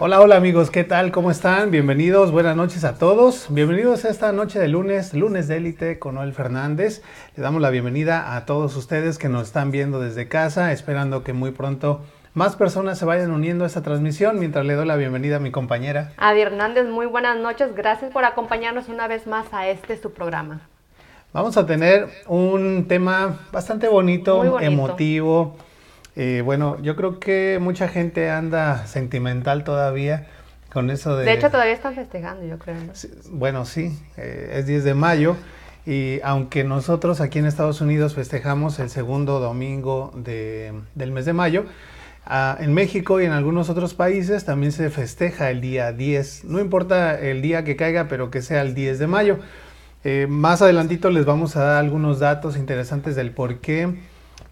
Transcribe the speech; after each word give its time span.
Hola, 0.00 0.20
hola 0.20 0.34
amigos, 0.34 0.72
¿qué 0.72 0.82
tal? 0.82 1.12
¿Cómo 1.12 1.30
están? 1.30 1.70
Bienvenidos, 1.70 2.32
buenas 2.32 2.56
noches 2.56 2.82
a 2.82 2.98
todos. 2.98 3.46
Bienvenidos 3.48 4.04
a 4.04 4.08
esta 4.08 4.32
noche 4.32 4.58
de 4.58 4.66
lunes, 4.66 5.14
lunes 5.14 5.46
de 5.46 5.58
élite 5.58 6.00
con 6.00 6.16
Noel 6.16 6.32
Fernández. 6.32 7.00
Le 7.36 7.44
damos 7.44 7.62
la 7.62 7.70
bienvenida 7.70 8.34
a 8.34 8.44
todos 8.44 8.74
ustedes 8.74 9.18
que 9.18 9.28
nos 9.28 9.46
están 9.46 9.70
viendo 9.70 10.00
desde 10.00 10.26
casa, 10.26 10.72
esperando 10.72 11.22
que 11.22 11.32
muy 11.32 11.52
pronto 11.52 12.00
más 12.32 12.56
personas 12.56 12.98
se 12.98 13.04
vayan 13.04 13.30
uniendo 13.30 13.62
a 13.62 13.68
esta 13.68 13.82
transmisión 13.82 14.40
mientras 14.40 14.66
le 14.66 14.74
doy 14.74 14.84
la 14.84 14.96
bienvenida 14.96 15.36
a 15.36 15.38
mi 15.38 15.52
compañera. 15.52 16.12
Adi 16.16 16.40
Hernández, 16.40 16.86
muy 16.86 17.06
buenas 17.06 17.38
noches. 17.38 17.72
Gracias 17.76 18.10
por 18.10 18.24
acompañarnos 18.24 18.88
una 18.88 19.06
vez 19.06 19.28
más 19.28 19.46
a 19.52 19.68
este 19.68 19.96
su 19.96 20.12
programa. 20.12 20.62
Vamos 21.32 21.56
a 21.56 21.66
tener 21.66 22.08
un 22.26 22.86
tema 22.88 23.38
bastante 23.52 23.86
bonito, 23.86 24.38
bonito. 24.38 24.58
emotivo. 24.58 25.56
Eh, 26.16 26.42
bueno, 26.44 26.78
yo 26.82 26.94
creo 26.96 27.18
que 27.18 27.58
mucha 27.60 27.88
gente 27.88 28.30
anda 28.30 28.86
sentimental 28.86 29.64
todavía 29.64 30.26
con 30.72 30.90
eso 30.90 31.16
de... 31.16 31.24
De 31.24 31.32
hecho, 31.32 31.50
todavía 31.50 31.72
están 31.74 31.94
festejando, 31.94 32.44
yo 32.46 32.58
creo. 32.58 32.76
¿no? 32.76 32.94
Sí, 32.94 33.08
Bueno, 33.30 33.64
sí, 33.64 33.98
eh, 34.16 34.52
es 34.54 34.66
10 34.66 34.84
de 34.84 34.94
mayo 34.94 35.36
y 35.86 36.20
aunque 36.22 36.64
nosotros 36.64 37.20
aquí 37.20 37.38
en 37.40 37.46
Estados 37.46 37.80
Unidos 37.80 38.14
festejamos 38.14 38.78
el 38.78 38.90
segundo 38.90 39.40
domingo 39.40 40.12
de- 40.16 40.72
del 40.94 41.10
mes 41.12 41.24
de 41.26 41.32
mayo, 41.32 41.64
ah, 42.26 42.56
en 42.60 42.72
México 42.74 43.20
y 43.20 43.24
en 43.24 43.32
algunos 43.32 43.68
otros 43.68 43.94
países 43.94 44.44
también 44.44 44.72
se 44.72 44.90
festeja 44.90 45.50
el 45.50 45.60
día 45.60 45.92
10. 45.92 46.44
No 46.44 46.60
importa 46.60 47.18
el 47.20 47.42
día 47.42 47.64
que 47.64 47.76
caiga, 47.76 48.08
pero 48.08 48.30
que 48.30 48.40
sea 48.40 48.62
el 48.62 48.74
10 48.74 48.98
de 48.98 49.06
mayo. 49.08 49.38
Eh, 50.04 50.26
más 50.28 50.62
adelantito 50.62 51.10
les 51.10 51.24
vamos 51.24 51.56
a 51.56 51.64
dar 51.64 51.76
algunos 51.84 52.18
datos 52.20 52.56
interesantes 52.56 53.16
del 53.16 53.30
por 53.32 53.58
qué 53.58 53.94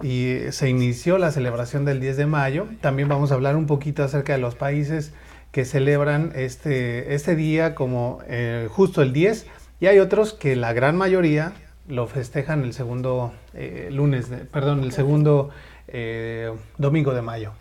y 0.02 0.38
se 0.50 0.68
inició 0.68 1.18
la 1.18 1.30
celebración 1.30 1.84
del 1.84 2.00
10 2.00 2.16
de 2.16 2.26
mayo. 2.26 2.66
También 2.80 3.08
vamos 3.08 3.30
a 3.30 3.34
hablar 3.34 3.56
un 3.56 3.66
poquito 3.66 4.02
acerca 4.02 4.32
de 4.32 4.38
los 4.38 4.54
países 4.54 5.12
que 5.52 5.64
celebran 5.64 6.32
este, 6.34 7.14
este 7.14 7.36
día 7.36 7.74
como 7.74 8.20
eh, 8.26 8.68
justo 8.70 9.02
el 9.02 9.12
10 9.12 9.46
y 9.80 9.86
hay 9.86 9.98
otros 9.98 10.32
que 10.32 10.56
la 10.56 10.72
gran 10.72 10.96
mayoría 10.96 11.52
lo 11.88 12.06
festejan 12.06 12.62
el 12.62 12.72
segundo 12.72 13.32
eh, 13.54 13.88
lunes, 13.92 14.30
de- 14.30 14.38
perdón, 14.38 14.82
el 14.82 14.92
segundo 14.92 15.50
eh, 15.88 16.52
domingo 16.78 17.12
de 17.12 17.22
mayo. 17.22 17.52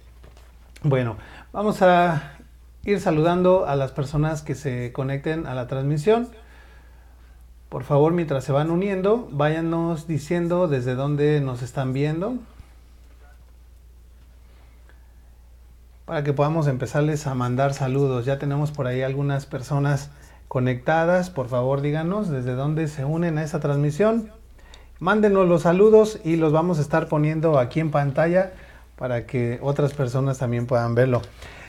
Bueno, 0.83 1.17
vamos 1.51 1.81
a 1.81 2.33
ir 2.85 2.99
saludando 2.99 3.65
a 3.67 3.75
las 3.75 3.91
personas 3.91 4.41
que 4.41 4.55
se 4.55 4.91
conecten 4.93 5.45
a 5.47 5.53
la 5.53 5.67
transmisión. 5.67 6.29
Por 7.71 7.85
favor, 7.85 8.11
mientras 8.11 8.43
se 8.43 8.51
van 8.51 8.69
uniendo, 8.69 9.29
váyanos 9.31 10.05
diciendo 10.05 10.67
desde 10.67 10.93
dónde 10.93 11.39
nos 11.39 11.61
están 11.61 11.93
viendo. 11.93 12.35
Para 16.03 16.21
que 16.21 16.33
podamos 16.33 16.67
empezarles 16.67 17.27
a 17.27 17.33
mandar 17.33 17.73
saludos. 17.73 18.25
Ya 18.25 18.37
tenemos 18.39 18.71
por 18.71 18.87
ahí 18.87 19.03
algunas 19.03 19.45
personas 19.45 20.09
conectadas. 20.49 21.29
Por 21.29 21.47
favor, 21.47 21.79
díganos 21.79 22.27
desde 22.27 22.55
dónde 22.55 22.89
se 22.89 23.05
unen 23.05 23.37
a 23.37 23.43
esta 23.43 23.61
transmisión. 23.61 24.29
Mándenos 24.99 25.47
los 25.47 25.61
saludos 25.61 26.19
y 26.25 26.35
los 26.35 26.51
vamos 26.51 26.77
a 26.77 26.81
estar 26.81 27.07
poniendo 27.07 27.57
aquí 27.57 27.79
en 27.79 27.89
pantalla 27.89 28.51
para 28.97 29.25
que 29.25 29.59
otras 29.61 29.93
personas 29.93 30.39
también 30.39 30.67
puedan 30.67 30.93
verlo. 30.93 31.21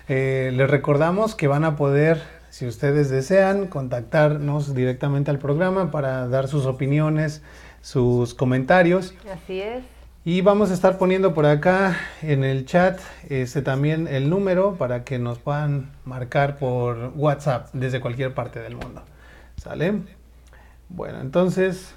Eh, 0.09 0.51
les 0.53 0.69
recordamos 0.69 1.37
que 1.37 1.47
van 1.47 1.65
a 1.65 1.77
poder, 1.77 2.21
si 2.53 2.67
ustedes 2.67 3.09
desean, 3.09 3.67
contactarnos 3.67 4.75
directamente 4.75 5.31
al 5.31 5.39
programa 5.39 5.91
para 5.91 6.29
dar 6.29 6.49
sus 6.49 6.67
opiniones, 6.67 7.41
sus 7.81 8.35
comentarios. 8.35 9.15
Así 9.33 9.63
es. 9.63 9.83
Y 10.27 10.43
vamos 10.43 10.71
a 10.71 10.75
estar 10.75 10.99
poniendo 10.99 11.33
por 11.33 11.47
acá 11.47 11.97
en 12.21 12.45
el 12.45 12.67
chat 12.67 13.01
este, 13.31 13.63
también 13.63 14.07
el 14.07 14.29
número 14.29 14.75
para 14.75 15.03
que 15.03 15.19
nos 15.19 15.39
puedan 15.39 15.93
marcar 16.05 16.59
por 16.59 17.15
WhatsApp 17.17 17.71
desde 17.73 18.03
cualquier 18.03 18.35
parte 18.35 18.61
del 18.61 18.77
mundo. 18.77 19.03
¿Sale? 19.57 20.03
Bueno, 20.91 21.23
entonces 21.23 21.95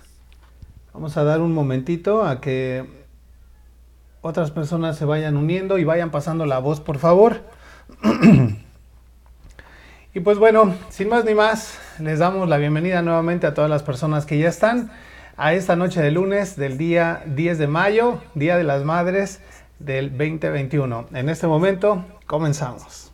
vamos 0.94 1.18
a 1.18 1.26
dar 1.26 1.42
un 1.42 1.52
momentito 1.52 2.24
a 2.24 2.40
que 2.40 2.86
otras 4.22 4.52
personas 4.52 4.98
se 4.98 5.04
vayan 5.04 5.36
uniendo 5.36 5.78
y 5.80 5.84
vayan 5.84 6.12
pasando 6.12 6.46
la 6.46 6.60
voz, 6.60 6.80
por 6.80 6.98
favor. 6.98 7.42
y 10.16 10.22
pues 10.22 10.38
bueno, 10.38 10.74
sin 10.88 11.10
más 11.10 11.26
ni 11.26 11.36
más, 11.36 11.78
les 12.00 12.20
damos 12.20 12.48
la 12.48 12.56
bienvenida 12.56 13.02
nuevamente 13.02 13.48
a 13.48 13.54
todas 13.54 13.70
las 13.70 13.84
personas 13.84 14.26
que 14.26 14.38
ya 14.38 14.48
están 14.48 14.90
a 15.36 15.54
esta 15.54 15.76
noche 15.76 16.02
de 16.02 16.10
lunes 16.10 16.56
del 16.56 16.78
día 16.78 17.22
10 17.26 17.58
de 17.58 17.68
mayo, 17.68 18.22
Día 18.34 18.56
de 18.56 18.64
las 18.64 18.86
Madres 18.86 19.42
del 19.80 20.12
2021. 20.12 21.08
En 21.14 21.28
este 21.28 21.48
momento, 21.48 22.06
comenzamos. 22.28 23.05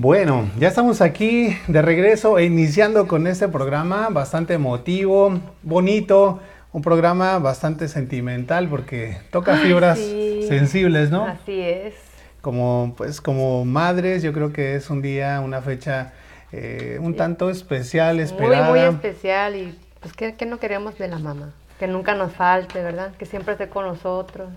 Bueno, 0.00 0.48
ya 0.58 0.68
estamos 0.68 1.02
aquí 1.02 1.54
de 1.68 1.82
regreso 1.82 2.38
e 2.38 2.46
iniciando 2.46 3.06
con 3.06 3.26
este 3.26 3.48
programa 3.48 4.08
bastante 4.08 4.54
emotivo, 4.54 5.38
bonito, 5.62 6.40
un 6.72 6.80
programa 6.80 7.38
bastante 7.38 7.86
sentimental 7.86 8.66
porque 8.70 9.18
toca 9.30 9.56
Ay, 9.56 9.66
fibras 9.66 9.98
sí. 9.98 10.46
sensibles, 10.48 11.10
¿no? 11.10 11.26
Así 11.26 11.60
es. 11.60 11.92
Como 12.40 12.94
pues 12.96 13.20
como 13.20 13.66
madres, 13.66 14.22
yo 14.22 14.32
creo 14.32 14.54
que 14.54 14.74
es 14.74 14.88
un 14.88 15.02
día, 15.02 15.38
una 15.40 15.60
fecha 15.60 16.14
eh, 16.50 16.96
un 17.02 17.14
tanto 17.14 17.50
especial, 17.50 18.14
Muy, 18.14 18.24
esperada. 18.24 18.70
muy 18.70 18.80
especial 18.80 19.54
y 19.54 19.78
pues 20.00 20.14
¿qué, 20.14 20.34
qué 20.34 20.46
no 20.46 20.58
queremos 20.58 20.96
de 20.96 21.08
la 21.08 21.18
mamá? 21.18 21.50
Que 21.78 21.86
nunca 21.86 22.14
nos 22.14 22.32
falte, 22.32 22.82
¿verdad? 22.82 23.12
Que 23.18 23.26
siempre 23.26 23.52
esté 23.52 23.68
con 23.68 23.84
nosotros. 23.84 24.48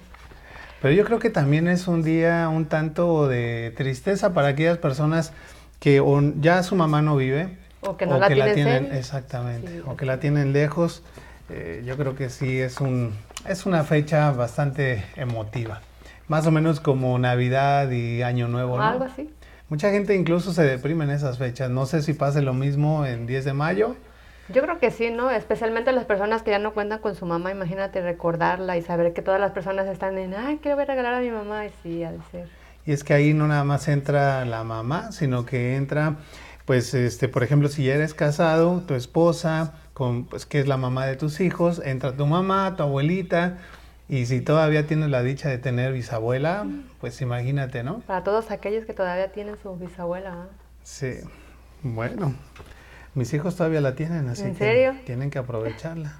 Pero 0.83 0.95
yo 0.95 1.05
creo 1.05 1.17
que 1.17 1.29
también 1.29 1.69
es 1.69 1.87
un 1.87 2.03
día 2.03 2.49
un 2.49 2.65
tanto 2.65 3.29
de 3.29 3.73
tristeza 3.77 4.33
para 4.33 4.49
aquellas 4.49 4.77
personas 4.79 5.31
que 5.79 6.01
o 6.01 6.21
ya 6.41 6.61
su 6.61 6.75
mamá 6.75 7.01
no 7.01 7.15
vive 7.15 7.57
O 7.79 7.95
que 7.95 8.05
no 8.05 8.19
la 8.19 8.27
tienen 8.27 8.91
exactamente, 8.91 9.71
Sí, 9.71 9.81
o 9.85 9.95
que 9.95 10.05
la 10.05 10.19
tienen 10.19 10.51
lejos. 10.51 11.01
Eh, 11.49 11.83
yo 11.85 11.95
creo 11.95 12.17
que 12.17 12.29
sí 12.29 12.59
es 12.59 12.81
un 12.81 13.13
es 13.47 13.65
una 13.65 13.85
fecha 13.85 14.31
bastante 14.31 15.05
emotiva, 15.15 15.79
más 16.27 16.47
o 16.47 16.51
menos 16.51 16.81
como 16.81 17.17
Navidad 17.17 17.89
y 17.89 18.21
Año 18.21 18.49
Nuevo, 18.49 18.75
¿no? 18.75 18.83
Algo 18.83 19.05
así. 19.05 19.29
Mucha 19.69 19.89
gente 19.89 20.15
incluso 20.15 20.51
se 20.51 20.63
deprime 20.63 21.05
en 21.05 21.11
esas 21.11 21.37
fechas. 21.37 21.69
No 21.69 21.85
sé 21.85 22.01
si 22.01 22.11
pase 22.11 22.41
lo 22.41 22.53
mismo 22.53 23.05
en 23.05 23.25
10 23.25 23.45
de 23.45 23.53
mayo. 23.53 23.95
Yo 24.53 24.61
creo 24.61 24.77
que 24.77 24.91
sí, 24.91 25.09
¿no? 25.09 25.31
Especialmente 25.31 25.91
las 25.91 26.05
personas 26.05 26.43
que 26.43 26.51
ya 26.51 26.59
no 26.59 26.73
cuentan 26.73 26.99
con 26.99 27.15
su 27.15 27.25
mamá, 27.25 27.51
imagínate 27.51 28.01
recordarla 28.01 28.77
y 28.77 28.83
saber 28.83 29.13
que 29.13 29.23
todas 29.23 29.39
las 29.39 29.51
personas 29.51 29.87
están 29.87 30.17
en, 30.19 30.35
ay, 30.35 30.59
quiero 30.61 30.77
ver 30.77 30.87
regalar 30.87 31.15
a 31.15 31.19
mi 31.21 31.31
mamá, 31.31 31.65
y 31.65 31.71
sí, 31.81 31.99
de 31.99 32.19
ser. 32.31 32.47
Y 32.85 32.91
es 32.91 33.03
que 33.03 33.15
ahí 33.15 33.33
no 33.33 33.47
nada 33.47 33.63
más 33.63 33.87
entra 33.87 34.45
la 34.45 34.63
mamá, 34.63 35.11
sino 35.11 35.45
que 35.45 35.75
entra, 35.75 36.17
pues, 36.65 36.93
este, 36.93 37.29
por 37.29 37.41
ejemplo, 37.41 37.67
si 37.67 37.85
ya 37.85 37.95
eres 37.95 38.13
casado, 38.13 38.81
tu 38.81 38.93
esposa, 38.93 39.73
con, 39.95 40.25
pues, 40.25 40.45
que 40.45 40.59
es 40.59 40.67
la 40.67 40.77
mamá 40.77 41.07
de 41.07 41.15
tus 41.15 41.39
hijos, 41.39 41.81
entra 41.83 42.11
tu 42.11 42.27
mamá, 42.27 42.75
tu 42.77 42.83
abuelita, 42.83 43.57
y 44.07 44.27
si 44.27 44.41
todavía 44.41 44.85
tienes 44.85 45.09
la 45.09 45.23
dicha 45.23 45.49
de 45.49 45.57
tener 45.57 45.93
bisabuela, 45.93 46.67
pues 46.99 47.19
imagínate, 47.21 47.83
¿no? 47.83 48.01
Para 48.01 48.23
todos 48.23 48.51
aquellos 48.51 48.85
que 48.85 48.93
todavía 48.93 49.31
tienen 49.31 49.55
su 49.63 49.75
bisabuela, 49.77 50.33
¿ah? 50.33 50.47
Sí, 50.83 51.13
bueno, 51.81 52.35
mis 53.15 53.33
hijos 53.33 53.55
todavía 53.55 53.81
la 53.81 53.95
tienen, 53.95 54.27
así 54.29 54.43
¿En 54.43 54.53
que 54.53 54.65
serio? 54.65 54.95
tienen 55.05 55.29
que 55.29 55.39
aprovecharla. 55.39 56.19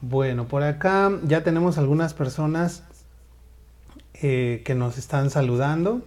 Bueno, 0.00 0.46
por 0.46 0.62
acá 0.62 1.10
ya 1.24 1.42
tenemos 1.42 1.78
algunas 1.78 2.14
personas 2.14 2.84
eh, 4.14 4.62
que 4.64 4.74
nos 4.74 4.98
están 4.98 5.30
saludando. 5.30 6.02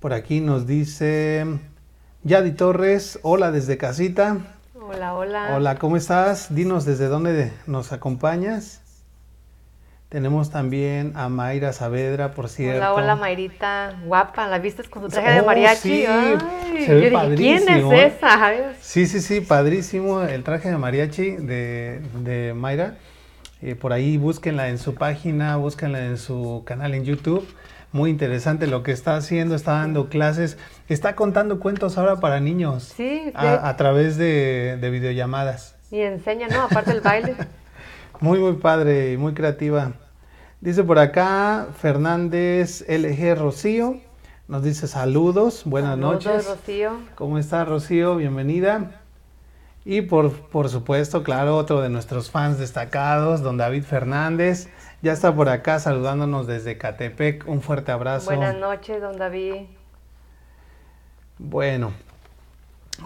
Por 0.00 0.12
aquí 0.12 0.40
nos 0.40 0.66
dice 0.66 1.46
Yadi 2.24 2.52
Torres, 2.52 3.18
hola 3.22 3.50
desde 3.52 3.78
casita. 3.78 4.38
Hola, 4.74 5.14
hola. 5.14 5.54
Hola, 5.54 5.76
¿cómo 5.76 5.96
estás? 5.96 6.54
Dinos 6.54 6.84
desde 6.84 7.06
dónde 7.06 7.52
nos 7.66 7.92
acompañas. 7.92 8.81
Tenemos 10.12 10.50
también 10.50 11.12
a 11.16 11.30
Mayra 11.30 11.72
Saavedra, 11.72 12.32
por 12.32 12.50
cierto. 12.50 12.80
Hola, 12.80 12.92
hola, 12.92 13.16
Mayrita, 13.16 13.94
guapa, 14.04 14.46
¿la 14.46 14.58
viste 14.58 14.82
con 14.84 15.04
su 15.04 15.08
traje 15.08 15.30
de 15.32 15.40
Oh, 15.40 15.46
mariachi? 15.46 15.80
sí, 15.80 16.04
Ay, 16.06 16.36
se 16.84 16.94
ve 16.94 17.10
yo 17.10 17.20
dije, 17.20 17.34
¿quién 17.34 17.64
padrísimo, 17.64 17.92
es 17.94 17.98
¿eh? 17.98 18.14
esa? 18.18 18.52
Sí, 18.78 19.06
sí, 19.06 19.20
sí, 19.22 19.40
padrísimo 19.40 20.20
el 20.20 20.42
traje 20.44 20.68
de 20.68 20.76
mariachi 20.76 21.30
de, 21.36 22.02
de 22.22 22.52
Mayra. 22.52 22.96
Eh, 23.62 23.74
por 23.74 23.94
ahí 23.94 24.18
búsquenla 24.18 24.68
en 24.68 24.76
su 24.76 24.96
página, 24.96 25.56
búsquenla 25.56 26.04
en 26.04 26.18
su 26.18 26.62
canal 26.66 26.92
en 26.92 27.04
YouTube. 27.04 27.48
muy 27.90 28.10
interesante 28.10 28.66
lo 28.66 28.82
que 28.82 28.92
está 28.92 29.16
haciendo, 29.16 29.54
está 29.54 29.72
dando 29.72 30.10
clases, 30.10 30.58
está 30.90 31.14
contando 31.16 31.58
cuentos 31.58 31.96
ahora 31.96 32.20
para 32.20 32.38
niños. 32.38 32.92
Sí, 32.94 33.32
a, 33.34 33.66
a 33.66 33.76
través 33.78 34.18
de, 34.18 34.76
de 34.78 34.90
videollamadas. 34.90 35.74
Y 35.90 36.00
enseña, 36.02 36.48
¿no? 36.48 36.64
Aparte 36.64 36.90
el 36.90 37.00
baile. 37.00 37.34
muy, 38.20 38.38
muy 38.40 38.52
padre 38.54 39.12
y 39.12 39.16
muy 39.16 39.32
creativa. 39.32 39.92
Dice 40.62 40.84
por 40.84 41.00
acá 41.00 41.70
Fernández 41.76 42.84
LG 42.88 43.36
Rocío. 43.36 43.96
Nos 44.46 44.62
dice 44.62 44.86
saludos, 44.86 45.64
buenas 45.64 45.98
Saludos, 45.98 46.24
noches. 46.24 46.46
Rocío. 46.46 46.92
¿Cómo 47.16 47.38
está 47.38 47.64
Rocío? 47.64 48.14
Bienvenida. 48.14 49.02
Y 49.84 50.02
por, 50.02 50.30
por 50.30 50.68
supuesto, 50.68 51.24
claro, 51.24 51.56
otro 51.56 51.80
de 51.80 51.88
nuestros 51.88 52.30
fans 52.30 52.60
destacados, 52.60 53.42
don 53.42 53.56
David 53.56 53.82
Fernández. 53.82 54.68
Ya 55.02 55.10
está 55.10 55.34
por 55.34 55.48
acá 55.48 55.80
saludándonos 55.80 56.46
desde 56.46 56.78
Catepec. 56.78 57.48
Un 57.48 57.60
fuerte 57.60 57.90
abrazo. 57.90 58.26
Buenas 58.26 58.54
noches, 58.54 59.02
don 59.02 59.18
David. 59.18 59.66
Bueno, 61.38 61.92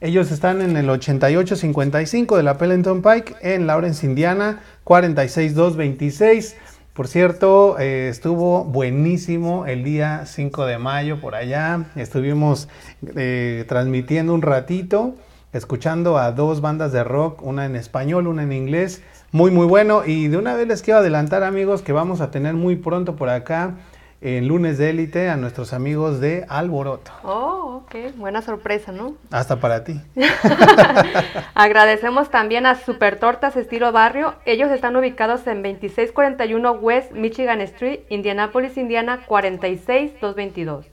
Ellos 0.00 0.30
están 0.30 0.62
en 0.62 0.76
el 0.76 0.88
8855 0.88 2.36
de 2.36 2.42
la 2.44 2.58
Pellenton 2.58 3.02
Pike 3.02 3.34
en 3.40 3.66
Lawrence, 3.66 4.06
Indiana, 4.06 4.60
46226. 4.84 6.54
Por 6.92 7.08
cierto, 7.08 7.76
eh, 7.80 8.08
estuvo 8.08 8.62
buenísimo 8.62 9.66
el 9.66 9.82
día 9.82 10.26
5 10.26 10.64
de 10.64 10.78
mayo 10.78 11.20
por 11.20 11.34
allá. 11.34 11.86
Estuvimos 11.96 12.68
eh, 13.16 13.64
transmitiendo 13.66 14.32
un 14.32 14.42
ratito, 14.42 15.16
escuchando 15.52 16.18
a 16.18 16.30
dos 16.30 16.60
bandas 16.60 16.92
de 16.92 17.02
rock, 17.02 17.42
una 17.42 17.66
en 17.66 17.74
español, 17.74 18.28
una 18.28 18.44
en 18.44 18.52
inglés. 18.52 19.02
Muy, 19.32 19.50
muy 19.50 19.66
bueno. 19.66 20.04
Y 20.06 20.28
de 20.28 20.36
una 20.36 20.54
vez 20.54 20.68
les 20.68 20.82
quiero 20.82 21.00
adelantar, 21.00 21.42
amigos, 21.42 21.82
que 21.82 21.92
vamos 21.92 22.20
a 22.20 22.30
tener 22.30 22.54
muy 22.54 22.76
pronto 22.76 23.16
por 23.16 23.28
acá, 23.28 23.74
en 24.22 24.46
lunes 24.46 24.78
de 24.78 24.90
élite, 24.90 25.28
a 25.28 25.36
nuestros 25.36 25.72
amigos 25.72 26.20
de 26.20 26.46
Alboroto. 26.48 27.10
Oh, 27.24 27.82
ok. 27.82 28.14
Buena 28.16 28.40
sorpresa, 28.40 28.92
¿no? 28.92 29.16
Hasta 29.32 29.58
para 29.58 29.82
ti. 29.82 30.00
Agradecemos 31.54 32.30
también 32.30 32.64
a 32.64 32.76
Super 32.76 33.18
Tortas 33.18 33.56
Estilo 33.56 33.90
Barrio. 33.90 34.34
Ellos 34.46 34.70
están 34.70 34.94
ubicados 34.94 35.46
en 35.48 35.62
2641 35.62 36.72
West 36.72 37.12
Michigan 37.12 37.60
Street, 37.62 38.00
Indianapolis, 38.10 38.76
Indiana 38.76 39.22
46222. 39.26 40.86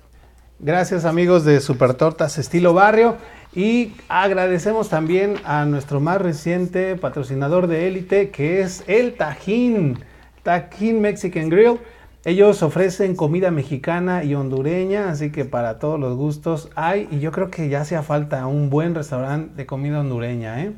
Gracias 0.61 1.05
amigos 1.05 1.45
de 1.45 1.61
Super 1.61 1.93
Tortas 1.93 2.37
Estilo 2.37 2.73
Barrio 2.73 3.15
y 3.55 3.93
agradecemos 4.09 4.89
también 4.89 5.35
a 5.45 5.63
nuestro 5.65 6.01
más 6.01 6.19
reciente 6.19 6.97
patrocinador 6.97 7.67
de 7.67 7.87
élite 7.87 8.29
que 8.29 8.59
es 8.59 8.83
el 8.87 9.13
Tajín, 9.13 10.03
Tajín 10.43 10.99
Mexican 10.99 11.47
Grill. 11.47 11.79
Ellos 12.25 12.61
ofrecen 12.63 13.15
comida 13.15 13.49
mexicana 13.49 14.23
y 14.25 14.35
hondureña, 14.35 15.09
así 15.09 15.31
que 15.31 15.45
para 15.45 15.79
todos 15.79 15.99
los 15.99 16.17
gustos 16.17 16.69
hay 16.75 17.07
y 17.11 17.19
yo 17.19 17.31
creo 17.31 17.49
que 17.49 17.69
ya 17.69 17.81
hacía 17.81 18.03
falta 18.03 18.45
un 18.45 18.69
buen 18.69 18.93
restaurante 18.93 19.55
de 19.55 19.65
comida 19.65 20.01
hondureña, 20.01 20.61
¿eh? 20.61 20.73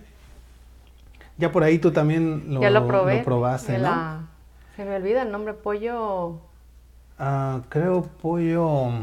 Ya 1.37 1.51
por 1.51 1.63
ahí 1.63 1.79
tú 1.79 1.91
también 1.91 2.53
lo, 2.53 2.61
ya 2.61 2.69
lo 2.69 2.85
probé. 2.87 3.23
probaste, 3.23 3.73
¿no? 3.77 3.83
la- 3.83 4.19
Se 4.75 4.85
me 4.85 4.95
olvida 4.95 5.23
el 5.23 5.31
nombre, 5.31 5.53
pollo. 5.55 6.37
Ah, 7.17 7.61
creo 7.69 8.03
pollo. 8.21 8.89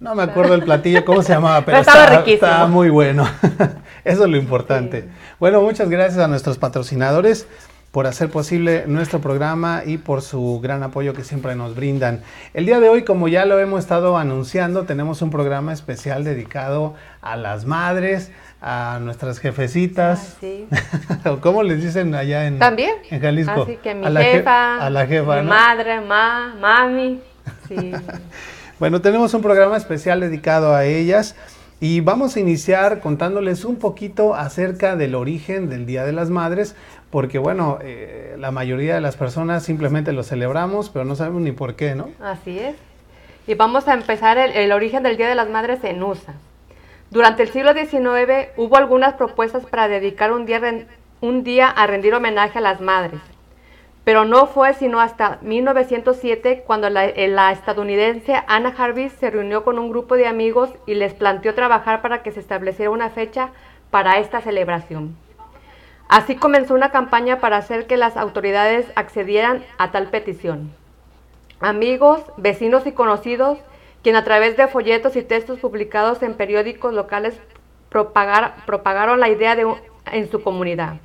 No 0.00 0.14
me 0.14 0.24
acuerdo 0.24 0.54
el 0.54 0.64
platillo, 0.64 1.02
cómo 1.04 1.22
se 1.22 1.32
llamaba, 1.32 1.64
pero, 1.64 1.78
Pero 1.78 1.80
estaba 1.80 2.00
estaba, 2.04 2.18
riquísimo. 2.20 2.46
estaba 2.46 2.66
muy 2.66 2.90
bueno. 2.90 3.24
Eso 4.04 4.24
es 4.24 4.30
lo 4.30 4.36
importante. 4.36 5.02
Sí. 5.02 5.08
Bueno, 5.40 5.62
muchas 5.62 5.88
gracias 5.88 6.18
a 6.22 6.28
nuestros 6.28 6.58
patrocinadores 6.58 7.46
por 7.94 8.08
hacer 8.08 8.28
posible 8.28 8.86
nuestro 8.88 9.20
programa 9.20 9.82
y 9.86 9.98
por 9.98 10.20
su 10.20 10.58
gran 10.60 10.82
apoyo 10.82 11.12
que 11.14 11.22
siempre 11.22 11.54
nos 11.54 11.76
brindan. 11.76 12.22
El 12.52 12.66
día 12.66 12.80
de 12.80 12.88
hoy, 12.88 13.04
como 13.04 13.28
ya 13.28 13.44
lo 13.44 13.60
hemos 13.60 13.78
estado 13.78 14.18
anunciando, 14.18 14.82
tenemos 14.82 15.22
un 15.22 15.30
programa 15.30 15.72
especial 15.72 16.24
dedicado 16.24 16.94
a 17.22 17.36
las 17.36 17.66
madres, 17.66 18.32
a 18.60 18.98
nuestras 19.00 19.38
jefecitas. 19.38 20.36
Sí. 20.40 20.66
¿O 21.24 21.36
¿Cómo 21.40 21.62
les 21.62 21.84
dicen 21.84 22.16
allá 22.16 22.48
en, 22.48 22.58
También. 22.58 22.96
en 23.12 23.20
Jalisco? 23.20 23.62
Así 23.62 23.78
que 23.80 23.94
mi 23.94 24.04
a 24.06 24.10
la 24.10 24.22
je- 24.22 24.32
jefa, 24.32 24.84
a 24.84 24.90
la 24.90 25.06
jefa, 25.06 25.36
mi 25.36 25.42
¿no? 25.42 25.48
madre, 25.50 26.00
ma, 26.00 26.52
mami. 26.60 27.20
Sí. 27.68 27.92
Bueno, 28.80 29.00
tenemos 29.00 29.32
un 29.34 29.40
programa 29.40 29.76
especial 29.76 30.18
dedicado 30.18 30.74
a 30.74 30.84
ellas 30.84 31.36
y 31.80 32.00
vamos 32.00 32.34
a 32.36 32.40
iniciar 32.40 32.98
contándoles 32.98 33.64
un 33.64 33.76
poquito 33.76 34.34
acerca 34.34 34.96
del 34.96 35.14
origen 35.14 35.68
del 35.68 35.86
Día 35.86 36.04
de 36.04 36.12
las 36.12 36.28
Madres, 36.28 36.74
porque 37.14 37.38
bueno, 37.38 37.78
eh, 37.80 38.34
la 38.40 38.50
mayoría 38.50 38.96
de 38.96 39.00
las 39.00 39.16
personas 39.16 39.62
simplemente 39.62 40.12
lo 40.12 40.24
celebramos, 40.24 40.90
pero 40.90 41.04
no 41.04 41.14
sabemos 41.14 41.42
ni 41.42 41.52
por 41.52 41.76
qué, 41.76 41.94
¿no? 41.94 42.10
Así 42.20 42.58
es. 42.58 42.74
Y 43.46 43.54
vamos 43.54 43.86
a 43.86 43.94
empezar 43.94 44.36
el, 44.36 44.50
el 44.50 44.72
origen 44.72 45.04
del 45.04 45.16
Día 45.16 45.28
de 45.28 45.36
las 45.36 45.48
Madres 45.48 45.84
en 45.84 46.02
USA. 46.02 46.34
Durante 47.12 47.44
el 47.44 47.50
siglo 47.50 47.72
XIX 47.72 48.48
hubo 48.56 48.76
algunas 48.76 49.14
propuestas 49.14 49.64
para 49.64 49.86
dedicar 49.86 50.32
un 50.32 50.44
día, 50.44 50.60
un 51.20 51.44
día 51.44 51.68
a 51.68 51.86
rendir 51.86 52.14
homenaje 52.14 52.58
a 52.58 52.62
las 52.62 52.80
madres. 52.80 53.20
Pero 54.02 54.24
no 54.24 54.48
fue 54.48 54.74
sino 54.74 54.98
hasta 54.98 55.38
1907 55.42 56.64
cuando 56.66 56.90
la, 56.90 57.04
eh, 57.04 57.28
la, 57.28 57.52
estadounidense 57.52 58.42
Anna 58.48 58.72
Jarvis 58.72 59.12
se 59.12 59.30
reunió 59.30 59.62
con 59.62 59.78
un 59.78 59.88
grupo 59.88 60.16
de 60.16 60.26
amigos 60.26 60.70
y 60.84 60.94
les 60.94 61.14
planteó 61.14 61.54
trabajar 61.54 62.02
para 62.02 62.24
que 62.24 62.32
se 62.32 62.40
estableciera 62.40 62.90
una 62.90 63.10
fecha 63.10 63.50
para 63.92 64.18
esta 64.18 64.40
celebración. 64.40 65.14
Así 66.08 66.36
comenzó 66.36 66.74
una 66.74 66.90
campaña 66.90 67.40
para 67.40 67.56
hacer 67.56 67.86
que 67.86 67.96
las 67.96 68.16
autoridades 68.16 68.86
accedieran 68.94 69.64
a 69.78 69.90
tal 69.90 70.10
petición. 70.10 70.70
Amigos, 71.60 72.20
vecinos 72.36 72.86
y 72.86 72.92
conocidos, 72.92 73.58
quien 74.02 74.16
a 74.16 74.24
través 74.24 74.56
de 74.56 74.68
folletos 74.68 75.16
y 75.16 75.22
textos 75.22 75.58
publicados 75.60 76.22
en 76.22 76.34
periódicos 76.34 76.92
locales 76.92 77.34
propagar, 77.88 78.56
propagaron 78.66 79.18
la 79.18 79.30
idea 79.30 79.56
de, 79.56 79.66
en 80.12 80.30
su 80.30 80.42
comunidad. 80.42 80.96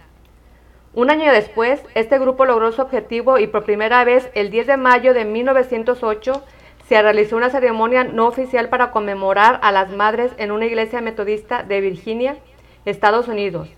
Un 0.94 1.10
año 1.12 1.32
después, 1.32 1.82
este 1.96 2.20
grupo 2.20 2.46
logró 2.46 2.72
su 2.72 2.82
objetivo 2.82 3.38
y 3.38 3.48
por 3.48 3.64
primera 3.64 4.04
vez, 4.04 4.30
el 4.34 4.50
10 4.50 4.68
de 4.68 4.78
mayo 4.78 5.14
de 5.14 5.24
1908, 5.24 6.44
se 6.88 7.02
realizó 7.02 7.38
una 7.38 7.52
ceremonia 7.52 8.04
no 8.04 8.28
oficial 8.28 8.68
para 8.70 8.92
conmemorar 8.92 9.60
a 9.62 9.72
las 9.72 9.92
madres 9.92 10.32
en 10.38 10.52
una 10.52 10.66
iglesia 10.66 11.00
metodista 11.02 11.62
de 11.62 11.80
Virginia, 11.80 12.38
Estados 12.86 13.28
Unidos, 13.28 13.70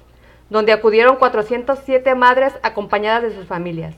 donde 0.52 0.74
acudieron 0.74 1.16
407 1.16 2.14
madres 2.14 2.54
acompañadas 2.62 3.24
de 3.24 3.34
sus 3.34 3.48
familias. 3.48 3.96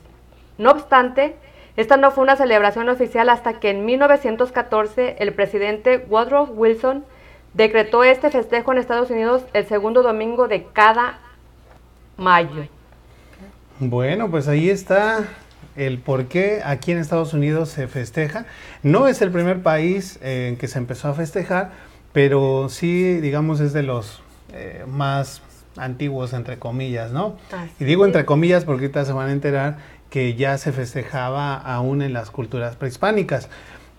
No 0.56 0.70
obstante, 0.70 1.34
esta 1.76 1.96
no 1.96 2.12
fue 2.12 2.22
una 2.22 2.36
celebración 2.36 2.88
oficial 2.88 3.28
hasta 3.28 3.58
que 3.58 3.70
en 3.70 3.84
1914 3.84 5.16
el 5.18 5.34
presidente 5.34 6.06
Woodrow 6.08 6.46
Wilson 6.46 7.04
decretó 7.54 8.04
este 8.04 8.30
festejo 8.30 8.70
en 8.70 8.78
Estados 8.78 9.10
Unidos 9.10 9.42
el 9.52 9.66
segundo 9.66 10.04
domingo 10.04 10.46
de 10.46 10.62
cada 10.72 11.18
mayo. 12.16 12.68
Bueno, 13.80 14.30
pues 14.30 14.46
ahí 14.46 14.70
está 14.70 15.24
el 15.74 15.98
por 15.98 16.26
qué 16.26 16.62
aquí 16.64 16.92
en 16.92 16.98
Estados 16.98 17.34
Unidos 17.34 17.68
se 17.70 17.88
festeja. 17.88 18.46
No 18.84 19.08
es 19.08 19.20
el 19.22 19.32
primer 19.32 19.60
país 19.60 20.20
eh, 20.22 20.50
en 20.50 20.56
que 20.56 20.68
se 20.68 20.78
empezó 20.78 21.08
a 21.08 21.14
festejar, 21.14 21.72
pero 22.12 22.68
sí, 22.68 23.20
digamos, 23.20 23.58
es 23.58 23.72
de 23.72 23.82
los 23.82 24.22
eh, 24.52 24.84
más 24.86 25.42
antiguos, 25.76 26.32
entre 26.32 26.58
comillas, 26.58 27.12
¿no? 27.12 27.36
Así 27.52 27.72
y 27.80 27.84
digo 27.84 28.04
entre 28.04 28.24
comillas 28.24 28.64
porque 28.64 28.84
ahorita 28.84 29.04
se 29.04 29.12
van 29.12 29.28
a 29.28 29.32
enterar 29.32 29.78
que 30.10 30.34
ya 30.34 30.58
se 30.58 30.72
festejaba 30.72 31.56
aún 31.56 32.00
en 32.02 32.12
las 32.12 32.30
culturas 32.30 32.76
prehispánicas. 32.76 33.48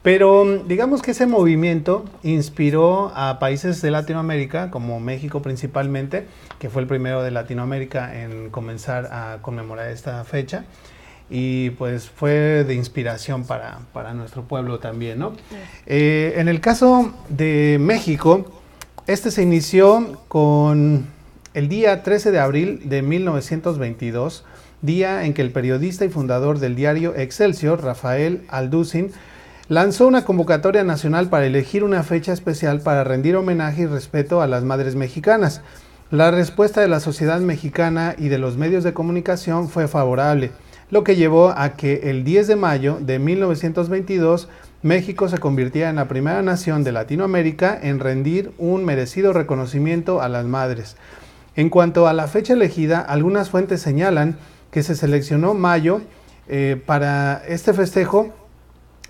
Pero 0.05 0.63
digamos 0.67 1.01
que 1.01 1.11
ese 1.11 1.25
movimiento 1.25 2.05
inspiró 2.21 3.11
a 3.15 3.39
países 3.39 3.81
de 3.81 3.89
Latinoamérica, 3.89 4.69
como 4.69 4.99
México 4.99 5.41
principalmente, 5.41 6.27
que 6.59 6.69
fue 6.69 6.83
el 6.83 6.87
primero 6.87 7.23
de 7.23 7.31
Latinoamérica 7.31 8.21
en 8.21 8.51
comenzar 8.51 9.09
a 9.11 9.39
conmemorar 9.41 9.89
esta 9.89 10.23
fecha. 10.23 10.65
Y 11.27 11.71
pues 11.71 12.07
fue 12.07 12.63
de 12.63 12.75
inspiración 12.75 13.47
para, 13.47 13.79
para 13.93 14.13
nuestro 14.13 14.43
pueblo 14.43 14.77
también, 14.77 15.17
¿no? 15.17 15.33
Eh, 15.87 16.35
en 16.37 16.49
el 16.49 16.61
caso 16.61 17.11
de 17.29 17.77
México, 17.81 18.61
este 19.07 19.31
se 19.31 19.41
inició 19.41 20.21
con 20.27 21.07
el 21.55 21.69
día 21.69 22.03
13 22.03 22.31
de 22.31 22.39
abril 22.39 22.81
de 22.83 23.01
1922, 23.01 24.43
día 24.81 25.23
en 25.23 25.33
que 25.33 25.41
el 25.41 25.51
periodista 25.51 26.03
y 26.03 26.09
fundador 26.09 26.59
del 26.59 26.75
diario 26.75 27.15
Excelsior, 27.15 27.81
Rafael 27.81 28.41
Alducin, 28.49 29.11
lanzó 29.69 30.05
una 30.05 30.25
convocatoria 30.25 30.83
nacional 30.83 31.29
para 31.29 31.45
elegir 31.45 31.85
una 31.85 32.03
fecha 32.03 32.33
especial 32.33 32.81
para 32.81 33.05
rendir 33.05 33.37
homenaje 33.37 33.83
y 33.83 33.85
respeto 33.85 34.41
a 34.41 34.47
las 34.47 34.65
madres 34.65 34.97
mexicanas. 34.97 35.61
La 36.11 36.29
respuesta 36.29 36.81
de 36.81 36.89
la 36.89 36.99
sociedad 36.99 37.39
mexicana 37.39 38.15
y 38.17 38.27
de 38.27 38.37
los 38.37 38.57
medios 38.57 38.83
de 38.83 38.93
comunicación 38.93 39.69
fue 39.69 39.87
favorable, 39.87 40.51
lo 40.91 41.05
que 41.05 41.15
llevó 41.15 41.51
a 41.55 41.77
que 41.77 42.09
el 42.09 42.25
10 42.25 42.47
de 42.47 42.55
mayo 42.57 42.97
de 42.99 43.17
1922 43.17 44.49
México 44.83 45.29
se 45.29 45.37
convirtiera 45.37 45.89
en 45.89 45.95
la 45.95 46.09
primera 46.09 46.41
nación 46.41 46.83
de 46.83 46.91
Latinoamérica 46.91 47.79
en 47.81 48.01
rendir 48.01 48.51
un 48.57 48.83
merecido 48.83 49.31
reconocimiento 49.31 50.21
a 50.21 50.27
las 50.27 50.45
madres. 50.45 50.97
En 51.55 51.69
cuanto 51.69 52.07
a 52.07 52.13
la 52.13 52.27
fecha 52.27 52.53
elegida, 52.53 52.99
algunas 52.99 53.49
fuentes 53.49 53.81
señalan 53.81 54.37
que 54.71 54.83
se 54.83 54.95
seleccionó 54.95 55.53
mayo 55.53 56.01
eh, 56.47 56.81
para 56.85 57.41
este 57.47 57.73
festejo 57.73 58.33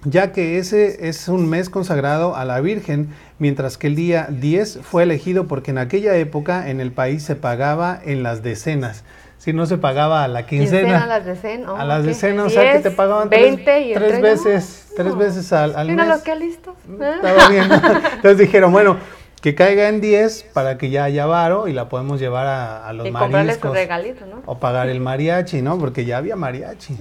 ya 0.06 0.32
que 0.32 0.60
ese 0.60 1.08
es 1.08 1.28
un 1.28 1.50
mes 1.50 1.70
consagrado 1.70 2.36
a 2.36 2.46
la 2.46 2.62
Virgen, 2.62 3.10
mientras 3.40 3.78
que 3.78 3.88
el 3.88 3.96
día 3.96 4.28
10 4.30 4.80
fue 4.84 5.04
elegido 5.04 5.48
porque 5.48 5.72
en 5.72 5.80
aquella 5.80 6.16
época 6.16 6.70
en 6.70 6.80
el 6.80 6.92
país 6.92 7.24
se 7.24 7.36
pagaba 7.36 8.00
en 8.04 8.24
las 8.24 8.44
decenas. 8.44 9.04
Si 9.38 9.52
no 9.52 9.66
se 9.66 9.78
pagaba 9.78 10.24
a 10.24 10.28
la 10.28 10.46
quincena. 10.46 11.04
a 11.04 11.08
las 11.08 11.26
decenas. 11.26 11.70
a 11.78 11.84
las 11.86 12.06
decenas, 12.06 12.46
o 12.46 12.50
sea 12.50 12.72
que 12.72 12.80
te 12.80 12.92
pagaban 12.92 13.30
20 13.30 13.64
tres, 13.64 13.88
y 13.88 13.94
tres 13.94 14.22
veces, 14.22 14.88
tres 14.96 15.16
veces 15.16 15.52
al, 15.52 15.76
al 15.76 15.88
Mira 15.88 16.06
mes. 16.06 16.18
lo 16.18 16.24
que 16.24 16.36
listo. 16.36 16.76
Estaba 16.90 17.50
bien. 17.50 17.64
Entonces 18.16 18.38
dijeron, 18.38 18.72
bueno, 18.72 18.98
que 19.46 19.54
caiga 19.54 19.90
en 19.90 20.02
10 20.02 20.48
para 20.54 20.80
que 20.80 20.90
ya 20.90 21.04
haya 21.04 21.28
varo 21.28 21.68
y 21.68 21.74
la 21.74 21.88
podemos 21.88 22.20
llevar 22.20 22.48
a, 22.48 22.88
a 22.88 22.94
los 22.94 23.06
y 23.06 23.12
comprarle 23.12 23.54
su 23.54 23.72
regalito, 23.72 24.26
¿no? 24.26 24.42
O 24.48 24.58
pagar 24.58 24.90
el 24.90 25.00
mariachi, 25.00 25.62
¿no? 25.62 25.78
Porque 25.78 26.04
ya 26.04 26.18
había 26.18 26.36
mariachi. 26.36 26.98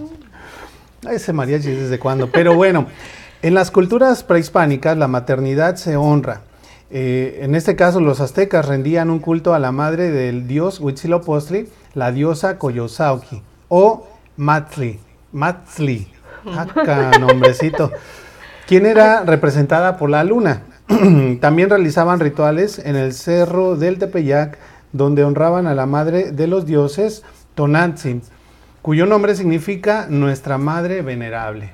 Ese 1.10 1.32
mariachi 1.32 1.70
desde 1.70 1.98
cuándo. 1.98 2.30
Pero 2.30 2.54
bueno, 2.54 2.86
en 3.40 3.54
las 3.54 3.70
culturas 3.70 4.24
prehispánicas 4.24 4.94
la 4.98 5.08
maternidad 5.08 5.76
se 5.76 5.96
honra. 5.96 6.42
Eh, 6.90 7.38
en 7.40 7.54
este 7.54 7.76
caso, 7.76 7.98
los 8.00 8.20
aztecas 8.20 8.68
rendían 8.68 9.08
un 9.08 9.20
culto 9.20 9.54
a 9.54 9.58
la 9.58 9.72
madre 9.72 10.10
del 10.10 10.46
dios 10.46 10.80
Huitzilopochtli, 10.80 11.70
la 11.94 12.12
diosa 12.12 12.58
Coyosauqui, 12.58 13.40
o 13.68 14.06
Matzli. 14.36 15.00
Matzli. 15.32 16.08
Acá, 16.54 17.12
nombrecito. 17.18 17.90
Quien 18.66 18.84
era 18.84 19.22
representada 19.24 19.96
por 19.96 20.10
la 20.10 20.24
luna. 20.24 20.64
También 21.40 21.70
realizaban 21.70 22.20
rituales 22.20 22.78
en 22.78 22.96
el 22.96 23.12
cerro 23.14 23.76
del 23.76 23.98
Tepeyac, 23.98 24.58
donde 24.92 25.24
honraban 25.24 25.66
a 25.66 25.74
la 25.74 25.86
madre 25.86 26.30
de 26.32 26.46
los 26.46 26.66
dioses 26.66 27.22
Tonantzin, 27.54 28.22
cuyo 28.82 29.06
nombre 29.06 29.34
significa 29.34 30.06
nuestra 30.08 30.58
madre 30.58 31.02
venerable. 31.02 31.70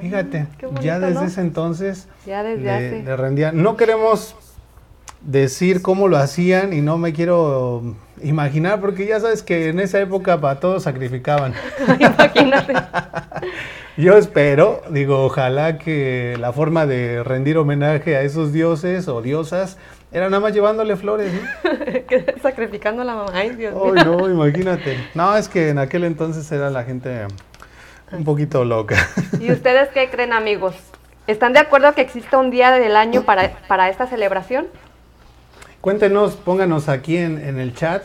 Fíjate, 0.00 0.46
qué 0.58 0.66
bonito, 0.66 0.82
ya 0.82 0.98
desde 0.98 1.14
¿no? 1.14 1.26
ese 1.26 1.40
entonces 1.42 2.08
Ya 2.26 2.42
desde 2.42 2.62
le, 2.62 2.70
hace. 2.70 3.02
le 3.04 3.16
rendían. 3.16 3.62
No 3.62 3.76
queremos 3.76 4.34
decir 5.20 5.82
cómo 5.82 6.08
lo 6.08 6.16
hacían 6.16 6.72
y 6.72 6.80
no 6.80 6.98
me 6.98 7.12
quiero 7.12 7.94
imaginar 8.22 8.80
porque 8.80 9.06
ya 9.06 9.20
sabes 9.20 9.42
que 9.42 9.68
en 9.68 9.80
esa 9.80 10.00
época 10.00 10.40
para 10.40 10.60
todos 10.60 10.82
sacrificaban. 10.84 11.54
Imagínate. 11.98 12.74
Yo 13.96 14.16
espero, 14.16 14.82
digo, 14.90 15.24
ojalá 15.24 15.76
que 15.76 16.36
la 16.40 16.52
forma 16.52 16.86
de 16.86 17.22
rendir 17.22 17.58
homenaje 17.58 18.16
a 18.16 18.22
esos 18.22 18.52
dioses 18.52 19.08
o 19.08 19.20
diosas 19.20 19.76
era 20.12 20.30
nada 20.30 20.40
más 20.40 20.54
llevándole 20.54 20.96
flores. 20.96 21.32
¿no? 21.32 21.70
Sacrificando 22.42 23.02
a 23.02 23.04
la 23.04 23.14
mamá. 23.14 23.30
Ay, 23.34 23.50
Dios 23.50 23.74
mío. 23.74 23.92
Ay, 23.94 24.04
no, 24.04 24.30
imagínate. 24.30 24.96
No, 25.14 25.36
es 25.36 25.48
que 25.48 25.68
en 25.68 25.78
aquel 25.78 26.04
entonces 26.04 26.50
era 26.50 26.70
la 26.70 26.84
gente 26.84 27.26
un 28.10 28.24
poquito 28.24 28.64
loca. 28.64 28.96
¿Y 29.38 29.52
ustedes 29.52 29.90
qué 29.90 30.08
creen, 30.08 30.32
amigos? 30.32 30.74
¿Están 31.26 31.52
de 31.52 31.60
acuerdo 31.60 31.92
que 31.94 32.00
exista 32.00 32.38
un 32.38 32.50
día 32.50 32.72
del 32.72 32.96
año 32.96 33.22
para, 33.22 33.50
para 33.68 33.88
esta 33.88 34.06
celebración? 34.06 34.66
Cuéntenos, 35.80 36.36
pónganos 36.36 36.90
aquí 36.90 37.16
en, 37.16 37.38
en 37.38 37.58
el 37.58 37.74
chat 37.74 38.02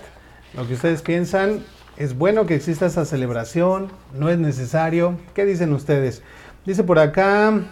lo 0.54 0.66
que 0.66 0.76
ustedes 0.76 1.02
piensan. 1.02 1.66
¿Es 1.98 2.18
bueno 2.18 2.46
que 2.46 2.56
exista 2.56 2.86
esa 2.86 3.04
celebración? 3.04 3.90
¿No 4.18 4.30
es 4.30 4.38
necesario? 4.38 5.18
¿Qué 5.34 5.44
dicen 5.44 5.74
ustedes? 5.74 6.22
Dice 6.66 6.86
por 6.86 7.00
acá, 7.00 7.64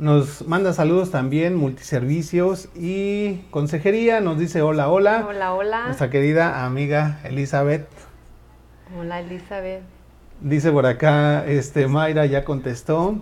nos 0.00 0.44
manda 0.48 0.72
saludos 0.72 1.12
también, 1.12 1.54
multiservicios 1.54 2.70
y 2.74 3.42
consejería. 3.52 4.20
Nos 4.20 4.36
dice 4.40 4.62
hola, 4.62 4.90
hola. 4.90 5.26
Hola, 5.28 5.54
hola. 5.54 5.84
Nuestra 5.84 6.10
querida 6.10 6.64
amiga 6.64 7.20
Elizabeth. 7.22 7.86
Hola, 8.98 9.20
Elizabeth. 9.20 9.82
Dice 10.40 10.72
por 10.72 10.86
acá, 10.86 11.46
este 11.46 11.86
Mayra 11.86 12.26
ya 12.26 12.44
contestó. 12.44 13.16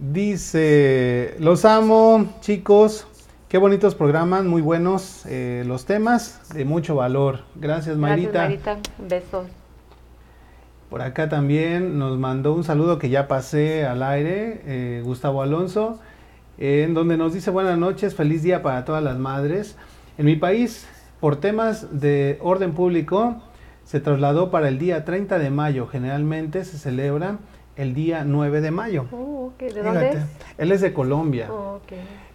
Dice, 0.00 1.36
los 1.38 1.64
amo, 1.64 2.34
chicos. 2.40 3.06
Qué 3.52 3.58
bonitos 3.58 3.94
programas, 3.94 4.44
muy 4.46 4.62
buenos 4.62 5.26
eh, 5.26 5.62
los 5.66 5.84
temas, 5.84 6.40
de 6.54 6.64
mucho 6.64 6.94
valor. 6.94 7.40
Gracias, 7.54 7.98
Mayrita. 7.98 8.48
Gracias, 8.48 8.66
Marita. 8.66 8.90
Besos. 8.96 9.46
Por 10.88 11.02
acá 11.02 11.28
también 11.28 11.98
nos 11.98 12.18
mandó 12.18 12.54
un 12.54 12.64
saludo 12.64 12.98
que 12.98 13.10
ya 13.10 13.28
pasé 13.28 13.84
al 13.84 14.02
aire, 14.04 14.62
eh, 14.64 15.02
Gustavo 15.04 15.42
Alonso, 15.42 16.00
en 16.56 16.94
donde 16.94 17.18
nos 17.18 17.34
dice 17.34 17.50
buenas 17.50 17.76
noches, 17.76 18.14
feliz 18.14 18.42
día 18.42 18.62
para 18.62 18.86
todas 18.86 19.04
las 19.04 19.18
madres. 19.18 19.76
En 20.16 20.24
mi 20.24 20.36
país, 20.36 20.88
por 21.20 21.36
temas 21.36 22.00
de 22.00 22.38
orden 22.40 22.72
público, 22.72 23.36
se 23.84 24.00
trasladó 24.00 24.50
para 24.50 24.68
el 24.68 24.78
día 24.78 25.04
30 25.04 25.38
de 25.38 25.50
mayo. 25.50 25.86
Generalmente 25.88 26.64
se 26.64 26.78
celebra 26.78 27.36
el 27.76 27.92
día 27.92 28.24
9 28.24 28.62
de 28.62 28.70
mayo. 28.70 29.08
Oh. 29.12 29.52
¿De 29.58 29.82
dónde 29.82 30.00
Fíjate, 30.00 30.16
es? 30.16 30.24
Él 30.56 30.72
es 30.72 30.80
de 30.80 30.94
Colombia. 30.94 31.48
Oh. 31.52 31.80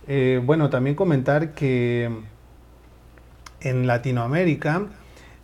Eh, 0.08 0.42
bueno, 0.44 0.70
también 0.70 0.96
comentar 0.96 1.54
que 1.54 2.10
en 3.62 3.88
Latinoamérica 3.88 4.88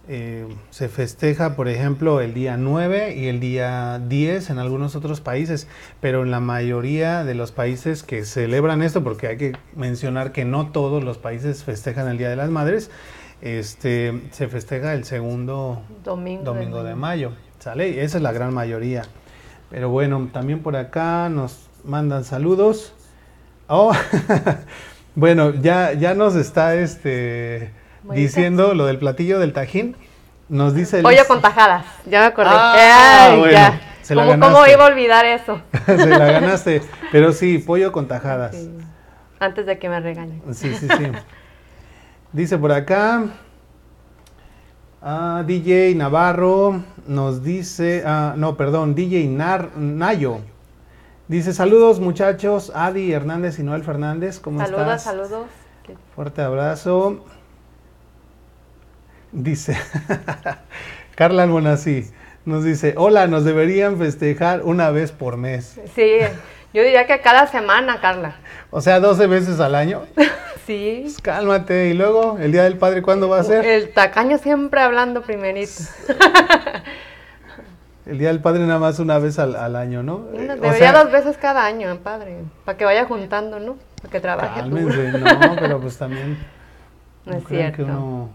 eh, 0.07 0.47
se 0.69 0.89
festeja, 0.89 1.55
por 1.55 1.69
ejemplo, 1.69 2.19
el 2.19 2.33
día 2.33 2.57
9 2.57 3.15
y 3.15 3.27
el 3.27 3.39
día 3.39 4.01
10 4.05 4.49
en 4.49 4.59
algunos 4.59 4.95
otros 4.95 5.21
países, 5.21 5.67
pero 6.01 6.23
en 6.23 6.31
la 6.31 6.41
mayoría 6.41 7.23
de 7.23 7.35
los 7.35 7.53
países 7.53 8.03
que 8.03 8.25
celebran 8.25 8.81
esto, 8.81 9.03
porque 9.03 9.27
hay 9.27 9.37
que 9.37 9.53
mencionar 9.75 10.33
que 10.33 10.43
no 10.43 10.71
todos 10.71 11.03
los 11.03 11.17
países 11.17 11.63
festejan 11.63 12.07
el 12.09 12.17
Día 12.17 12.29
de 12.29 12.35
las 12.35 12.49
Madres, 12.49 12.91
este, 13.41 14.21
se 14.31 14.47
festeja 14.47 14.93
el 14.93 15.05
segundo 15.05 15.81
Domingo, 16.03 16.43
domingo 16.43 16.83
de, 16.83 16.95
mayo. 16.95 17.31
¿Sale? 17.59 18.03
Esa 18.03 18.17
es 18.17 18.23
la 18.23 18.33
gran 18.33 18.53
mayoría. 18.53 19.03
Pero 19.69 19.89
bueno, 19.89 20.29
también 20.33 20.59
por 20.59 20.75
acá 20.75 21.29
nos 21.29 21.69
mandan 21.85 22.25
saludos. 22.25 22.93
Oh, 23.67 23.93
bueno, 25.15 25.53
ya, 25.55 25.93
ya 25.93 26.13
nos 26.13 26.35
está 26.35 26.75
este 26.75 27.71
diciendo 28.13 28.73
lo 28.73 28.85
del 28.85 28.97
platillo 28.99 29.39
del 29.39 29.53
tajín. 29.53 29.95
Nos 30.49 30.75
dice 30.75 30.97
el 30.97 31.03
Pollo 31.03 31.25
con 31.27 31.41
tajadas, 31.41 31.85
ya 32.05 32.19
me 32.19 32.25
acordé. 32.27 32.49
Ah, 32.51 33.29
Ay, 33.31 33.39
bueno, 33.39 33.51
ya. 33.53 33.81
se 34.01 34.13
la 34.13 34.23
¿Cómo, 34.23 34.31
ganaste. 34.31 34.53
cómo 34.53 34.67
iba 34.67 34.83
a 34.83 34.87
olvidar 34.87 35.25
eso? 35.25 35.61
Se 35.85 36.07
la 36.07 36.31
ganaste. 36.31 36.81
Pero 37.11 37.31
sí, 37.31 37.57
pollo 37.59 37.91
con 37.91 38.07
tajadas. 38.07 38.53
Sí, 38.55 38.69
Antes 39.39 39.65
de 39.65 39.79
que 39.79 39.87
me 39.89 39.99
regañen. 40.01 40.41
Sí, 40.53 40.73
sí, 40.75 40.87
sí. 40.87 41.11
Dice 42.33 42.57
por 42.57 42.71
acá. 42.73 43.23
ah, 45.01 45.43
DJ 45.47 45.95
Navarro 45.95 46.83
nos 47.07 47.43
dice. 47.43 48.03
ah, 48.05 48.33
no, 48.35 48.57
perdón, 48.57 48.95
DJ 48.95 49.27
Nar- 49.27 49.75
Nayo. 49.77 50.39
Dice: 51.27 51.53
Saludos, 51.53 51.99
muchachos. 51.99 52.71
Adi 52.75 53.11
Hernández 53.13 53.59
y 53.59 53.63
Noel 53.63 53.83
Fernández. 53.83 54.39
¿Cómo 54.39 54.59
Saludos, 54.59 54.81
estás? 54.81 55.03
saludos. 55.03 55.45
¿Qué- 55.85 55.95
Fuerte 56.15 56.41
abrazo. 56.41 57.23
Dice 59.31 59.77
Carla 61.15 61.43
Almonací. 61.43 62.11
Nos 62.45 62.63
dice: 62.63 62.93
Hola, 62.97 63.27
nos 63.27 63.45
deberían 63.45 63.97
festejar 63.97 64.61
una 64.63 64.91
vez 64.91 65.11
por 65.11 65.37
mes. 65.37 65.79
Sí, 65.95 66.17
yo 66.73 66.83
diría 66.83 67.07
que 67.07 67.19
cada 67.21 67.47
semana, 67.47 67.99
Carla. 68.01 68.35
O 68.69 68.81
sea, 68.81 68.99
12 68.99 69.27
veces 69.27 69.59
al 69.59 69.75
año. 69.75 70.03
Sí. 70.65 70.99
Pues 71.03 71.19
cálmate. 71.19 71.89
Y 71.89 71.93
luego, 71.93 72.37
el 72.39 72.53
Día 72.53 72.63
del 72.63 72.77
Padre, 72.77 73.01
¿cuándo 73.01 73.27
va 73.27 73.39
a 73.41 73.43
ser? 73.43 73.65
El 73.65 73.91
tacaño 73.91 74.37
siempre 74.37 74.79
hablando 74.79 75.21
primerito. 75.21 75.73
El 78.05 78.17
Día 78.17 78.27
del 78.29 78.39
Padre 78.41 78.65
nada 78.65 78.79
más 78.79 78.99
una 78.99 79.17
vez 79.17 79.39
al, 79.39 79.55
al 79.55 79.75
año, 79.75 80.03
¿no? 80.03 80.25
Eh, 80.33 80.49
o 80.51 80.55
Debería 80.55 80.73
sea, 80.73 81.03
dos 81.03 81.11
veces 81.11 81.37
cada 81.37 81.65
año, 81.65 81.89
eh, 81.91 81.99
padre. 82.03 82.37
Para 82.65 82.77
que 82.77 82.83
vaya 82.85 83.05
juntando, 83.05 83.59
¿no? 83.59 83.77
Para 84.01 84.11
que 84.11 84.19
trabaje 84.19 84.59
cálmense, 84.59 85.11
no, 85.13 85.55
pero 85.59 85.79
pues 85.79 85.97
también... 85.97 86.37
No 87.25 87.37
es 87.37 87.47
cierto. 87.47 87.77
que 87.77 87.83
uno- 87.83 88.29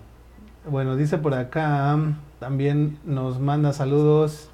Bueno, 0.67 0.97
dice 0.97 1.19
por 1.19 1.35
acá, 1.35 1.99
también 2.41 2.99
nos 3.05 3.39
manda 3.39 3.75
saludos. 3.75 4.49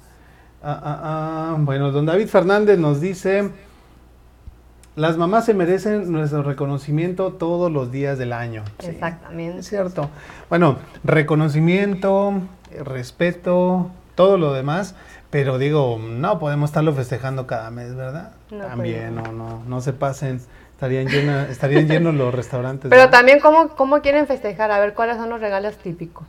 Ah, 0.61 0.77
ah, 0.83 0.99
ah, 1.03 1.55
Bueno, 1.59 1.91
don 1.91 2.05
David 2.05 2.27
Fernández 2.27 2.77
nos 2.77 2.99
dice, 2.99 3.51
las 4.97 5.15
mamás 5.15 5.45
se 5.45 5.53
merecen 5.53 6.11
nuestro 6.11 6.43
reconocimiento 6.43 7.31
todos 7.31 7.71
los 7.71 7.91
días 7.91 8.17
del 8.17 8.33
año. 8.33 8.63
Sí, 8.79 8.87
Exactamente. 8.87 9.59
Es 9.59 9.69
cierto. 9.69 10.09
Bueno, 10.49 10.77
reconocimiento, 11.05 12.33
respeto, 12.83 13.89
todo 14.15 14.37
lo 14.37 14.53
demás, 14.53 14.95
pero 15.29 15.57
digo, 15.57 15.99
no 16.01 16.39
podemos 16.39 16.69
estarlo 16.69 16.93
festejando 16.93 17.45
cada 17.47 17.69
mes, 17.71 17.95
¿verdad? 17.95 18.31
No 18.51 18.65
También, 18.65 19.15
no, 19.15 19.23
no, 19.31 19.63
no 19.67 19.81
se 19.81 19.93
pasen, 19.93 20.41
estarían, 20.71 21.07
llena- 21.07 21.47
estarían 21.49 21.87
llenos 21.87 22.15
los 22.15 22.33
restaurantes. 22.33 22.89
Pero 22.89 23.01
¿verdad? 23.03 23.11
también, 23.17 23.39
¿cómo, 23.39 23.69
¿cómo 23.69 24.01
quieren 24.01 24.27
festejar? 24.27 24.71
A 24.71 24.79
ver, 24.79 24.93
¿cuáles 24.93 25.17
son 25.17 25.29
los 25.29 25.39
regalos 25.41 25.75
típicos? 25.77 26.25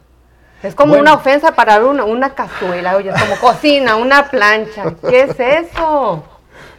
Es 0.63 0.75
como 0.75 0.91
Bueno. 0.95 1.03
una 1.03 1.15
ofensa 1.15 1.53
para 1.53 1.85
una, 1.85 2.05
una 2.05 2.35
cazuela, 2.35 2.97
oye, 2.97 3.11
como 3.13 3.37
cocina, 3.41 3.97
una 3.97 4.29
plancha. 4.31 4.95
¿Qué 5.09 5.23
es 5.23 5.39
eso? 5.39 6.25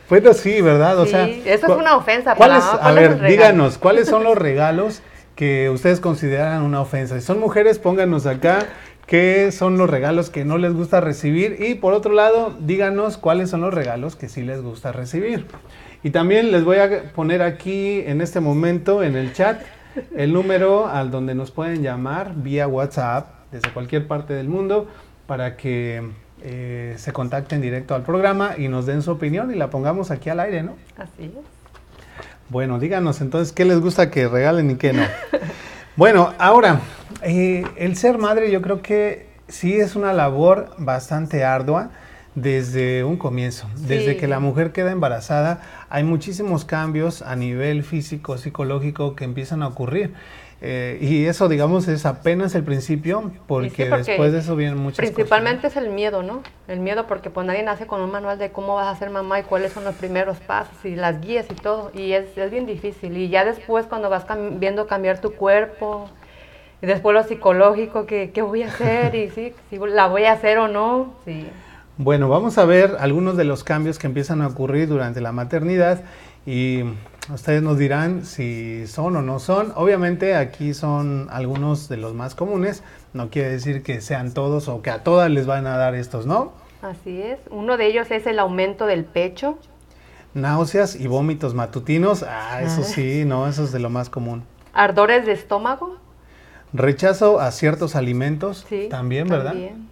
Bueno, 0.09 0.33
sí, 0.33 0.61
¿verdad? 0.61 0.97
O 0.99 1.05
Sí, 1.05 1.11
sea, 1.11 1.25
eso 1.27 1.67
es 1.71 1.77
una 1.77 1.95
ofensa 1.95 2.35
¿cuáles- 2.35 2.63
para- 2.63 2.75
A 2.77 2.79
¿cuál 2.79 2.97
es 2.97 3.19
ver, 3.19 3.29
díganos, 3.29 3.77
¿cuáles 3.77 4.07
son 4.07 4.23
los 4.23 4.37
regalos 4.37 5.01
que 5.35 5.69
ustedes 5.69 5.99
consideran 5.99 6.63
una 6.63 6.81
ofensa? 6.81 7.19
Si 7.19 7.25
son 7.25 7.39
mujeres, 7.39 7.77
pónganos 7.77 8.25
acá 8.25 8.59
qué 9.07 9.51
son 9.51 9.77
los 9.77 9.89
regalos 9.89 10.29
que 10.29 10.45
no 10.45 10.57
les 10.57 10.73
gusta 10.73 11.01
recibir 11.01 11.57
y 11.59 11.75
por 11.75 11.93
otro 11.93 12.13
lado, 12.13 12.53
díganos 12.59 13.17
cuáles 13.17 13.49
son 13.49 13.61
los 13.61 13.73
regalos 13.73 14.15
que 14.15 14.29
sí 14.29 14.43
les 14.43 14.61
gusta 14.61 14.91
recibir. 14.91 15.47
Y 16.03 16.11
también 16.11 16.51
les 16.51 16.63
voy 16.63 16.77
a 16.77 17.11
poner 17.13 17.41
aquí 17.41 18.01
en 18.05 18.21
este 18.21 18.39
momento 18.39 19.01
en 19.01 19.15
el 19.15 19.33
chat 19.33 19.61
el 20.15 20.33
número 20.33 20.87
al 20.87 21.09
donde 21.09 21.33
nos 21.33 21.49
pueden 21.49 21.81
llamar 21.81 22.33
vía 22.35 22.67
WhatsApp 22.67 23.29
desde 23.51 23.71
cualquier 23.71 24.07
parte 24.07 24.33
del 24.33 24.47
mundo 24.47 24.87
para 25.25 25.57
que 25.57 26.03
eh, 26.43 26.93
se 26.97 27.13
contacten 27.13 27.61
directo 27.61 27.95
al 27.95 28.03
programa 28.03 28.55
y 28.57 28.67
nos 28.67 28.85
den 28.85 29.01
su 29.01 29.11
opinión 29.11 29.51
y 29.51 29.55
la 29.55 29.69
pongamos 29.69 30.11
aquí 30.11 30.29
al 30.29 30.39
aire, 30.39 30.61
¿no? 30.63 30.75
Así 30.97 31.23
es. 31.23 31.31
Bueno, 32.49 32.79
díganos 32.79 33.21
entonces 33.21 33.53
qué 33.53 33.65
les 33.65 33.79
gusta 33.79 34.11
que 34.11 34.27
regalen 34.27 34.71
y 34.71 34.75
qué 34.75 34.93
no. 34.93 35.03
bueno, 35.97 36.33
ahora, 36.37 36.81
eh, 37.23 37.65
el 37.75 37.95
ser 37.97 38.19
madre 38.19 38.51
yo 38.51 38.61
creo 38.61 38.83
que 38.83 39.27
sí 39.47 39.73
es 39.73 39.95
una 39.95 40.13
labor 40.13 40.69
bastante 40.77 41.43
ardua 41.43 41.89
desde 42.35 43.03
un 43.03 43.17
comienzo. 43.17 43.67
Desde 43.77 44.15
que 44.15 44.27
la 44.27 44.39
mujer 44.39 44.71
queda 44.71 44.91
embarazada, 44.91 45.59
hay 45.89 46.03
muchísimos 46.03 46.65
cambios 46.65 47.23
a 47.23 47.35
nivel 47.35 47.81
físico, 47.81 48.37
psicológico 48.37 49.15
que 49.15 49.25
empiezan 49.25 49.63
a 49.63 49.67
ocurrir. 49.67 50.13
Eh, 50.59 50.97
y 51.01 51.25
eso, 51.25 51.47
digamos, 51.49 51.87
es 51.87 52.05
apenas 52.07 52.55
el 52.55 52.63
principio, 52.63 53.31
porque, 53.47 53.67
Y 53.67 53.69
sí, 53.69 53.83
porque 53.89 54.03
después 54.03 54.31
de 54.33 54.39
eso 54.39 54.55
vienen 54.55 54.77
muchas 54.79 54.97
cosas. 54.97 55.13
Principalmente 55.13 55.67
es 55.67 55.75
el 55.77 55.89
miedo, 55.89 56.23
¿no? 56.23 56.41
El 56.67 56.79
miedo 56.79 57.05
porque 57.05 57.29
pues 57.29 57.45
nadie 57.45 57.61
nace 57.61 57.85
con 57.85 58.01
un 58.01 58.11
manual 58.11 58.39
de 58.39 58.51
cómo 58.51 58.73
vas 58.75 58.87
a 58.87 58.97
ser 58.97 59.11
mamá 59.11 59.39
y 59.39 59.43
cuáles 59.43 59.71
son 59.73 59.83
los 59.83 59.93
primeros 59.93 60.37
pasos 60.37 60.73
y 60.83 60.95
las 60.95 61.21
guías 61.21 61.45
y 61.51 61.53
todo. 61.53 61.91
Y 61.93 62.13
es, 62.13 62.35
es 62.35 62.49
bien 62.49 62.65
difícil. 62.65 63.15
Y 63.17 63.29
ya 63.29 63.45
después 63.45 63.85
cuando 63.85 64.09
vas 64.09 64.25
cam- 64.25 64.57
viendo 64.57 64.87
cambiar 64.87 65.21
tu 65.21 65.33
cuerpo 65.33 66.09
y 66.81 66.87
después 66.87 67.13
lo 67.13 67.23
psicológico, 67.23 68.07
que 68.07 68.31
qué 68.31 68.41
voy 68.41 68.63
a 68.63 68.67
hacer? 68.69 69.13
Y 69.13 69.29
sí, 69.29 69.53
si 69.69 69.77
la 69.77 70.07
voy 70.07 70.25
a 70.25 70.31
hacer 70.31 70.57
o 70.57 70.67
no. 70.67 71.13
Sí. 71.23 71.47
Bueno, 71.99 72.29
vamos 72.29 72.57
a 72.57 72.65
ver 72.65 72.97
algunos 72.99 73.37
de 73.37 73.43
los 73.43 73.63
cambios 73.63 73.99
que 73.99 74.07
empiezan 74.07 74.41
a 74.41 74.47
ocurrir 74.47 74.87
durante 74.87 75.21
la 75.21 75.31
maternidad 75.31 76.01
y 76.45 76.83
ustedes 77.33 77.61
nos 77.61 77.77
dirán 77.77 78.25
si 78.25 78.87
son 78.87 79.15
o 79.15 79.21
no 79.21 79.39
son. 79.39 79.73
Obviamente 79.75 80.35
aquí 80.35 80.73
son 80.73 81.27
algunos 81.31 81.89
de 81.89 81.97
los 81.97 82.13
más 82.13 82.35
comunes, 82.35 82.83
no 83.13 83.29
quiere 83.29 83.49
decir 83.49 83.83
que 83.83 84.01
sean 84.01 84.33
todos 84.33 84.67
o 84.67 84.81
que 84.81 84.89
a 84.89 85.03
todas 85.03 85.29
les 85.29 85.45
van 85.45 85.67
a 85.67 85.77
dar 85.77 85.95
estos, 85.95 86.25
¿no? 86.25 86.53
Así 86.81 87.21
es. 87.21 87.39
Uno 87.49 87.77
de 87.77 87.87
ellos 87.87 88.09
es 88.11 88.27
el 88.27 88.39
aumento 88.39 88.85
del 88.85 89.03
pecho. 89.05 89.57
Náuseas 90.33 90.95
y 90.95 91.07
vómitos 91.07 91.53
matutinos, 91.55 92.23
ah, 92.23 92.61
eso 92.61 92.83
sí, 92.83 93.23
no, 93.25 93.47
eso 93.47 93.63
es 93.63 93.71
de 93.71 93.79
lo 93.79 93.89
más 93.89 94.09
común. 94.09 94.43
Ardores 94.73 95.25
de 95.25 95.31
estómago. 95.31 95.97
Rechazo 96.73 97.39
a 97.39 97.51
ciertos 97.51 97.95
alimentos, 97.95 98.65
Sí. 98.69 98.87
también, 98.89 99.27
¿verdad? 99.27 99.51
también. 99.53 99.86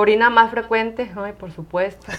Orina 0.00 0.30
más 0.30 0.52
frecuente. 0.52 1.10
Ay, 1.16 1.32
por 1.32 1.50
supuesto. 1.52 2.06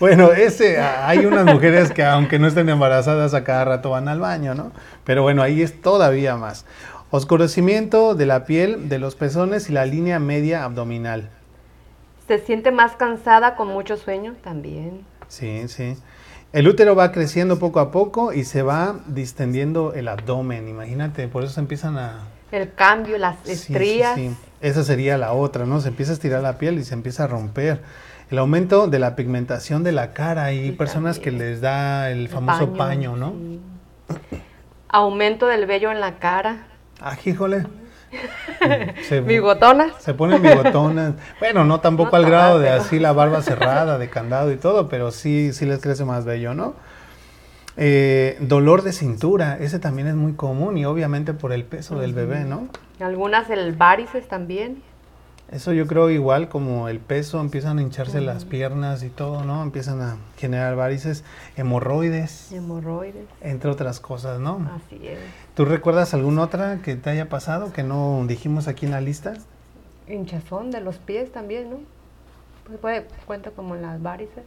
Bueno, 0.00 0.32
ese, 0.32 0.80
hay 0.80 1.24
unas 1.24 1.46
mujeres 1.46 1.92
que 1.92 2.04
aunque 2.04 2.38
no 2.40 2.48
estén 2.48 2.68
embarazadas 2.68 3.32
a 3.32 3.44
cada 3.44 3.64
rato 3.64 3.90
van 3.90 4.08
al 4.08 4.18
baño, 4.18 4.54
¿no? 4.54 4.72
Pero 5.04 5.22
bueno, 5.22 5.40
ahí 5.40 5.62
es 5.62 5.80
todavía 5.80 6.36
más. 6.36 6.66
Oscurecimiento 7.10 8.16
de 8.16 8.26
la 8.26 8.44
piel, 8.44 8.88
de 8.88 8.98
los 8.98 9.14
pezones 9.14 9.70
y 9.70 9.72
la 9.72 9.86
línea 9.86 10.18
media 10.18 10.64
abdominal. 10.64 11.30
Se 12.26 12.38
siente 12.38 12.72
más 12.72 12.96
cansada 12.96 13.54
con 13.54 13.68
mucho 13.68 13.96
sueño 13.96 14.34
también. 14.42 15.06
Sí, 15.28 15.68
sí. 15.68 15.96
El 16.52 16.68
útero 16.68 16.96
va 16.96 17.12
creciendo 17.12 17.60
poco 17.60 17.78
a 17.78 17.92
poco 17.92 18.32
y 18.32 18.44
se 18.44 18.62
va 18.62 18.96
distendiendo 19.06 19.94
el 19.94 20.08
abdomen. 20.08 20.68
Imagínate, 20.68 21.28
por 21.28 21.44
eso 21.44 21.54
se 21.54 21.60
empiezan 21.60 21.96
a... 21.96 22.33
El 22.54 22.72
cambio, 22.74 23.18
las 23.18 23.36
Sí, 23.44 23.56
sí, 23.56 23.72
estrías. 23.72 24.14
sí. 24.14 24.30
Esa 24.60 24.84
sería 24.84 25.18
la 25.18 25.32
otra, 25.32 25.66
¿no? 25.66 25.80
Se 25.80 25.88
empieza 25.88 26.12
a 26.12 26.14
estirar 26.14 26.40
la 26.42 26.56
piel 26.56 26.78
y 26.78 26.84
se 26.84 26.94
empieza 26.94 27.24
a 27.24 27.26
romper. 27.26 27.80
El 28.30 28.38
aumento 28.38 28.86
de 28.86 28.98
la 28.98 29.16
pigmentación 29.16 29.82
de 29.82 29.92
la 29.92 30.12
cara. 30.12 30.44
Hay 30.44 30.72
personas 30.72 31.18
que 31.18 31.30
les 31.30 31.60
da 31.60 32.10
el 32.10 32.28
famoso 32.28 32.72
paño, 32.74 33.16
¿no? 33.16 33.30
sí. 33.30 33.60
Aumento 34.88 35.46
del 35.46 35.66
vello 35.66 35.90
en 35.90 36.00
la 36.00 36.18
cara. 36.18 36.66
Ah, 37.00 37.16
híjole. 37.24 37.66
Se, 39.08 39.20
Bigotonas. 39.26 39.92
se 39.98 40.14
ponen 40.14 40.40
bigotonas. 40.40 41.14
Bueno, 41.40 41.64
no 41.64 41.80
tampoco 41.80 42.12
No 42.12 42.16
al 42.18 42.26
grado 42.26 42.58
de 42.60 42.70
así 42.70 43.00
la 43.00 43.12
barba 43.12 43.42
cerrada, 43.42 43.98
de 43.98 44.08
candado 44.08 44.52
y 44.52 44.56
todo, 44.56 44.88
pero 44.88 45.10
sí, 45.10 45.52
sí 45.52 45.66
les 45.66 45.80
crece 45.80 46.04
más 46.04 46.24
bello, 46.24 46.54
¿no? 46.54 46.74
Eh, 47.76 48.36
dolor 48.40 48.82
de 48.82 48.92
cintura, 48.92 49.58
ese 49.58 49.78
también 49.78 50.06
es 50.08 50.14
muy 50.14 50.34
común 50.34 50.76
y 50.78 50.84
obviamente 50.84 51.34
por 51.34 51.52
el 51.52 51.64
peso 51.64 51.98
del 51.98 52.12
bebé, 52.14 52.44
¿no? 52.44 52.68
Algunas 53.00 53.50
el 53.50 53.72
varices 53.72 54.28
también. 54.28 54.82
Eso 55.50 55.72
yo 55.72 55.86
creo 55.86 56.08
igual 56.10 56.48
como 56.48 56.88
el 56.88 57.00
peso, 57.00 57.40
empiezan 57.40 57.78
a 57.78 57.82
hincharse 57.82 58.20
las 58.20 58.44
piernas 58.44 59.02
y 59.02 59.10
todo, 59.10 59.44
¿no? 59.44 59.62
Empiezan 59.62 60.00
a 60.00 60.16
generar 60.38 60.74
varices, 60.74 61.22
hemorroides, 61.56 62.50
Hemorroides. 62.50 63.26
entre 63.40 63.70
otras 63.70 64.00
cosas, 64.00 64.40
¿no? 64.40 64.68
Así 64.74 65.06
es. 65.06 65.18
¿Tú 65.54 65.64
recuerdas 65.64 66.14
alguna 66.14 66.42
otra 66.42 66.78
que 66.82 66.96
te 66.96 67.10
haya 67.10 67.28
pasado 67.28 67.72
que 67.72 67.82
no 67.82 68.24
dijimos 68.26 68.68
aquí 68.68 68.86
en 68.86 68.92
la 68.92 69.00
lista? 69.00 69.34
hinchazón 70.08 70.70
de 70.70 70.80
los 70.80 70.96
pies 70.98 71.32
también, 71.32 71.70
¿no? 71.70 71.76
Pues 72.66 72.78
puede, 72.78 73.06
cuenta 73.26 73.50
como 73.50 73.74
las 73.74 74.02
varices. 74.02 74.44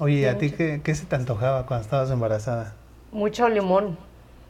Oye, 0.00 0.14
¿y 0.16 0.24
a 0.24 0.38
ti 0.38 0.50
qué, 0.50 0.80
qué 0.82 0.94
se 0.94 1.06
te 1.06 1.14
antojaba 1.14 1.66
cuando 1.66 1.84
estabas 1.84 2.10
embarazada? 2.10 2.74
Mucho 3.12 3.48
limón, 3.48 3.96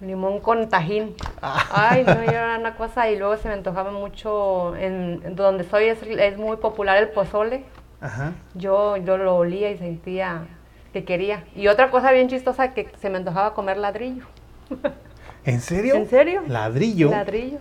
limón 0.00 0.40
con 0.40 0.68
tajín. 0.70 1.14
Ah. 1.42 1.90
Ay, 1.90 2.04
no, 2.04 2.14
yo 2.24 2.30
era 2.30 2.56
una 2.60 2.76
cosa 2.76 3.10
y 3.10 3.18
luego 3.18 3.36
se 3.36 3.48
me 3.48 3.54
antojaba 3.54 3.90
mucho, 3.90 4.74
en, 4.76 5.36
donde 5.36 5.64
soy 5.64 5.84
es, 5.84 6.02
es 6.02 6.38
muy 6.38 6.56
popular 6.56 6.96
el 6.96 7.10
pozole. 7.10 7.64
Ajá. 8.00 8.32
Yo, 8.54 8.96
yo 8.96 9.18
lo 9.18 9.36
olía 9.36 9.70
y 9.70 9.76
sentía 9.76 10.46
que 10.94 11.04
quería. 11.04 11.44
Y 11.54 11.68
otra 11.68 11.90
cosa 11.90 12.10
bien 12.12 12.28
chistosa 12.28 12.72
que 12.72 12.90
se 13.00 13.10
me 13.10 13.18
antojaba 13.18 13.52
comer 13.52 13.76
ladrillo. 13.76 14.24
¿En 15.44 15.60
serio? 15.60 15.96
¿En 15.96 16.08
serio? 16.08 16.42
¿Ladrillo? 16.46 17.10
Ladrillo. 17.10 17.58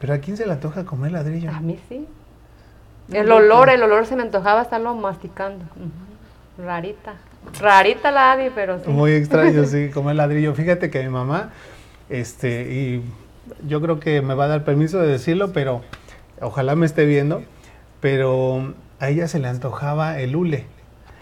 ¿Pero 0.00 0.14
a 0.14 0.18
quién 0.18 0.36
se 0.36 0.46
le 0.46 0.52
antoja 0.52 0.84
comer 0.84 1.10
ladrillo? 1.10 1.50
A 1.50 1.58
mí 1.58 1.78
sí. 1.88 2.06
El 3.12 3.32
olor, 3.32 3.68
el 3.70 3.82
olor 3.82 4.06
se 4.06 4.14
me 4.14 4.22
antojaba 4.22 4.62
estarlo 4.62 4.94
masticando. 4.94 5.64
Rarita. 6.58 7.14
Rarita 7.60 8.10
la 8.10 8.32
Adi, 8.32 8.50
pero 8.54 8.78
sí. 8.82 8.88
Muy 8.90 9.12
extraño, 9.12 9.64
sí, 9.66 9.90
comer 9.94 10.16
ladrillo. 10.16 10.54
Fíjate 10.54 10.90
que 10.90 11.02
mi 11.02 11.08
mamá, 11.10 11.50
este, 12.08 12.62
y 12.72 13.02
yo 13.66 13.80
creo 13.80 14.00
que 14.00 14.22
me 14.22 14.34
va 14.34 14.44
a 14.44 14.48
dar 14.48 14.64
permiso 14.64 14.98
de 15.00 15.08
decirlo, 15.08 15.52
pero 15.52 15.82
ojalá 16.40 16.74
me 16.74 16.86
esté 16.86 17.04
viendo, 17.06 17.42
pero 18.00 18.74
a 19.00 19.08
ella 19.08 19.28
se 19.28 19.38
le 19.38 19.48
antojaba 19.48 20.18
el 20.20 20.34
hule. 20.34 20.66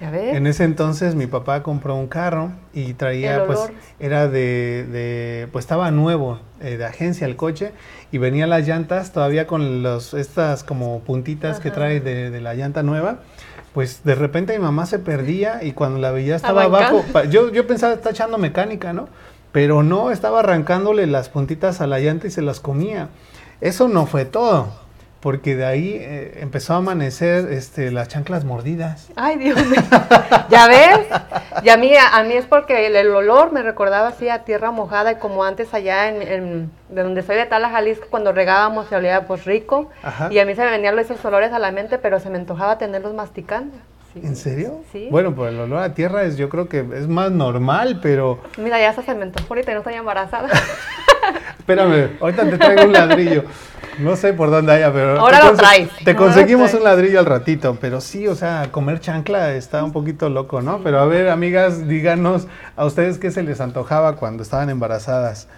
¿Ya 0.00 0.10
ves? 0.10 0.34
En 0.34 0.46
ese 0.48 0.64
entonces 0.64 1.14
mi 1.14 1.26
papá 1.28 1.62
compró 1.62 1.94
un 1.94 2.08
carro 2.08 2.50
y 2.72 2.94
traía, 2.94 3.36
El 3.36 3.42
pues, 3.42 3.70
era 4.00 4.26
de, 4.28 4.84
de- 4.90 5.48
pues 5.52 5.64
estaba 5.64 5.90
nuevo, 5.92 6.40
eh, 6.60 6.76
de 6.76 6.84
agencia 6.84 7.26
el 7.26 7.36
coche, 7.36 7.72
y 8.10 8.18
venía 8.18 8.46
las 8.48 8.66
llantas 8.66 9.12
todavía 9.12 9.46
con 9.46 9.82
los, 9.84 10.12
estas 10.14 10.64
como 10.64 11.00
puntitas 11.00 11.60
que 11.60 11.70
trae 11.70 12.00
de, 12.00 12.30
de 12.30 12.40
la 12.40 12.54
llanta 12.54 12.82
nueva. 12.82 13.20
Pues 13.74 14.04
de 14.04 14.14
repente 14.14 14.56
mi 14.56 14.62
mamá 14.62 14.86
se 14.86 15.00
perdía 15.00 15.64
y 15.64 15.72
cuando 15.72 15.98
la 15.98 16.12
veía 16.12 16.36
estaba 16.36 16.62
abajo. 16.62 17.04
Yo, 17.28 17.50
yo 17.50 17.66
pensaba 17.66 17.92
está 17.92 18.10
echando 18.10 18.38
mecánica, 18.38 18.92
¿no? 18.92 19.08
Pero 19.50 19.82
no, 19.82 20.12
estaba 20.12 20.40
arrancándole 20.40 21.06
las 21.08 21.28
puntitas 21.28 21.80
a 21.80 21.88
la 21.88 21.98
llanta 21.98 22.28
y 22.28 22.30
se 22.30 22.40
las 22.40 22.60
comía. 22.60 23.08
Eso 23.60 23.88
no 23.88 24.06
fue 24.06 24.24
todo, 24.24 24.68
porque 25.24 25.56
de 25.56 25.64
ahí 25.64 25.96
eh, 25.98 26.40
empezó 26.42 26.74
a 26.74 26.76
amanecer 26.76 27.50
este, 27.50 27.90
las 27.90 28.08
chanclas 28.08 28.44
mordidas. 28.44 29.08
Ay, 29.16 29.38
Dios 29.38 29.56
mío. 29.68 29.80
¿Ya 30.50 30.68
ves? 30.68 30.98
Y 31.62 31.70
a 31.70 31.78
mí, 31.78 31.90
a, 31.96 32.22
mí 32.24 32.34
es 32.34 32.44
porque 32.44 32.88
el, 32.88 32.94
el 32.94 33.08
olor 33.08 33.50
me 33.50 33.62
recordaba 33.62 34.08
así 34.08 34.28
a 34.28 34.44
tierra 34.44 34.70
mojada 34.70 35.12
y 35.12 35.14
como 35.14 35.42
antes 35.42 35.72
allá 35.72 36.10
en, 36.10 36.20
en- 36.20 36.70
de 36.90 37.02
donde 37.02 37.22
soy 37.22 37.36
de 37.36 37.46
Tala, 37.46 37.70
Jalisco, 37.70 38.04
cuando 38.10 38.32
regábamos 38.32 38.86
se 38.88 38.96
olía 38.96 39.26
pues 39.26 39.46
rico. 39.46 39.88
Ajá. 40.02 40.28
Y 40.30 40.38
a 40.40 40.44
mí 40.44 40.54
se 40.54 40.62
me 40.62 40.70
venían 40.70 40.98
esos 40.98 41.24
olores 41.24 41.52
a 41.54 41.58
la 41.58 41.72
mente, 41.72 41.96
pero 41.96 42.20
se 42.20 42.28
me 42.28 42.36
antojaba 42.36 42.76
tenerlos 42.76 43.14
masticando. 43.14 43.74
Sí. 44.12 44.20
¿En 44.22 44.36
serio? 44.36 44.82
Sí. 44.92 45.08
Bueno, 45.10 45.34
pues 45.34 45.54
el 45.54 45.58
olor 45.60 45.78
a 45.84 45.94
tierra 45.94 46.24
es, 46.24 46.36
yo 46.36 46.50
creo 46.50 46.68
que 46.68 46.80
es 46.80 47.08
más 47.08 47.30
normal, 47.30 48.00
pero 48.02 48.40
Mira, 48.58 48.78
ya 48.78 48.92
se 48.92 49.14
me 49.14 49.22
antojó 49.22 49.46
ahorita 49.54 49.70
y 49.70 49.74
no 49.74 49.80
estoy 49.80 49.94
embarazada. 49.94 50.50
espérame, 51.64 52.18
ahorita 52.20 52.50
te 52.50 52.58
traigo 52.58 52.84
un 52.84 52.92
ladrillo. 52.92 53.44
No 53.98 54.16
sé 54.16 54.32
por 54.34 54.50
dónde 54.50 54.72
haya, 54.72 54.92
pero 54.92 55.18
Ahora 55.20 55.40
te 55.40 55.46
lo 55.46 55.54
traes. 55.54 55.88
Te 56.04 56.14
conseguimos 56.16 56.70
traes. 56.70 56.82
un 56.82 56.84
ladrillo 56.84 57.20
al 57.20 57.26
ratito, 57.26 57.78
pero 57.80 58.00
sí, 58.00 58.26
o 58.26 58.34
sea, 58.34 58.68
comer 58.70 59.00
chancla 59.00 59.54
está 59.54 59.82
un 59.82 59.92
poquito 59.92 60.28
loco, 60.28 60.60
¿no? 60.60 60.80
Pero 60.82 60.98
a 60.98 61.06
ver, 61.06 61.28
amigas, 61.28 61.86
díganos 61.88 62.48
a 62.76 62.84
ustedes 62.84 63.18
qué 63.18 63.30
se 63.30 63.42
les 63.42 63.60
antojaba 63.60 64.16
cuando 64.16 64.42
estaban 64.42 64.68
embarazadas. 64.68 65.48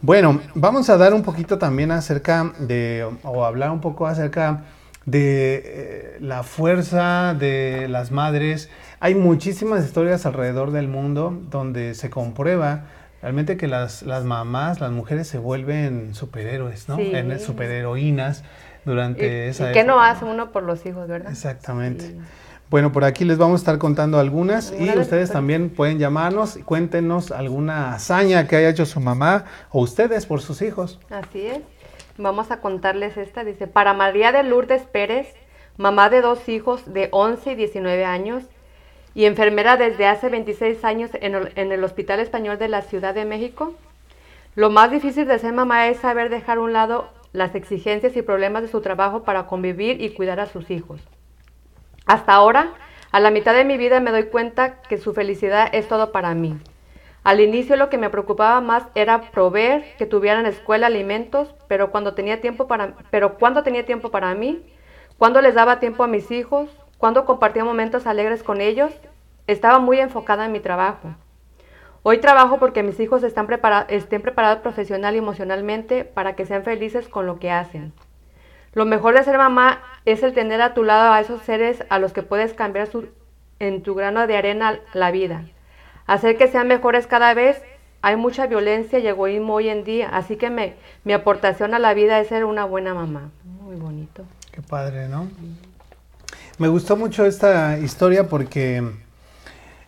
Bueno, 0.00 0.40
vamos 0.54 0.88
a 0.90 0.96
dar 0.96 1.12
un 1.12 1.22
poquito 1.22 1.58
también 1.58 1.90
acerca 1.90 2.52
de, 2.58 3.06
o 3.24 3.44
hablar 3.44 3.70
un 3.70 3.80
poco 3.80 4.06
acerca 4.06 4.62
de 5.04 5.62
eh, 5.64 6.16
la 6.20 6.44
fuerza 6.44 7.34
de 7.34 7.88
las 7.88 8.10
madres. 8.10 8.70
Hay 9.00 9.14
muchísimas 9.16 9.84
historias 9.84 10.24
alrededor 10.24 10.70
del 10.70 10.88
mundo 10.88 11.36
donde 11.50 11.94
se 11.94 12.10
comprueba 12.10 12.84
realmente 13.22 13.56
que 13.56 13.68
las, 13.68 14.02
las 14.02 14.24
mamás, 14.24 14.80
las 14.80 14.90
mujeres 14.90 15.28
se 15.28 15.38
vuelven 15.38 16.14
superhéroes, 16.14 16.88
¿no? 16.88 16.96
Sí. 16.96 17.12
Superheroínas 17.38 18.44
durante 18.84 19.46
¿Y, 19.46 19.48
esa 19.48 19.70
y 19.70 19.72
qué 19.72 19.84
no 19.84 20.02
hace 20.02 20.24
uno 20.24 20.50
por 20.50 20.64
los 20.64 20.84
hijos, 20.84 21.08
verdad? 21.08 21.30
Exactamente. 21.30 22.08
Sí. 22.08 22.18
Bueno, 22.68 22.90
por 22.90 23.04
aquí 23.04 23.24
les 23.26 23.36
vamos 23.36 23.60
a 23.60 23.62
estar 23.62 23.78
contando 23.78 24.18
algunas 24.18 24.72
y 24.72 24.88
ustedes 24.98 25.30
también 25.30 25.68
pueden 25.68 25.98
llamarnos 25.98 26.56
y 26.56 26.62
cuéntenos 26.62 27.30
alguna 27.30 27.92
hazaña 27.92 28.48
que 28.48 28.56
haya 28.56 28.70
hecho 28.70 28.86
su 28.86 28.98
mamá 28.98 29.44
o 29.70 29.82
ustedes 29.82 30.24
por 30.24 30.40
sus 30.40 30.62
hijos. 30.62 30.98
Así 31.10 31.46
es. 31.46 31.60
Vamos 32.16 32.50
a 32.50 32.60
contarles 32.60 33.18
esta. 33.18 33.44
Dice, 33.44 33.66
para 33.66 33.92
María 33.92 34.32
de 34.32 34.42
Lourdes 34.42 34.84
Pérez, 34.84 35.34
mamá 35.76 36.08
de 36.08 36.22
dos 36.22 36.48
hijos 36.48 36.92
de 36.92 37.08
11 37.12 37.52
y 37.52 37.54
19 37.56 38.06
años 38.06 38.44
y 39.14 39.26
enfermera 39.26 39.76
desde 39.76 40.06
hace 40.06 40.28
26 40.28 40.84
años 40.84 41.10
en 41.14 41.72
el, 41.72 41.84
Hospital 41.84 42.20
Español 42.20 42.58
de 42.58 42.68
la 42.68 42.82
Ciudad 42.82 43.14
de 43.14 43.24
México, 43.24 43.74
lo 44.54 44.70
más 44.70 44.90
difícil 44.90 45.26
de 45.26 45.38
ser 45.38 45.52
mamá 45.52 45.88
es 45.88 45.98
saber 45.98 46.30
dejar 46.30 46.58
a 46.58 46.62
un 46.62 46.72
lado 46.72 47.08
las 47.32 47.54
exigencias 47.54 48.16
y 48.16 48.22
problemas 48.22 48.62
de 48.62 48.68
su 48.68 48.80
trabajo 48.80 49.22
para 49.22 49.46
convivir 49.46 50.00
y 50.02 50.10
cuidar 50.10 50.40
a 50.40 50.46
sus 50.46 50.70
hijos. 50.70 51.00
Hasta 52.06 52.34
ahora, 52.34 52.72
a 53.10 53.20
la 53.20 53.30
mitad 53.30 53.54
de 53.54 53.64
mi 53.64 53.76
vida 53.76 54.00
me 54.00 54.10
doy 54.10 54.24
cuenta 54.24 54.82
que 54.82 54.98
su 54.98 55.14
felicidad 55.14 55.68
es 55.72 55.88
todo 55.88 56.12
para 56.12 56.34
mí. 56.34 56.58
Al 57.24 57.40
inicio 57.40 57.76
lo 57.76 57.88
que 57.88 57.98
me 57.98 58.10
preocupaba 58.10 58.60
más 58.60 58.84
era 58.94 59.30
proveer 59.30 59.84
que 59.96 60.06
tuvieran 60.06 60.44
escuela 60.46 60.88
alimentos, 60.88 61.54
pero 61.68 61.90
cuando 61.90 62.14
tenía 62.14 62.40
tiempo 62.40 62.66
para 62.66 62.94
pero 63.10 63.38
cuando 63.38 63.62
tenía 63.62 63.86
tiempo 63.86 64.10
para 64.10 64.34
mí, 64.34 64.60
cuando 65.18 65.40
les 65.40 65.54
daba 65.54 65.78
tiempo 65.78 66.02
a 66.02 66.08
mis 66.08 66.32
hijos, 66.32 66.68
cuando 67.02 67.24
compartía 67.24 67.64
momentos 67.64 68.06
alegres 68.06 68.44
con 68.44 68.60
ellos, 68.60 68.92
estaba 69.48 69.80
muy 69.80 69.98
enfocada 69.98 70.46
en 70.46 70.52
mi 70.52 70.60
trabajo. 70.60 71.16
Hoy 72.04 72.18
trabajo 72.18 72.60
porque 72.60 72.84
mis 72.84 73.00
hijos 73.00 73.24
están 73.24 73.48
prepara- 73.48 73.86
estén 73.88 74.22
preparados 74.22 74.60
profesional 74.60 75.16
y 75.16 75.18
emocionalmente 75.18 76.04
para 76.04 76.36
que 76.36 76.46
sean 76.46 76.62
felices 76.62 77.08
con 77.08 77.26
lo 77.26 77.40
que 77.40 77.50
hacen. 77.50 77.92
Lo 78.72 78.84
mejor 78.84 79.16
de 79.16 79.24
ser 79.24 79.36
mamá 79.36 79.80
es 80.04 80.22
el 80.22 80.32
tener 80.32 80.62
a 80.62 80.74
tu 80.74 80.84
lado 80.84 81.12
a 81.12 81.18
esos 81.18 81.42
seres 81.42 81.82
a 81.88 81.98
los 81.98 82.12
que 82.12 82.22
puedes 82.22 82.54
cambiar 82.54 82.86
su- 82.86 83.08
en 83.58 83.82
tu 83.82 83.96
grano 83.96 84.28
de 84.28 84.36
arena 84.36 84.78
la 84.92 85.10
vida. 85.10 85.42
Hacer 86.06 86.36
que 86.36 86.46
sean 86.46 86.68
mejores 86.68 87.08
cada 87.08 87.34
vez. 87.34 87.60
Hay 88.02 88.14
mucha 88.14 88.46
violencia 88.46 89.00
y 89.00 89.08
egoísmo 89.08 89.54
hoy 89.54 89.70
en 89.70 89.82
día, 89.82 90.08
así 90.12 90.36
que 90.36 90.50
me- 90.50 90.74
mi 91.02 91.14
aportación 91.14 91.74
a 91.74 91.80
la 91.80 91.94
vida 91.94 92.20
es 92.20 92.28
ser 92.28 92.44
una 92.44 92.64
buena 92.64 92.94
mamá. 92.94 93.30
Muy 93.60 93.74
bonito. 93.74 94.22
Qué 94.52 94.62
padre, 94.62 95.08
¿no? 95.08 95.26
Me 96.58 96.68
gustó 96.68 96.96
mucho 96.96 97.24
esta 97.24 97.78
historia 97.78 98.28
porque 98.28 98.82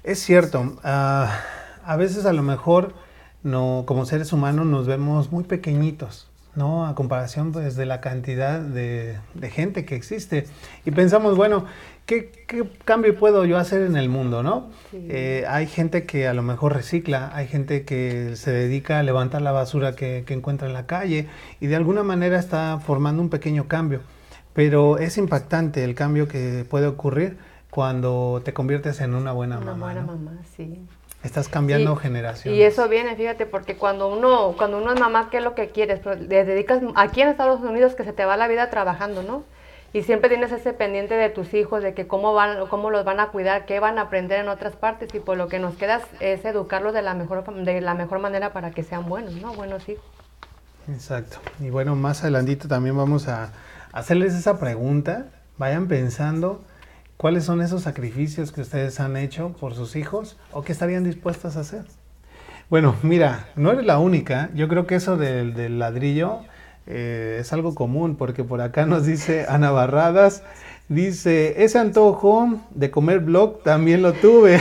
es 0.02 0.18
cierto, 0.18 0.76
ah, 0.82 1.40
a 1.84 1.96
veces 1.96 2.24
a 2.24 2.32
lo 2.32 2.42
mejor 2.42 2.94
no, 3.42 3.84
como 3.86 4.06
seres 4.06 4.32
humanos 4.32 4.66
nos 4.66 4.86
vemos 4.86 5.30
muy 5.30 5.44
pequeñitos, 5.44 6.30
¿no? 6.54 6.86
A 6.86 6.94
comparación 6.94 7.52
pues, 7.52 7.76
de 7.76 7.84
la 7.84 8.00
cantidad 8.00 8.60
de, 8.60 9.18
de 9.34 9.50
gente 9.50 9.84
que 9.84 9.94
existe. 9.94 10.46
Y 10.86 10.90
pensamos, 10.90 11.36
bueno, 11.36 11.66
¿qué, 12.06 12.32
qué 12.48 12.66
cambio 12.86 13.14
puedo 13.14 13.44
yo 13.44 13.58
hacer 13.58 13.82
en 13.82 13.96
el 13.96 14.08
mundo, 14.08 14.42
no? 14.42 14.70
Sí. 14.90 15.06
Eh, 15.10 15.44
hay 15.46 15.66
gente 15.66 16.06
que 16.06 16.26
a 16.26 16.32
lo 16.32 16.42
mejor 16.42 16.74
recicla, 16.74 17.30
hay 17.34 17.46
gente 17.46 17.84
que 17.84 18.36
se 18.36 18.50
dedica 18.50 18.98
a 18.98 19.02
levantar 19.02 19.42
la 19.42 19.52
basura 19.52 19.94
que, 19.94 20.24
que 20.26 20.32
encuentra 20.32 20.66
en 20.66 20.72
la 20.72 20.86
calle 20.86 21.28
y 21.60 21.66
de 21.66 21.76
alguna 21.76 22.02
manera 22.02 22.38
está 22.38 22.80
formando 22.84 23.20
un 23.20 23.28
pequeño 23.28 23.68
cambio. 23.68 24.00
Pero 24.54 24.98
es 24.98 25.18
impactante 25.18 25.84
el 25.84 25.94
cambio 25.94 26.28
que 26.28 26.64
puede 26.68 26.86
ocurrir 26.86 27.36
cuando 27.70 28.40
te 28.44 28.54
conviertes 28.54 29.00
en 29.00 29.14
una 29.14 29.32
buena 29.32 29.58
Una 29.58 29.72
mamá. 29.72 29.86
buena 29.86 30.00
¿no? 30.02 30.12
mamá, 30.12 30.38
sí. 30.56 30.80
Estás 31.24 31.48
cambiando 31.48 31.94
Y- 31.94 31.96
generaciones. 31.96 32.58
Y 32.60 32.62
eso 32.62 32.88
viene, 32.88 33.16
fíjate, 33.16 33.46
porque 33.46 33.76
cuando 33.76 34.08
uno, 34.08 34.54
cuando 34.56 34.78
uno 34.78 34.92
es 34.92 35.00
mamá, 35.00 35.28
¿qué 35.30 35.38
es 35.38 35.42
lo 35.44 35.54
que 35.54 35.68
quieres? 35.70 35.98
Pues, 36.00 36.20
le 36.20 36.44
dedicas, 36.44 36.80
aquí 36.96 37.22
en 37.22 37.28
Estados 37.28 37.60
Unidos 37.62 37.94
que 37.94 38.04
se 38.04 38.12
te 38.12 38.24
va 38.24 38.36
la 38.36 38.46
vida 38.46 38.70
trabajando, 38.70 39.22
¿no? 39.22 39.42
Y 39.92 40.02
siempre 40.02 40.28
tienes 40.28 40.52
ese 40.52 40.72
pendiente 40.72 41.14
de 41.14 41.30
tus 41.30 41.54
hijos, 41.54 41.82
de 41.82 41.94
que 41.94 42.06
cómo 42.06 42.34
van, 42.34 42.66
cómo 42.68 42.90
los 42.90 43.04
van 43.04 43.20
a 43.20 43.28
cuidar, 43.28 43.64
qué 43.64 43.80
van 43.80 43.98
a 43.98 44.02
aprender 44.02 44.40
en 44.40 44.48
otras 44.48 44.76
partes, 44.76 45.08
y 45.14 45.20
pues 45.20 45.38
lo 45.38 45.48
que 45.48 45.58
nos 45.60 45.76
queda 45.76 46.00
es 46.20 46.44
educarlos 46.44 46.92
de 46.92 47.00
la 47.02 47.14
mejor, 47.14 47.44
de 47.64 47.80
la 47.80 47.94
mejor 47.94 48.18
manera 48.18 48.52
para 48.52 48.70
que 48.72 48.82
sean 48.82 49.08
buenos, 49.08 49.34
¿no? 49.34 49.54
Buenos 49.54 49.88
hijos. 49.88 50.04
Exacto. 50.88 51.38
Y 51.60 51.70
bueno, 51.70 51.94
más 51.96 52.22
adelantito 52.22 52.68
también 52.68 52.96
vamos 52.96 53.28
a 53.28 53.50
hacerles 53.94 54.34
esa 54.34 54.58
pregunta. 54.58 55.26
Vayan 55.56 55.88
pensando 55.88 56.62
cuáles 57.16 57.44
son 57.44 57.62
esos 57.62 57.82
sacrificios 57.82 58.52
que 58.52 58.60
ustedes 58.60 59.00
han 59.00 59.16
hecho 59.16 59.54
por 59.60 59.74
sus 59.74 59.96
hijos 59.96 60.36
o 60.52 60.62
que 60.62 60.72
estarían 60.72 61.04
dispuestas 61.04 61.56
a 61.56 61.60
hacer. 61.60 61.84
Bueno, 62.68 62.96
mira, 63.02 63.46
no 63.56 63.70
eres 63.70 63.86
la 63.86 63.98
única. 63.98 64.50
Yo 64.54 64.68
creo 64.68 64.86
que 64.86 64.96
eso 64.96 65.16
del, 65.16 65.54
del 65.54 65.78
ladrillo 65.78 66.40
eh, 66.86 67.38
es 67.40 67.52
algo 67.52 67.74
común 67.74 68.16
porque 68.16 68.44
por 68.44 68.60
acá 68.60 68.84
nos 68.84 69.06
dice 69.06 69.46
Ana 69.48 69.70
Barradas, 69.70 70.42
Dice, 70.88 71.64
ese 71.64 71.78
antojo 71.78 72.60
de 72.74 72.90
comer 72.90 73.20
blog 73.20 73.62
también 73.62 74.02
lo 74.02 74.12
tuve. 74.12 74.60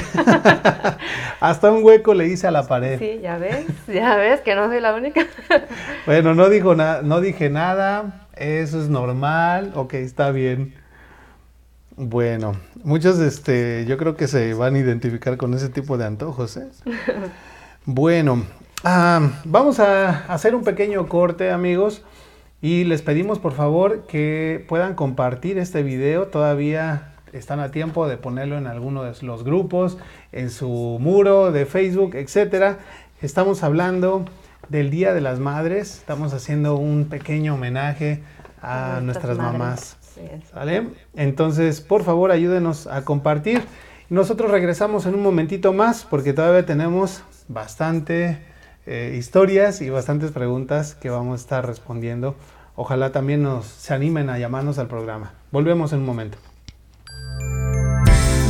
Hasta 1.41 1.69
un 1.69 1.83
hueco 1.83 2.13
le 2.13 2.27
hice 2.27 2.47
a 2.47 2.51
la 2.51 2.65
pared. 2.65 2.97
Sí, 2.97 3.19
ya 3.21 3.37
ves, 3.37 3.65
ya 3.87 4.15
ves 4.15 4.39
que 4.39 4.55
no 4.55 4.67
soy 4.69 4.79
la 4.79 4.95
única. 4.95 5.27
bueno, 6.05 6.33
no 6.33 6.47
dijo 6.47 6.75
nada, 6.75 7.01
no 7.01 7.19
dije 7.19 7.49
nada. 7.49 8.22
Eso 8.35 8.81
es 8.81 8.89
normal. 8.89 9.73
Ok, 9.75 9.93
está 9.95 10.31
bien. 10.31 10.73
Bueno, 11.95 12.53
muchos, 12.83 13.19
este, 13.19 13.85
yo 13.87 13.97
creo 13.97 14.15
que 14.15 14.27
se 14.27 14.53
van 14.55 14.75
a 14.75 14.79
identificar 14.79 15.37
con 15.37 15.53
ese 15.53 15.69
tipo 15.69 15.97
de 15.97 16.05
antojos. 16.05 16.57
¿eh? 16.57 16.67
bueno, 17.85 18.43
ah, 18.83 19.29
vamos 19.45 19.79
a 19.79 20.25
hacer 20.33 20.55
un 20.55 20.63
pequeño 20.63 21.07
corte, 21.07 21.51
amigos. 21.51 22.03
Y 22.61 22.85
les 22.85 23.01
pedimos 23.01 23.39
por 23.39 23.53
favor 23.53 24.07
que 24.07 24.65
puedan 24.67 24.95
compartir 24.95 25.57
este 25.57 25.83
video. 25.83 26.27
Todavía 26.27 27.13
están 27.33 27.59
a 27.59 27.71
tiempo 27.71 28.07
de 28.07 28.17
ponerlo 28.17 28.57
en 28.57 28.67
alguno 28.67 29.03
de 29.03 29.13
los 29.21 29.43
grupos, 29.43 29.97
en 30.31 30.49
su 30.49 30.97
muro 30.99 31.51
de 31.51 31.65
Facebook, 31.65 32.15
etcétera. 32.15 32.79
Estamos 33.21 33.63
hablando 33.63 34.25
del 34.69 34.89
Día 34.89 35.13
de 35.13 35.21
las 35.21 35.39
Madres. 35.39 35.97
Estamos 35.97 36.33
haciendo 36.33 36.75
un 36.75 37.05
pequeño 37.05 37.55
homenaje 37.55 38.23
a, 38.61 38.99
nuestras, 39.01 39.37
mamás. 39.37 39.97
Entonces, 41.15 41.81
por 41.81 42.03
favor, 42.03 42.31
ayúdenos 42.31 42.87
a 42.87 43.03
compartir. 43.03 43.63
Nosotros 44.09 44.51
regresamos 44.51 45.05
en 45.05 45.15
un 45.15 45.23
momentito 45.23 45.73
más 45.73 46.05
porque 46.09 46.33
todavía 46.33 46.65
tenemos 46.65 47.23
bastante 47.47 48.39
eh, 48.85 49.15
historias 49.17 49.81
y 49.81 49.89
bastantes 49.89 50.31
preguntas 50.31 50.95
que 50.95 51.09
vamos 51.09 51.39
a 51.39 51.41
estar 51.41 51.65
respondiendo 51.65 52.35
Ojalá 52.75 53.11
también 53.11 53.43
nos 53.43 53.65
se 53.65 53.93
animen 53.93 54.29
a 54.29 54.39
llamarnos 54.39 54.79
al 54.79 54.87
programa. 54.87 55.33
Volvemos 55.51 55.93
en 55.93 55.99
un 55.99 56.05
momento. 56.05 56.37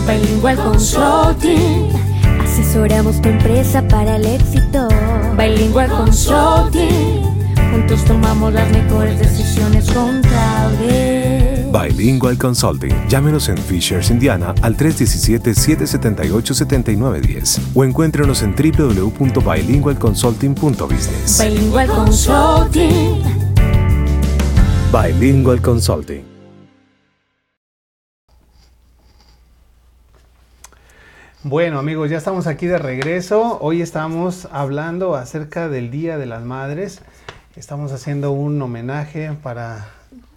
Bilingual 0.07 0.55
Consulting. 0.57 1.89
Asesoramos 2.41 3.21
tu 3.21 3.29
empresa 3.29 3.85
para 3.87 4.15
el 4.15 4.25
éxito. 4.25 4.87
Bilingual 5.37 5.89
Consulting. 5.89 7.21
Juntos 7.71 8.03
tomamos 8.05 8.53
las 8.53 8.71
mejores 8.71 9.19
decisiones 9.19 9.91
contables. 9.91 11.65
Bilingual 11.71 12.37
Consulting. 12.37 12.93
Llámenos 13.09 13.49
en 13.49 13.57
Fishers, 13.57 14.11
Indiana 14.11 14.53
al 14.61 14.77
317-778-7910 14.77 17.59
o 17.73 17.83
encuéntrenos 17.83 18.43
en 18.43 18.53
www.bilingualconsulting.business. 18.55 21.43
Bilingual 21.43 21.87
Consulting 21.87 23.23
Bilingual 24.93 25.59
Consulting. 25.59 26.32
Bueno 31.45 31.77
amigos, 31.77 32.09
ya 32.09 32.17
estamos 32.17 32.47
aquí 32.47 32.67
de 32.67 32.77
regreso. 32.77 33.57
Hoy 33.59 33.81
estamos 33.81 34.47
hablando 34.53 35.15
acerca 35.15 35.67
del 35.67 35.91
Día 35.91 36.17
de 36.17 36.25
las 36.25 36.41
Madres. 36.43 37.01
Estamos 37.57 37.91
haciendo 37.91 38.31
un 38.31 38.61
homenaje 38.61 39.29
para 39.43 39.89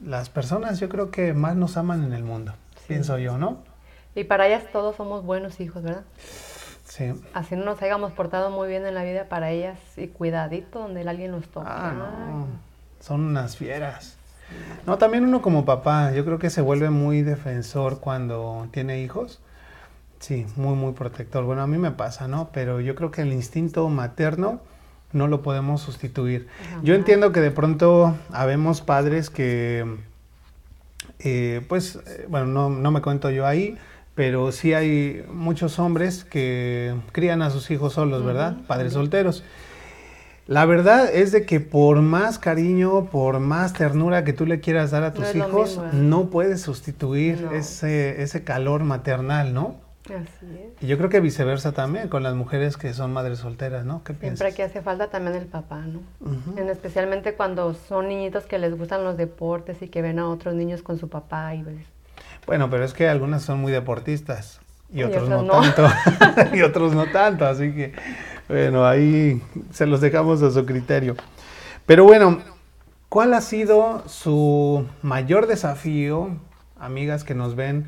las 0.04 0.30
personas, 0.30 0.80
yo 0.80 0.88
creo 0.88 1.12
que 1.12 1.32
más 1.32 1.54
nos 1.54 1.76
aman 1.76 2.02
en 2.02 2.12
el 2.12 2.24
mundo, 2.24 2.54
pienso 2.88 3.18
yo, 3.18 3.38
¿no? 3.38 3.58
Y 4.16 4.24
para 4.24 4.48
ellas 4.48 4.64
todos 4.72 4.96
somos 4.96 5.24
buenos 5.24 5.60
hijos, 5.60 5.84
¿verdad? 5.84 6.02
Sí. 6.84 7.14
Así 7.34 7.54
no 7.54 7.64
nos 7.64 7.80
hayamos 7.82 8.10
portado 8.10 8.50
muy 8.50 8.66
bien 8.66 8.84
en 8.84 8.96
la 8.96 9.04
vida 9.04 9.28
para 9.28 9.52
ellas 9.52 9.78
y 9.96 10.08
cuidadito 10.08 10.80
donde 10.80 11.08
alguien 11.08 11.30
nos 11.30 11.46
toca. 11.46 11.68
Ah, 11.68 11.92
no. 11.92 12.46
Son 12.98 13.20
unas 13.20 13.56
fieras. 13.56 14.16
No, 14.86 14.98
también 14.98 15.22
uno 15.22 15.40
como 15.40 15.64
papá, 15.64 16.10
yo 16.10 16.24
creo 16.24 16.40
que 16.40 16.50
se 16.50 16.62
vuelve 16.62 16.90
muy 16.90 17.22
defensor 17.22 18.00
cuando 18.00 18.66
tiene 18.72 19.02
hijos. 19.02 19.40
Sí, 20.26 20.44
muy, 20.56 20.74
muy 20.74 20.92
protector. 20.92 21.44
Bueno, 21.44 21.62
a 21.62 21.68
mí 21.68 21.78
me 21.78 21.92
pasa, 21.92 22.26
¿no? 22.26 22.50
Pero 22.52 22.80
yo 22.80 22.96
creo 22.96 23.12
que 23.12 23.22
el 23.22 23.32
instinto 23.32 23.88
materno 23.88 24.58
no 25.12 25.28
lo 25.28 25.40
podemos 25.40 25.82
sustituir. 25.82 26.48
Yo 26.82 26.96
entiendo 26.96 27.30
que 27.30 27.40
de 27.40 27.52
pronto 27.52 28.16
habemos 28.32 28.80
padres 28.80 29.30
que, 29.30 29.86
eh, 31.20 31.64
pues, 31.68 32.00
eh, 32.08 32.26
bueno, 32.28 32.46
no, 32.46 32.70
no 32.70 32.90
me 32.90 33.02
cuento 33.02 33.30
yo 33.30 33.46
ahí, 33.46 33.78
pero 34.16 34.50
sí 34.50 34.74
hay 34.74 35.24
muchos 35.32 35.78
hombres 35.78 36.24
que 36.24 36.96
crían 37.12 37.40
a 37.40 37.50
sus 37.50 37.70
hijos 37.70 37.92
solos, 37.92 38.24
¿verdad? 38.24 38.56
Padres 38.66 38.94
solteros. 38.94 39.44
La 40.48 40.66
verdad 40.66 41.08
es 41.08 41.30
de 41.30 41.46
que 41.46 41.60
por 41.60 42.02
más 42.02 42.40
cariño, 42.40 43.04
por 43.12 43.38
más 43.38 43.74
ternura 43.74 44.24
que 44.24 44.32
tú 44.32 44.44
le 44.44 44.58
quieras 44.58 44.90
dar 44.90 45.04
a 45.04 45.12
tus 45.12 45.36
hijos, 45.36 45.80
¿eh? 45.80 45.88
no 45.92 46.30
puedes 46.30 46.62
sustituir 46.62 47.46
Ese, 47.52 48.22
ese 48.22 48.42
calor 48.42 48.82
maternal, 48.82 49.54
¿no? 49.54 49.85
Así 50.06 50.46
es. 50.58 50.82
Y 50.82 50.86
yo 50.86 50.98
creo 50.98 51.10
que 51.10 51.20
viceversa 51.20 51.72
también 51.72 52.08
con 52.08 52.22
las 52.22 52.34
mujeres 52.34 52.76
que 52.76 52.92
son 52.94 53.12
madres 53.12 53.38
solteras, 53.38 53.84
¿no? 53.84 54.04
¿Qué 54.04 54.14
Siempre 54.14 54.54
que 54.54 54.62
hace 54.62 54.82
falta 54.82 55.08
también 55.08 55.36
el 55.36 55.46
papá, 55.46 55.80
¿no? 55.80 56.00
en 56.56 56.68
especialmente 56.68 57.34
cuando 57.34 57.74
son 57.74 58.08
niñitos 58.08 58.46
que 58.46 58.58
les 58.58 58.76
gustan 58.76 59.04
los 59.04 59.16
deportes 59.16 59.82
y 59.82 59.88
que 59.88 60.02
ven 60.02 60.18
a 60.18 60.28
otros 60.28 60.54
niños 60.54 60.82
con 60.82 60.98
su 60.98 61.08
papá 61.08 61.54
y 61.54 61.62
ves. 61.62 61.86
Bueno, 62.46 62.70
pero 62.70 62.84
es 62.84 62.94
que 62.94 63.08
algunas 63.08 63.42
son 63.42 63.60
muy 63.60 63.72
deportistas 63.72 64.60
y, 64.92 65.02
otros, 65.02 65.28
no, 65.28 65.44
tanto. 65.44 65.88
y 66.54 66.62
otros 66.62 66.94
no 66.94 67.06
tanto, 67.06 67.44
así 67.44 67.72
que 67.72 67.92
bueno, 68.48 68.86
ahí 68.86 69.42
se 69.72 69.86
los 69.86 70.00
dejamos 70.00 70.42
a 70.42 70.50
su 70.50 70.64
criterio. 70.64 71.16
Pero 71.84 72.04
bueno, 72.04 72.40
¿cuál 73.08 73.34
ha 73.34 73.40
sido 73.40 74.04
su 74.08 74.86
mayor 75.02 75.46
desafío, 75.48 76.30
amigas 76.78 77.24
que 77.24 77.34
nos 77.34 77.56
ven 77.56 77.86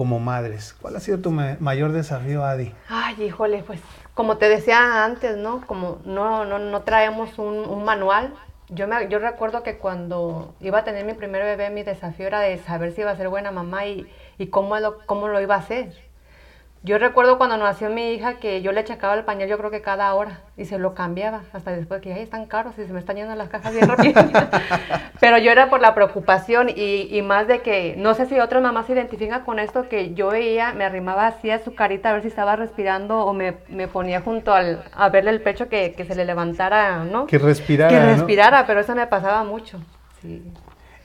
como 0.00 0.18
madres? 0.18 0.74
¿Cuál 0.80 0.96
ha 0.96 1.00
sido 1.00 1.18
tu 1.18 1.30
mayor 1.30 1.92
desafío, 1.92 2.42
Adi? 2.42 2.72
Ay, 2.88 3.22
híjole, 3.22 3.62
pues 3.62 3.80
como 4.14 4.38
te 4.38 4.48
decía 4.48 5.04
antes, 5.04 5.36
¿no? 5.36 5.60
Como 5.66 5.98
no, 6.06 6.46
no, 6.46 6.58
no 6.58 6.82
traemos 6.84 7.38
un, 7.38 7.84
manual. 7.84 8.32
Yo, 8.70 8.88
me, 8.88 9.10
yo 9.10 9.18
recuerdo 9.18 9.62
que 9.62 9.76
cuando 9.76 10.54
iba 10.58 10.78
a 10.78 10.84
tener 10.84 11.04
mi 11.04 11.12
primer 11.12 11.42
bebé, 11.42 11.68
mi 11.68 11.82
desafío 11.82 12.28
era 12.28 12.40
de 12.40 12.56
saber 12.56 12.92
si 12.92 13.02
iba 13.02 13.10
a 13.10 13.16
ser 13.18 13.28
buena 13.28 13.50
mamá 13.50 13.84
y, 13.84 14.10
y 14.38 14.46
cómo, 14.46 14.78
lo, 14.78 15.04
cómo 15.04 15.28
lo 15.28 15.38
iba 15.38 15.56
a 15.56 15.58
hacer. 15.58 15.92
Yo 16.82 16.96
recuerdo 16.96 17.36
cuando 17.36 17.58
nació 17.58 17.90
mi 17.90 18.12
hija 18.12 18.38
que 18.38 18.62
yo 18.62 18.72
le 18.72 18.80
achacaba 18.80 19.12
el 19.12 19.24
pañal 19.24 19.50
yo 19.50 19.58
creo 19.58 19.70
que 19.70 19.82
cada 19.82 20.14
hora 20.14 20.40
y 20.56 20.64
se 20.64 20.78
lo 20.78 20.94
cambiaba 20.94 21.42
hasta 21.52 21.72
después 21.72 22.00
que, 22.00 22.14
ay, 22.14 22.22
están 22.22 22.46
caros 22.46 22.72
y 22.78 22.86
se 22.86 22.92
me 22.94 23.00
están 23.00 23.16
yendo 23.16 23.34
las 23.34 23.50
cajas 23.50 23.74
bien 23.74 23.86
rápido. 23.86 24.14
Pero 25.20 25.36
yo 25.36 25.52
era 25.52 25.68
por 25.68 25.82
la 25.82 25.94
preocupación 25.94 26.70
y, 26.70 27.06
y, 27.14 27.20
más 27.20 27.46
de 27.48 27.60
que, 27.60 27.96
no 27.98 28.14
sé 28.14 28.24
si 28.24 28.40
otras 28.40 28.62
mamás 28.62 28.86
se 28.86 28.94
identifican 28.94 29.44
con 29.44 29.58
esto, 29.58 29.90
que 29.90 30.14
yo 30.14 30.28
veía, 30.28 30.72
me 30.72 30.84
arrimaba 30.84 31.26
así 31.26 31.50
a 31.50 31.62
su 31.62 31.74
carita 31.74 32.08
a 32.08 32.12
ver 32.14 32.22
si 32.22 32.28
estaba 32.28 32.56
respirando 32.56 33.26
o 33.26 33.34
me, 33.34 33.58
me 33.68 33.86
ponía 33.86 34.22
junto 34.22 34.54
al, 34.54 34.82
a 34.94 35.10
verle 35.10 35.32
el 35.32 35.42
pecho 35.42 35.68
que, 35.68 35.92
que, 35.92 36.06
se 36.06 36.14
le 36.14 36.24
levantara, 36.24 37.04
¿no? 37.04 37.26
Que 37.26 37.36
respirara. 37.36 37.90
Que 37.90 38.06
respirara, 38.06 38.66
pero 38.66 38.80
eso 38.80 38.94
me 38.94 39.06
pasaba 39.06 39.44
mucho. 39.44 39.78
Sí. 40.22 40.42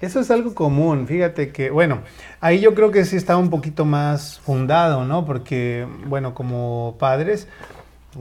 Eso 0.06 0.20
es 0.20 0.30
algo 0.30 0.54
común, 0.54 1.08
fíjate 1.08 1.50
que, 1.50 1.72
bueno, 1.72 2.02
ahí 2.40 2.60
yo 2.60 2.76
creo 2.76 2.92
que 2.92 3.06
sí 3.06 3.16
está 3.18 3.38
un 3.38 3.50
poquito 3.50 3.86
más 3.86 4.40
fundado, 4.40 5.04
¿no? 5.04 5.26
Porque, 5.26 5.88
bueno, 6.06 6.36
como 6.36 6.96
padres, 7.00 7.48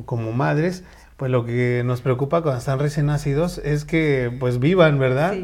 como 0.07 0.33
madres, 0.33 0.83
pues 1.19 1.31
lo 1.31 1.45
que 1.45 1.83
nos 1.85 2.01
preocupa 2.01 2.41
cuando 2.41 2.59
están 2.59 2.79
recién 2.79 3.05
nacidos 3.05 3.59
es 3.59 3.85
que 3.85 4.35
pues 4.41 4.61
vivan, 4.61 4.99
¿verdad? 4.99 5.35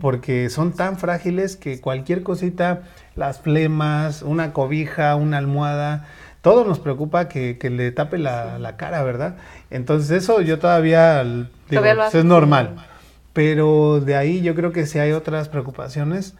Porque 0.00 0.48
son 0.48 0.72
tan 0.72 0.96
frágiles 0.96 1.56
que 1.56 1.82
cualquier 1.82 2.22
cosita, 2.22 2.80
las 3.14 3.40
flemas, 3.40 4.22
una 4.22 4.54
cobija, 4.54 5.14
una 5.16 5.36
almohada, 5.36 6.06
todo 6.40 6.64
nos 6.64 6.78
preocupa 6.78 7.28
que, 7.28 7.58
le 7.62 7.92
tape 7.92 8.16
la, 8.16 8.74
cara, 8.78 9.02
¿verdad? 9.02 9.36
Entonces 9.68 10.22
eso 10.22 10.40
yo 10.40 10.58
todavía, 10.58 11.22
digo, 11.22 11.82
pues, 11.82 12.14
es 12.14 12.24
normal. 12.24 12.86
Pero 13.32 14.00
de 14.00 14.16
ahí 14.16 14.42
yo 14.42 14.54
creo 14.54 14.72
que 14.72 14.86
sí 14.86 14.98
hay 14.98 15.12
otras 15.12 15.48
preocupaciones 15.48 16.34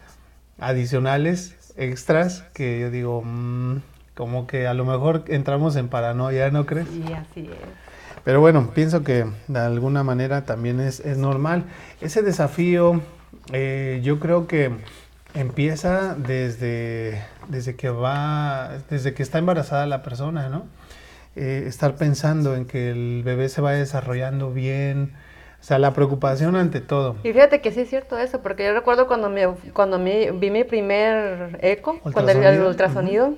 adicionales, 0.59 1.55
extras, 1.77 2.43
que 2.53 2.79
yo 2.79 2.91
digo, 2.91 3.21
mm, 3.23 3.77
como 4.15 4.45
que 4.47 4.67
a 4.67 4.73
lo 4.73 4.85
mejor 4.85 5.23
entramos 5.27 5.75
en 5.75 5.87
paranoia, 5.87 6.51
¿no 6.51 6.65
crees? 6.65 6.87
Sí, 6.89 7.03
así 7.13 7.41
es. 7.41 7.91
Pero 8.23 8.39
bueno, 8.39 8.69
pienso 8.73 9.03
que 9.03 9.25
de 9.47 9.59
alguna 9.59 10.03
manera 10.03 10.45
también 10.45 10.79
es, 10.79 10.99
es 10.99 11.17
normal. 11.17 11.63
Ese 12.01 12.21
desafío, 12.21 13.01
eh, 13.51 13.99
yo 14.03 14.19
creo 14.19 14.45
que 14.45 14.71
empieza 15.33 16.13
desde, 16.15 17.23
desde 17.47 17.75
que 17.75 17.89
va, 17.89 18.69
desde 18.89 19.13
que 19.13 19.23
está 19.23 19.39
embarazada 19.39 19.87
la 19.87 20.03
persona, 20.03 20.49
¿no? 20.49 20.65
Eh, 21.35 21.63
estar 21.65 21.95
pensando 21.95 22.55
en 22.55 22.65
que 22.65 22.91
el 22.91 23.23
bebé 23.23 23.47
se 23.49 23.61
vaya 23.61 23.79
desarrollando 23.79 24.51
bien, 24.51 25.13
o 25.61 25.63
sea, 25.63 25.77
la 25.77 25.93
preocupación 25.93 26.55
ante 26.55 26.81
todo. 26.81 27.17
Y 27.23 27.33
fíjate 27.33 27.61
que 27.61 27.71
sí 27.71 27.81
es 27.81 27.89
cierto 27.89 28.17
eso, 28.17 28.41
porque 28.41 28.65
yo 28.65 28.73
recuerdo 28.73 29.05
cuando 29.05 29.29
me, 29.29 29.47
cuando 29.73 29.99
me, 29.99 30.31
vi 30.31 30.49
mi 30.49 30.63
primer 30.63 31.59
eco, 31.61 31.99
cuando 31.99 32.31
el, 32.31 32.61
ultrasonido, 32.61 33.35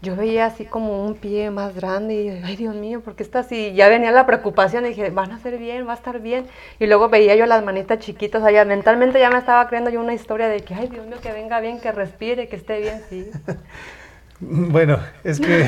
yo 0.00 0.16
veía 0.16 0.46
así 0.46 0.64
como 0.64 1.04
un 1.04 1.14
pie 1.14 1.50
más 1.50 1.74
grande 1.74 2.14
y 2.14 2.28
ay 2.42 2.56
Dios 2.56 2.74
mío, 2.74 3.02
¿por 3.02 3.16
qué 3.16 3.22
está 3.22 3.40
así? 3.40 3.74
Ya 3.74 3.88
venía 3.88 4.12
la 4.12 4.24
preocupación 4.24 4.86
y 4.86 4.90
dije, 4.90 5.10
van 5.10 5.30
a 5.30 5.40
ser 5.40 5.58
bien, 5.58 5.86
va 5.86 5.92
a 5.92 5.96
estar 5.96 6.20
bien. 6.20 6.46
Y 6.78 6.86
luego 6.86 7.10
veía 7.10 7.36
yo 7.36 7.44
las 7.44 7.62
manitas 7.62 7.98
chiquitas 7.98 8.42
allá, 8.42 8.64
mentalmente 8.64 9.20
ya 9.20 9.28
me 9.28 9.36
estaba 9.36 9.68
creando 9.68 9.90
yo 9.90 10.00
una 10.00 10.14
historia 10.14 10.48
de 10.48 10.60
que 10.60 10.74
ay 10.74 10.88
Dios 10.88 11.06
mío, 11.06 11.18
que 11.20 11.32
venga 11.32 11.60
bien, 11.60 11.80
que 11.80 11.92
respire, 11.92 12.48
que 12.48 12.56
esté 12.56 12.80
bien, 12.80 13.02
sí. 13.10 13.30
Bueno, 14.40 14.98
es 15.24 15.40
que 15.40 15.66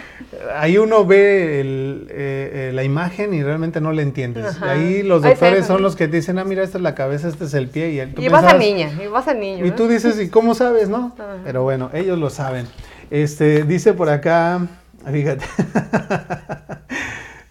ahí 0.56 0.76
uno 0.76 1.06
ve 1.06 1.60
el, 1.60 2.06
eh, 2.10 2.50
eh, 2.52 2.70
la 2.74 2.82
imagen 2.82 3.32
y 3.32 3.42
realmente 3.42 3.80
no 3.80 3.92
le 3.92 4.02
entiendes. 4.02 4.44
Ajá. 4.44 4.72
Ahí 4.72 5.02
los 5.02 5.22
doctores 5.22 5.66
son 5.66 5.82
los 5.82 5.94
que 5.94 6.08
dicen, 6.08 6.38
ah, 6.38 6.44
mira, 6.44 6.62
esta 6.62 6.78
es 6.78 6.82
la 6.82 6.94
cabeza, 6.94 7.28
este 7.28 7.44
es 7.44 7.54
el 7.54 7.68
pie. 7.68 7.92
Y, 7.92 8.12
tú 8.12 8.22
Y 8.22 8.28
vas 8.28 8.44
a 8.44 8.58
niña, 8.58 8.90
y 9.02 9.06
vas 9.06 9.28
a 9.28 9.34
niño. 9.34 9.64
Y 9.64 9.70
¿no? 9.70 9.76
tú 9.76 9.86
dices, 9.86 10.20
¿y 10.20 10.28
cómo 10.28 10.54
sabes, 10.54 10.88
no? 10.88 11.14
Ajá. 11.18 11.36
Pero 11.44 11.62
bueno, 11.62 11.90
ellos 11.92 12.18
lo 12.18 12.30
saben. 12.30 12.66
Este, 13.10 13.64
dice 13.64 13.94
por 13.94 14.08
acá, 14.08 14.66
fíjate. 15.10 15.44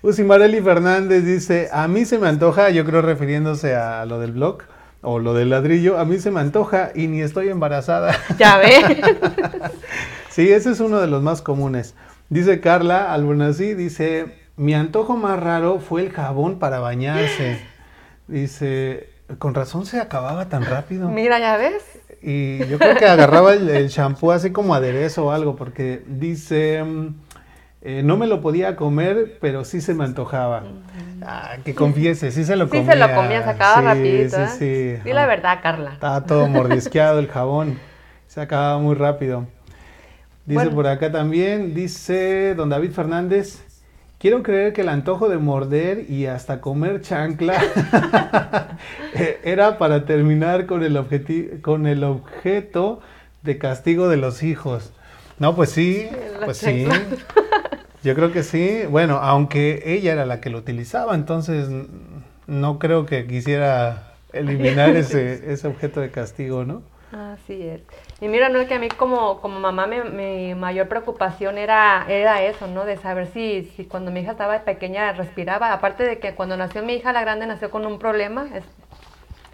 Usimarelli 0.02 0.62
Fernández 0.62 1.26
dice, 1.26 1.70
a 1.72 1.88
mí 1.88 2.06
se 2.06 2.20
me 2.20 2.28
antoja, 2.28 2.70
yo 2.70 2.86
creo 2.86 3.02
refiriéndose 3.02 3.76
a 3.76 4.06
lo 4.06 4.20
del 4.20 4.34
blog 4.34 4.60
o 5.02 5.20
lo 5.20 5.34
del 5.34 5.50
ladrillo, 5.50 5.98
a 5.98 6.06
mí 6.06 6.20
se 6.20 6.32
me 6.32 6.40
antoja 6.40 6.92
y 6.94 7.08
ni 7.08 7.22
estoy 7.22 7.50
embarazada. 7.50 8.16
Ya 8.38 8.58
ve. 8.58 9.02
Sí, 10.38 10.52
ese 10.52 10.70
es 10.70 10.82
uno 10.82 11.00
de 11.02 11.08
los 11.08 11.24
más 11.24 11.42
comunes. 11.42 11.96
Dice 12.30 12.60
Carla 12.60 13.12
Albonazzi, 13.12 13.74
dice, 13.74 14.36
mi 14.56 14.76
antojo 14.76 15.18
más 15.18 15.40
raro 15.40 15.80
fue 15.80 16.02
el 16.02 16.12
jabón 16.12 16.60
para 16.60 16.78
bañarse. 16.78 17.60
Dice, 18.28 19.10
con 19.40 19.56
razón 19.56 19.88
se 19.88 20.00
acababa 20.00 20.48
tan 20.48 20.64
rápido. 20.64 21.10
Mira, 21.10 21.40
ya 21.40 21.58
ves. 21.58 21.84
Y 22.22 22.60
yo 22.68 22.78
creo 22.78 22.96
que 22.98 23.08
agarraba 23.08 23.52
el, 23.56 23.88
shampoo 23.88 24.32
así 24.32 24.52
como 24.52 24.76
aderezo 24.76 25.26
o 25.26 25.32
algo, 25.32 25.56
porque 25.56 26.04
dice, 26.06 26.84
mm, 26.84 27.16
eh, 27.82 28.02
no 28.04 28.16
me 28.16 28.28
lo 28.28 28.40
podía 28.40 28.76
comer, 28.76 29.40
pero 29.42 29.66
sí 29.66 29.82
se 29.82 29.96
me 29.96 30.04
antojaba. 30.04 30.66
Ah, 31.24 31.56
que 31.66 31.74
confiese, 31.74 32.30
sí 32.30 32.46
se 32.46 32.56
lo 32.56 32.66
Sí 32.66 32.78
comía. 32.78 32.92
se 32.92 33.00
lo 33.00 33.16
comía, 33.16 33.44
se 33.44 33.50
acaba 33.50 33.80
Sí, 33.80 33.88
rapidito. 33.88 34.38
Sí, 34.50 34.66
¿eh? 34.66 35.02
sí. 35.04 35.10
La 35.14 35.26
verdad, 35.26 35.62
Carla. 35.64 35.94
Estaba 35.94 36.26
todo 36.26 36.48
mordisqueado 36.48 37.18
el 37.18 37.28
jabón. 37.28 37.80
Se 38.28 38.40
acababa 38.40 38.78
muy 38.78 38.94
rápido. 38.94 39.48
Dice 40.48 40.56
Bueno. 40.56 40.72
por 40.72 40.88
acá 40.88 41.12
también, 41.12 41.74
dice 41.76 42.56
don 42.56 42.70
David 42.70 42.92
Fernández, 42.92 43.60
quiero 44.18 44.42
creer 44.44 44.72
que 44.74 44.82
el 44.82 44.90
antojo 44.90 45.28
de 45.30 45.38
morder 45.38 46.10
y 46.10 46.26
hasta 46.26 46.62
comer 46.62 47.02
chancla 47.02 47.62
eh, 49.14 49.40
era 49.44 49.78
para 49.78 50.06
terminar 50.06 50.66
con 50.66 50.84
el, 50.84 50.96
objeti- 50.96 51.62
con 51.62 51.86
el 51.86 52.04
objeto 52.04 53.02
de 53.44 53.58
castigo 53.58 54.08
de 54.10 54.18
los 54.18 54.42
hijos. 54.42 54.92
No, 55.38 55.54
pues 55.56 55.70
sí, 55.70 56.08
pues 56.46 56.58
sí. 56.58 56.86
Yo 58.04 58.16
creo 58.16 58.32
que 58.32 58.44
sí. 58.44 58.84
Bueno, 58.90 59.18
aunque 59.18 59.84
ella 59.86 60.14
era 60.14 60.26
la 60.26 60.40
que 60.40 60.50
lo 60.50 60.60
utilizaba, 60.60 61.14
entonces 61.14 61.68
no 62.48 62.80
creo 62.80 63.06
que 63.06 63.28
quisiera 63.28 64.14
eliminar 64.32 64.90
ese, 64.96 65.52
ese 65.52 65.68
objeto 65.68 66.00
de 66.00 66.10
castigo, 66.10 66.64
¿no? 66.64 66.82
Así 67.12 67.64
es. 67.64 67.82
Y 68.20 68.28
mira, 68.30 68.50
no 68.50 68.60
es 68.60 68.68
que 68.68 68.74
a 68.74 68.80
mí 68.80 68.90
como, 68.90 69.40
como 69.42 69.60
mamá 69.60 69.86
mi, 69.86 70.00
mi 70.02 70.56
mayor 70.56 70.88
preocupación 70.88 71.58
era, 71.60 72.04
era 72.10 72.42
eso, 72.42 72.66
¿no? 72.68 72.84
De 72.86 72.98
saber 72.98 73.28
si, 73.28 73.72
si 73.76 73.86
cuando 73.86 74.10
mi 74.10 74.22
hija 74.22 74.32
estaba 74.32 74.58
pequeña 74.62 75.12
respiraba. 75.14 75.72
Aparte 75.72 76.04
de 76.04 76.18
que 76.20 76.34
cuando 76.34 76.58
nació 76.58 76.82
mi 76.82 76.94
hija, 76.96 77.14
la 77.14 77.22
grande 77.22 77.46
nació 77.46 77.70
con 77.70 77.86
un 77.86 78.00
problema, 78.00 78.48
es- 78.56 78.66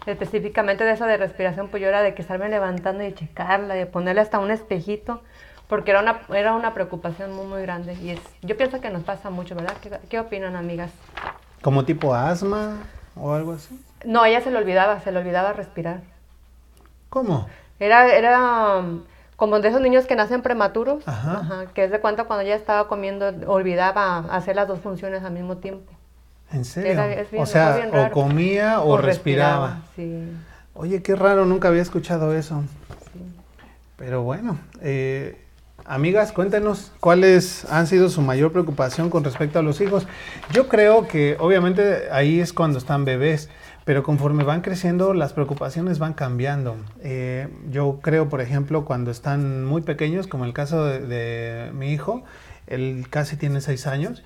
específicamente 0.06 0.84
de 0.84 0.92
eso 0.92 1.04
de 1.06 1.16
respiración, 1.18 1.68
pues 1.68 1.82
yo 1.82 1.88
era 1.88 2.02
de 2.02 2.14
que 2.14 2.22
estarme 2.22 2.48
levantando 2.48 3.04
y 3.04 3.12
checarla, 3.14 3.74
de 3.74 3.84
ponerle 3.86 4.22
hasta 4.22 4.38
un 4.38 4.50
espejito, 4.50 5.20
porque 5.68 5.90
era 5.90 6.00
una, 6.00 6.20
era 6.34 6.54
una 6.54 6.72
preocupación 6.72 7.32
muy, 7.34 7.46
muy 7.46 7.60
grande. 7.62 7.94
Y 8.02 8.10
es, 8.10 8.20
yo 8.42 8.56
pienso 8.56 8.80
que 8.80 8.88
nos 8.90 9.02
pasa 9.02 9.28
mucho, 9.28 9.54
¿verdad? 9.54 9.74
¿Qué, 9.82 9.90
qué 10.08 10.18
opinan, 10.20 10.56
amigas? 10.56 10.90
Como 11.60 11.84
tipo 11.84 12.14
asma 12.14 12.78
o 13.14 13.34
algo 13.34 13.52
así. 13.52 13.78
No, 14.06 14.24
ella 14.24 14.40
se 14.40 14.50
le 14.50 14.56
olvidaba, 14.58 15.00
se 15.00 15.12
le 15.12 15.18
olvidaba 15.18 15.52
respirar. 15.52 16.00
¿Cómo? 17.10 17.46
Era, 17.80 18.14
era 18.14 18.78
um, 18.78 19.02
como 19.36 19.58
de 19.60 19.68
esos 19.68 19.80
niños 19.80 20.06
que 20.06 20.14
nacen 20.16 20.42
prematuros, 20.42 21.06
Ajá. 21.06 21.40
ajá, 21.40 21.66
que 21.74 21.84
es 21.84 21.90
de 21.90 22.00
cuenta 22.00 22.24
cuando 22.24 22.44
ella 22.44 22.54
estaba 22.54 22.86
comiendo, 22.88 23.32
olvidaba 23.46 24.18
hacer 24.30 24.56
las 24.56 24.68
dos 24.68 24.80
funciones 24.80 25.22
al 25.24 25.32
mismo 25.32 25.56
tiempo. 25.56 25.92
¿En 26.52 26.64
serio? 26.64 26.92
Era- 26.92 27.12
es 27.12 27.30
bien- 27.30 27.42
o 27.42 27.46
sea, 27.46 27.88
o 27.92 28.10
comía 28.12 28.80
o, 28.80 28.96
respiraba. 28.96 29.80
Sí. 29.96 30.28
Oye, 30.74 31.02
qué 31.02 31.16
raro, 31.16 31.44
nunca 31.46 31.68
había 31.68 31.82
escuchado 31.82 32.34
eso. 32.34 32.62
Pero 33.96 34.22
bueno, 34.22 34.58
eh, 34.80 35.40
amigas, 35.84 36.32
cuéntenos 36.32 36.92
cuáles 37.00 37.64
han 37.70 37.86
sido 37.86 38.08
su 38.08 38.22
mayor 38.22 38.52
preocupación 38.52 39.08
con 39.10 39.22
respecto 39.24 39.58
a 39.58 39.62
los 39.62 39.80
hijos. 39.80 40.06
Yo 40.52 40.68
creo 40.68 41.06
que 41.06 41.36
obviamente 41.38 42.08
ahí 42.10 42.40
es 42.40 42.52
cuando 42.52 42.78
están 42.78 43.04
bebés, 43.04 43.48
pero 43.84 44.02
conforme 44.02 44.44
van 44.44 44.62
creciendo 44.62 45.14
las 45.14 45.32
preocupaciones 45.32 45.98
van 45.98 46.14
cambiando. 46.14 46.76
Eh, 47.02 47.48
yo 47.70 48.00
creo, 48.02 48.28
por 48.28 48.40
ejemplo, 48.40 48.84
cuando 48.84 49.10
están 49.10 49.64
muy 49.64 49.82
pequeños, 49.82 50.26
como 50.26 50.44
el 50.44 50.52
caso 50.52 50.84
de, 50.84 51.00
de 51.00 51.72
mi 51.72 51.92
hijo, 51.92 52.24
él 52.66 53.06
casi 53.10 53.36
tiene 53.36 53.60
seis 53.60 53.86
años. 53.86 54.22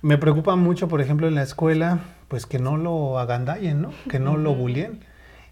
Me 0.00 0.16
preocupa 0.16 0.54
mucho, 0.54 0.86
por 0.86 1.00
ejemplo, 1.00 1.26
en 1.26 1.34
la 1.34 1.42
escuela, 1.42 1.98
pues 2.28 2.46
que 2.46 2.58
no 2.60 2.76
lo 2.76 3.18
agandallen, 3.18 3.82
¿no? 3.82 3.92
Que 4.08 4.20
no 4.20 4.36
lo 4.36 4.54
bulleen. 4.54 5.00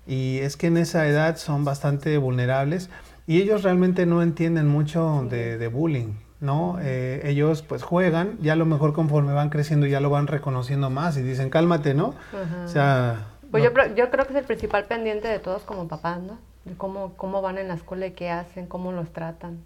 Y 0.07 0.39
es 0.39 0.57
que 0.57 0.69
en 0.69 0.77
esa 0.77 1.09
edad 1.09 1.37
son 1.37 1.65
bastante 1.65 2.17
vulnerables 2.19 2.91
y 3.27 3.41
ellos 3.41 3.65
realmente 3.65 4.07
no 4.07 4.23
entienden 4.23 4.69
mucho 4.69 5.27
de, 5.29 5.59
de 5.59 5.67
bullying, 5.67 6.13
¿no? 6.41 6.79
Eh, 6.81 7.23
ellos 7.25 7.63
pues 7.63 7.83
juegan, 7.83 8.37
ya 8.41 8.53
a 8.53 8.57
lo 8.57 8.67
mejor 8.67 8.93
conforme 8.93 9.33
van 9.33 9.49
creciendo 9.51 9.87
ya 9.87 10.01
lo 10.01 10.11
van 10.11 10.27
reconociendo 10.27 10.91
más 10.91 11.17
y 11.17 11.23
dicen, 11.23 11.51
cálmate, 11.51 11.95
¿no? 11.95 12.15
Ajá. 12.33 12.65
O 12.65 12.69
sea... 12.69 13.27
Pues 13.51 13.63
no- 13.65 13.71
yo, 13.71 13.95
yo 13.95 14.11
creo 14.11 14.27
que 14.27 14.33
es 14.33 14.39
el 14.41 14.45
principal 14.45 14.85
pendiente 14.85 15.29
de 15.29 15.39
todos 15.39 15.63
como 15.63 15.89
papás, 15.89 16.21
¿no? 16.21 16.39
De 16.65 16.75
cómo, 16.75 17.13
cómo 17.17 17.43
van 17.43 17.59
en 17.59 17.69
la 17.69 17.75
escuela 17.75 18.07
y 18.07 18.11
qué 18.13 18.31
hacen, 18.31 18.67
cómo 18.67 18.93
los 18.93 19.13
tratan. 19.13 19.59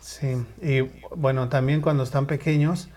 Sí, 0.00 0.36
y 0.62 0.82
bueno, 1.16 1.48
también 1.48 1.80
cuando 1.80 2.02
están 2.04 2.26
pequeños, 2.26 2.88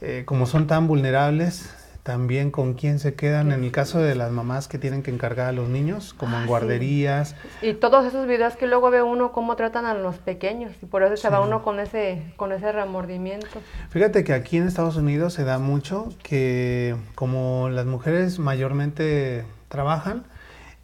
eh, 0.00 0.22
como 0.26 0.46
son 0.46 0.66
tan 0.66 0.88
vulnerables, 0.88 1.72
también 2.02 2.50
con 2.50 2.74
quién 2.74 2.98
se 2.98 3.14
quedan 3.14 3.52
en 3.52 3.62
el 3.62 3.70
caso 3.70 4.00
de 4.00 4.16
las 4.16 4.32
mamás 4.32 4.66
que 4.66 4.76
tienen 4.78 5.02
que 5.04 5.12
encargar 5.12 5.46
a 5.46 5.52
los 5.52 5.68
niños, 5.68 6.14
como 6.14 6.34
Ah, 6.36 6.38
en 6.40 6.42
sí. 6.44 6.48
guarderías. 6.48 7.36
Y 7.62 7.74
todos 7.74 8.04
esos 8.04 8.26
videos 8.26 8.56
que 8.56 8.66
luego 8.66 8.90
ve 8.90 9.02
uno 9.02 9.30
cómo 9.30 9.54
tratan 9.54 9.86
a 9.86 9.94
los 9.94 10.16
pequeños 10.18 10.72
y 10.82 10.86
por 10.86 11.04
eso 11.04 11.16
se 11.16 11.28
va 11.28 11.40
uno 11.40 11.62
con 11.62 11.78
ese, 11.78 12.22
con 12.36 12.50
ese 12.50 12.72
remordimiento. 12.72 13.46
Fíjate 13.90 14.24
que 14.24 14.32
aquí 14.32 14.56
en 14.56 14.66
Estados 14.66 14.96
Unidos 14.96 15.32
se 15.34 15.44
da 15.44 15.58
mucho 15.60 16.08
que 16.24 16.96
como 17.14 17.68
las 17.70 17.86
mujeres 17.86 18.38
mayormente 18.40 19.44
trabajan, 19.68 20.24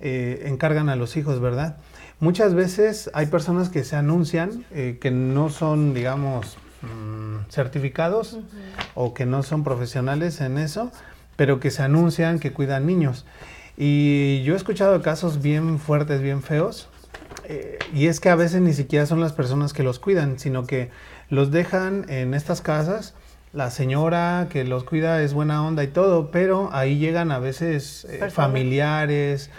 eh, 0.00 0.44
encargan 0.46 0.88
a 0.88 0.94
los 0.94 1.16
hijos, 1.16 1.40
¿verdad? 1.40 1.78
Muchas 2.20 2.54
veces 2.54 3.10
hay 3.14 3.26
personas 3.26 3.68
que 3.68 3.82
se 3.82 3.96
anuncian 3.96 4.64
eh, 4.70 4.98
que 5.00 5.10
no 5.10 5.50
son, 5.50 5.94
digamos, 5.94 6.58
mm, 6.82 7.50
certificados 7.50 8.38
o 8.94 9.14
que 9.14 9.26
no 9.26 9.42
son 9.42 9.64
profesionales 9.64 10.40
en 10.40 10.58
eso, 10.58 10.92
pero 11.36 11.60
que 11.60 11.70
se 11.70 11.82
anuncian 11.82 12.38
que 12.38 12.52
cuidan 12.52 12.86
niños. 12.86 13.24
Y 13.76 14.42
yo 14.42 14.54
he 14.54 14.56
escuchado 14.56 15.00
casos 15.02 15.40
bien 15.40 15.78
fuertes, 15.78 16.20
bien 16.20 16.42
feos, 16.42 16.88
eh, 17.44 17.78
y 17.94 18.06
es 18.08 18.20
que 18.20 18.28
a 18.28 18.34
veces 18.34 18.60
ni 18.60 18.72
siquiera 18.72 19.06
son 19.06 19.20
las 19.20 19.32
personas 19.32 19.72
que 19.72 19.82
los 19.82 19.98
cuidan, 19.98 20.38
sino 20.38 20.66
que 20.66 20.90
los 21.30 21.50
dejan 21.50 22.04
en 22.08 22.34
estas 22.34 22.60
casas. 22.60 23.14
La 23.52 23.70
señora 23.70 24.48
que 24.50 24.64
los 24.64 24.84
cuida 24.84 25.22
es 25.22 25.32
buena 25.32 25.64
onda 25.64 25.82
y 25.82 25.88
todo, 25.88 26.30
pero 26.30 26.68
ahí 26.72 26.98
llegan 26.98 27.32
a 27.32 27.38
veces 27.38 28.04
eh, 28.10 28.30
familiares 28.30 29.50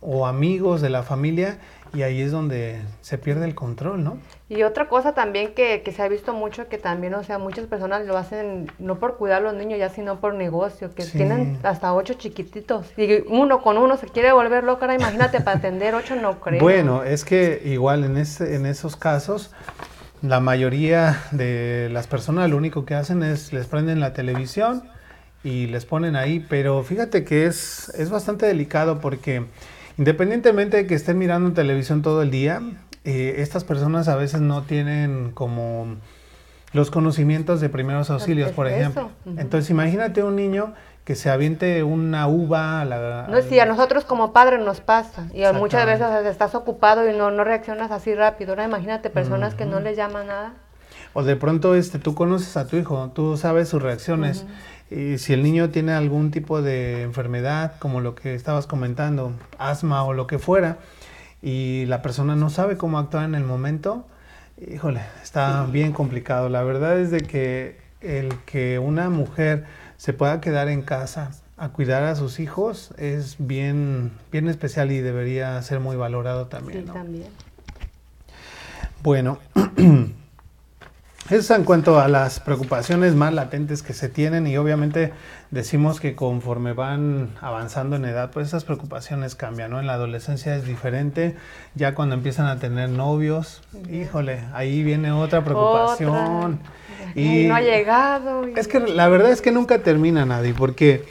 o 0.00 0.26
amigos 0.26 0.80
de 0.80 0.90
la 0.90 1.02
familia 1.02 1.58
y 1.94 2.02
ahí 2.02 2.20
es 2.22 2.32
donde 2.32 2.80
se 3.02 3.18
pierde 3.18 3.44
el 3.46 3.54
control, 3.54 4.02
¿no? 4.02 4.16
Y 4.48 4.64
otra 4.64 4.88
cosa 4.88 5.14
también 5.14 5.54
que, 5.54 5.82
que 5.82 5.92
se 5.92 6.02
ha 6.02 6.08
visto 6.08 6.32
mucho, 6.34 6.68
que 6.68 6.76
también, 6.78 7.14
o 7.14 7.22
sea, 7.24 7.38
muchas 7.38 7.66
personas 7.66 8.06
lo 8.06 8.18
hacen 8.18 8.70
no 8.78 8.98
por 8.98 9.16
cuidar 9.16 9.38
a 9.38 9.44
los 9.44 9.54
niños, 9.54 9.78
ya 9.78 9.88
sino 9.88 10.20
por 10.20 10.34
negocio, 10.34 10.94
que 10.94 11.04
Sí. 11.04 11.16
tienen 11.18 11.58
hasta 11.62 11.94
ocho 11.94 12.14
chiquititos. 12.14 12.86
Y 12.98 13.22
uno 13.28 13.62
con 13.62 13.78
uno 13.78 13.96
se 13.96 14.06
quiere 14.08 14.32
volver 14.32 14.64
loca, 14.64 14.82
ahora 14.86 14.94
imagínate, 14.94 15.40
para 15.40 15.58
atender 15.58 15.94
ocho 15.94 16.16
no 16.16 16.38
creo. 16.40 16.60
Bueno, 16.60 17.02
es 17.02 17.24
que 17.24 17.62
igual 17.64 18.04
en, 18.04 18.16
ese- 18.18 18.54
en 18.56 18.66
esos 18.66 18.96
casos, 18.96 19.50
la 20.20 20.40
mayoría 20.40 21.22
de 21.32 21.88
las 21.90 22.06
personas 22.06 22.48
lo 22.50 22.56
único 22.56 22.84
que 22.84 22.94
hacen 22.94 23.22
es 23.22 23.52
les 23.52 23.66
prenden 23.66 24.00
la 24.00 24.12
televisión 24.12 24.84
y 25.44 25.66
les 25.66 25.84
ponen 25.86 26.14
ahí, 26.14 26.40
pero 26.40 26.82
fíjate 26.82 27.24
que 27.24 27.46
es, 27.46 27.88
es 27.98 28.10
bastante 28.10 28.46
delicado 28.46 29.00
porque 29.00 29.46
independientemente 29.98 30.78
de 30.78 30.86
que 30.86 30.94
estén 30.94 31.18
mirando 31.18 31.52
televisión 31.52 32.02
todo 32.02 32.22
el 32.22 32.30
día, 32.30 32.60
eh, 33.04 33.36
estas 33.38 33.64
personas 33.64 34.08
a 34.08 34.16
veces 34.16 34.40
no 34.40 34.62
tienen 34.62 35.32
como 35.32 35.96
los 36.72 36.90
conocimientos 36.90 37.60
de 37.60 37.68
primeros 37.68 38.10
auxilios, 38.10 38.52
por 38.52 38.66
ejemplo. 38.66 39.10
Entonces 39.36 39.70
imagínate 39.70 40.22
un 40.22 40.36
niño 40.36 40.74
que 41.04 41.16
se 41.16 41.30
aviente 41.30 41.82
una 41.82 42.28
uva 42.28 42.80
a 42.80 42.84
la... 42.84 43.26
No, 43.28 43.42
sí, 43.42 43.58
a 43.58 43.66
nosotros 43.66 44.04
como 44.04 44.32
padres 44.32 44.60
nos 44.60 44.80
pasa. 44.80 45.26
Y 45.34 45.42
muchas 45.54 45.84
veces 45.84 46.06
estás 46.26 46.54
ocupado 46.54 47.08
y 47.08 47.16
no, 47.16 47.30
no 47.30 47.44
reaccionas 47.44 47.90
así 47.90 48.14
rápido. 48.14 48.52
Ahora 48.52 48.64
imagínate 48.64 49.10
personas 49.10 49.54
que 49.54 49.66
no 49.66 49.80
les 49.80 49.96
llama 49.96 50.22
nada. 50.22 50.52
O 51.12 51.22
de 51.22 51.36
pronto 51.36 51.74
este, 51.74 51.98
tú 51.98 52.14
conoces 52.14 52.56
a 52.56 52.66
tu 52.66 52.76
hijo, 52.76 53.10
tú 53.14 53.36
sabes 53.36 53.68
sus 53.68 53.82
reacciones. 53.82 54.46
Y 54.94 55.18
si 55.18 55.32
el 55.32 55.42
niño 55.42 55.70
tiene 55.70 55.92
algún 55.92 56.30
tipo 56.30 56.60
de 56.60 57.02
enfermedad, 57.02 57.74
como 57.78 58.00
lo 58.00 58.14
que 58.14 58.34
estabas 58.34 58.66
comentando, 58.66 59.32
asma 59.58 60.04
o 60.04 60.12
lo 60.12 60.26
que 60.26 60.38
fuera, 60.38 60.78
y 61.40 61.86
la 61.86 62.02
persona 62.02 62.36
no 62.36 62.50
sabe 62.50 62.76
cómo 62.76 62.98
actuar 62.98 63.24
en 63.24 63.34
el 63.34 63.44
momento, 63.44 64.06
híjole, 64.58 65.00
está 65.22 65.64
bien 65.64 65.92
complicado. 65.92 66.48
La 66.48 66.62
verdad 66.62 66.98
es 66.98 67.10
de 67.10 67.22
que 67.22 67.80
el 68.00 68.34
que 68.44 68.78
una 68.78 69.08
mujer 69.08 69.64
se 69.96 70.12
pueda 70.12 70.40
quedar 70.40 70.68
en 70.68 70.82
casa 70.82 71.30
a 71.56 71.70
cuidar 71.70 72.02
a 72.02 72.14
sus 72.16 72.40
hijos 72.40 72.92
es 72.98 73.36
bien, 73.38 74.12
bien 74.30 74.48
especial 74.48 74.90
y 74.92 74.98
debería 75.00 75.60
ser 75.62 75.80
muy 75.80 75.96
valorado 75.96 76.48
también. 76.48 76.80
Sí, 76.80 76.86
¿no? 76.86 76.92
también. 76.92 77.28
Bueno, 79.02 79.38
eso 81.34 81.52
es 81.54 81.58
en 81.58 81.64
cuanto 81.64 81.98
a 81.98 82.08
las 82.08 82.40
preocupaciones 82.40 83.14
más 83.14 83.32
latentes 83.32 83.82
que 83.82 83.92
se 83.94 84.08
tienen 84.08 84.46
y 84.46 84.56
obviamente 84.56 85.12
decimos 85.50 85.98
que 86.00 86.14
conforme 86.14 86.72
van 86.72 87.30
avanzando 87.40 87.96
en 87.96 88.04
edad, 88.04 88.30
pues 88.30 88.48
esas 88.48 88.64
preocupaciones 88.64 89.34
cambian, 89.34 89.70
¿no? 89.70 89.80
En 89.80 89.86
la 89.86 89.94
adolescencia 89.94 90.54
es 90.56 90.64
diferente, 90.64 91.34
ya 91.74 91.94
cuando 91.94 92.14
empiezan 92.14 92.46
a 92.46 92.58
tener 92.58 92.88
novios, 92.90 93.62
híjole, 93.90 94.40
ahí 94.52 94.82
viene 94.82 95.10
otra 95.12 95.42
preocupación. 95.44 96.60
Y 97.14 97.46
no 97.46 97.54
ha 97.54 97.60
llegado. 97.60 98.48
y- 98.48 98.52
Es 98.56 98.68
que 98.68 98.80
la 98.80 99.08
verdad 99.08 99.30
es 99.30 99.42
que 99.42 99.52
nunca 99.52 99.78
termina 99.80 100.24
nadie, 100.26 100.54
porque 100.54 101.04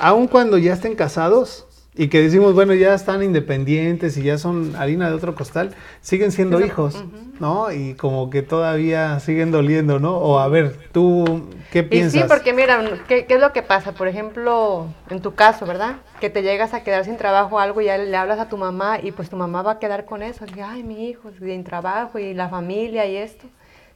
aun 0.00 0.26
cuando 0.28 0.58
ya 0.58 0.72
estén 0.72 0.94
casados 0.94 1.66
y 1.94 2.08
que 2.08 2.22
decimos, 2.22 2.54
bueno, 2.54 2.72
ya 2.72 2.94
están 2.94 3.22
independientes 3.22 4.16
y 4.16 4.22
ya 4.22 4.38
son 4.38 4.74
harina 4.76 5.08
de 5.10 5.14
otro 5.14 5.34
costal, 5.34 5.74
siguen 6.00 6.32
siendo 6.32 6.56
Eso- 6.58 6.66
hijos, 6.66 7.04
¿no? 7.38 7.70
Y 7.70 7.94
como 7.94 8.30
que 8.30 8.40
todavía 8.42 9.20
siguen 9.20 9.50
doliendo, 9.50 9.98
¿no? 10.00 10.16
O 10.16 10.38
a 10.38 10.48
ver, 10.48 10.74
tú, 10.92 11.50
¿qué 11.70 11.80
Y 11.80 11.82
piensas? 11.82 12.12
sí, 12.22 12.24
porque 12.26 12.54
mira, 12.54 12.80
¿qué, 13.08 13.26
qué 13.26 13.34
es 13.34 13.40
lo 13.40 13.52
que 13.52 13.62
pasa? 13.62 13.92
Por 13.92 14.08
ejemplo, 14.08 14.86
en 15.10 15.20
tu 15.20 15.34
caso, 15.34 15.66
¿verdad? 15.66 15.96
Que 16.18 16.30
te 16.30 16.42
llegas 16.42 16.72
a 16.72 16.82
quedar 16.82 17.04
sin 17.04 17.18
trabajo 17.18 17.56
o 17.56 17.58
algo 17.58 17.82
y 17.82 17.86
ya 17.86 17.98
le 17.98 18.16
hablas 18.16 18.38
a 18.38 18.48
tu 18.48 18.56
mamá 18.56 18.98
y 19.02 19.12
pues 19.12 19.28
tu 19.28 19.36
mamá 19.36 19.60
va 19.60 19.72
a 19.72 19.78
quedar 19.78 20.06
con 20.06 20.22
eso. 20.22 20.46
Y, 20.56 20.60
Ay, 20.60 20.82
mi 20.82 21.08
hijo, 21.10 21.30
sin 21.38 21.62
trabajo 21.64 22.18
y 22.18 22.32
la 22.32 22.48
familia 22.48 23.04
y 23.04 23.16
esto. 23.16 23.44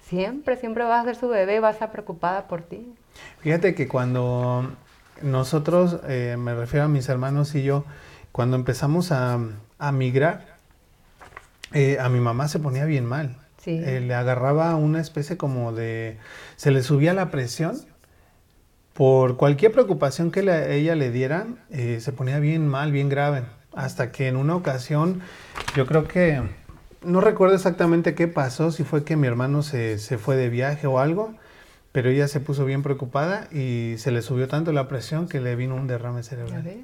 Siempre, 0.06 0.56
siempre 0.56 0.84
vas 0.84 1.00
a 1.02 1.04
ser 1.04 1.16
su 1.16 1.28
bebé, 1.28 1.60
va 1.60 1.68
a 1.68 1.72
estar 1.72 1.90
preocupada 1.90 2.46
por 2.46 2.60
ti. 2.62 2.86
Fíjate 3.40 3.74
que 3.74 3.88
cuando 3.88 4.70
nosotros, 5.22 5.98
eh, 6.08 6.36
me 6.38 6.54
refiero 6.54 6.86
a 6.86 6.88
mis 6.88 7.08
hermanos 7.08 7.54
y 7.54 7.62
yo, 7.62 7.84
cuando 8.32 8.56
empezamos 8.56 9.12
a, 9.12 9.38
a 9.78 9.92
migrar, 9.92 10.56
eh, 11.72 11.98
a 12.00 12.08
mi 12.08 12.20
mamá 12.20 12.48
se 12.48 12.58
ponía 12.58 12.84
bien 12.84 13.06
mal. 13.06 13.38
Sí. 13.58 13.80
Eh, 13.82 14.00
le 14.00 14.14
agarraba 14.14 14.74
una 14.76 15.00
especie 15.00 15.36
como 15.36 15.72
de... 15.72 16.18
Se 16.56 16.70
le 16.70 16.82
subía 16.82 17.14
la 17.14 17.30
presión. 17.30 17.76
Por 18.92 19.36
cualquier 19.36 19.72
preocupación 19.72 20.30
que 20.30 20.40
ella 20.40 20.94
le 20.94 21.10
diera, 21.10 21.46
eh, 21.70 21.98
se 22.00 22.12
ponía 22.12 22.38
bien 22.38 22.66
mal, 22.66 22.92
bien 22.92 23.08
grave. 23.08 23.42
Hasta 23.74 24.10
que 24.10 24.28
en 24.28 24.36
una 24.36 24.54
ocasión, 24.54 25.20
yo 25.74 25.86
creo 25.86 26.06
que... 26.06 26.42
No 27.02 27.20
recuerdo 27.20 27.54
exactamente 27.54 28.14
qué 28.14 28.26
pasó, 28.26 28.72
si 28.72 28.82
fue 28.84 29.04
que 29.04 29.16
mi 29.16 29.26
hermano 29.26 29.62
se, 29.62 29.98
se 29.98 30.18
fue 30.18 30.36
de 30.36 30.48
viaje 30.48 30.86
o 30.86 30.98
algo, 30.98 31.34
pero 31.96 32.10
ella 32.10 32.28
se 32.28 32.40
puso 32.40 32.66
bien 32.66 32.82
preocupada 32.82 33.48
y 33.50 33.94
se 33.96 34.10
le 34.10 34.20
subió 34.20 34.48
tanto 34.48 34.70
la 34.70 34.86
presión 34.86 35.28
que 35.28 35.40
le 35.40 35.56
vino 35.56 35.74
un 35.76 35.86
derrame 35.86 36.20
¿Ya 36.20 36.28
cerebral. 36.28 36.62
ves? 36.62 36.76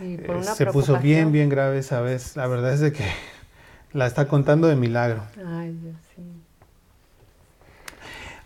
Y 0.00 0.16
por 0.16 0.36
Eh, 0.36 0.38
una 0.38 0.54
se 0.54 0.64
puso 0.64 0.96
bien, 1.00 1.32
bien 1.32 1.50
grave 1.50 1.76
esa 1.76 2.00
vez. 2.00 2.34
La 2.34 2.46
verdad 2.46 2.72
es 2.72 2.80
de 2.80 2.94
que 2.94 3.04
la 3.92 4.06
está 4.06 4.28
contando 4.28 4.68
de 4.68 4.74
milagro. 4.74 5.22
Ay, 5.36 5.76
Dios, 5.82 5.96
sí. 6.16 6.22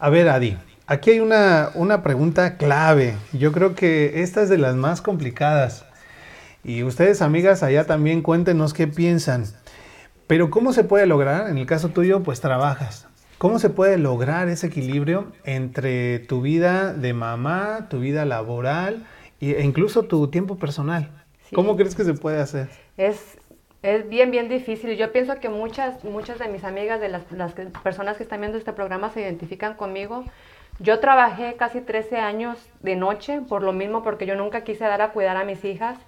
A 0.00 0.10
ver, 0.10 0.28
Adi, 0.28 0.58
aquí 0.88 1.10
hay 1.10 1.20
una, 1.20 1.70
una 1.74 2.02
pregunta 2.02 2.56
clave. 2.56 3.14
Yo 3.32 3.52
creo 3.52 3.76
que 3.76 4.22
esta 4.24 4.42
es 4.42 4.48
de 4.48 4.58
las 4.58 4.74
más 4.74 5.00
complicadas. 5.00 5.84
Y 6.64 6.82
ustedes, 6.82 7.22
amigas, 7.22 7.62
allá 7.62 7.84
también 7.84 8.22
cuéntenos 8.22 8.74
qué 8.74 8.88
piensan. 8.88 9.44
Pero 10.26 10.50
¿cómo 10.50 10.72
se 10.72 10.82
puede 10.82 11.06
lograr? 11.06 11.48
En 11.48 11.58
el 11.58 11.66
caso 11.66 11.90
tuyo, 11.90 12.24
pues 12.24 12.40
trabajas. 12.40 13.05
¿Cómo 13.38 13.58
se 13.58 13.68
puede 13.70 13.98
lograr 13.98 14.48
ese 14.48 14.68
equilibrio 14.68 15.32
entre 15.44 16.20
tu 16.20 16.40
vida 16.40 16.94
de 16.94 17.12
mamá, 17.12 17.86
tu 17.90 18.00
vida 18.00 18.24
laboral 18.24 19.06
y- 19.40 19.52
e 19.54 19.62
incluso 19.62 20.04
tu 20.04 20.28
tiempo 20.28 20.56
personal? 20.56 21.10
Sí. 21.48 21.54
¿Cómo 21.54 21.76
crees 21.76 21.94
que 21.94 22.04
se 22.04 22.14
puede 22.14 22.40
hacer? 22.40 22.68
Es, 22.96 23.36
es 23.82 24.08
bien, 24.08 24.30
bien 24.30 24.48
difícil. 24.48 24.96
Yo 24.96 25.12
pienso 25.12 25.34
que 25.38 25.50
muchas, 25.50 26.02
muchas 26.02 26.38
de 26.38 26.48
mis 26.48 26.64
amigas, 26.64 26.98
de 26.98 27.08
las, 27.10 27.30
las 27.30 27.52
que- 27.54 27.66
personas 27.66 28.16
que 28.16 28.22
están 28.22 28.40
viendo 28.40 28.56
este 28.56 28.72
programa, 28.72 29.10
se 29.10 29.20
identifican 29.20 29.74
conmigo. 29.74 30.24
Yo 30.78 30.98
trabajé 31.00 31.56
casi 31.56 31.80
13 31.82 32.16
años 32.16 32.58
de 32.80 32.96
noche, 32.96 33.42
por 33.46 33.62
lo 33.62 33.72
mismo, 33.74 34.02
porque 34.02 34.24
yo 34.26 34.34
nunca 34.34 34.62
quise 34.64 34.84
dar 34.84 35.02
a 35.02 35.12
cuidar 35.12 35.36
a 35.36 35.44
mis 35.44 35.62
hijas. 35.64 35.98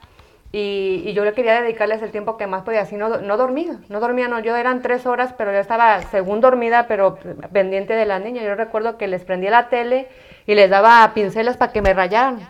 Y, 0.51 1.03
y 1.05 1.13
yo 1.13 1.25
le 1.27 1.35
quería 1.35 1.61
dedicarles 1.61 2.01
el 2.01 2.11
tiempo 2.11 2.39
que 2.39 2.47
más 2.47 2.63
podía, 2.63 2.81
así 2.81 2.97
no, 2.97 3.19
no 3.19 3.37
dormía, 3.37 3.81
no 3.91 4.01
dormía, 4.01 4.29
no, 4.29 4.41
yo 4.41 4.57
eran 4.57 4.81
tres 4.81 5.05
horas, 5.07 5.35
pero 5.37 5.53
yo 5.53 5.59
estaba 5.59 6.01
según 6.11 6.41
dormida, 6.41 6.87
pero 6.89 7.19
pendiente 7.53 7.93
de 7.93 8.07
las 8.07 8.23
niñas. 8.23 8.45
Yo 8.45 8.55
recuerdo 8.55 8.97
que 8.97 9.09
les 9.09 9.25
prendía 9.25 9.51
la 9.51 9.69
tele 9.69 10.09
y 10.47 10.55
les 10.55 10.71
daba 10.71 11.13
pinceles 11.13 11.59
para 11.59 11.73
que 11.73 11.83
me 11.83 11.93
rayaran, 11.93 12.41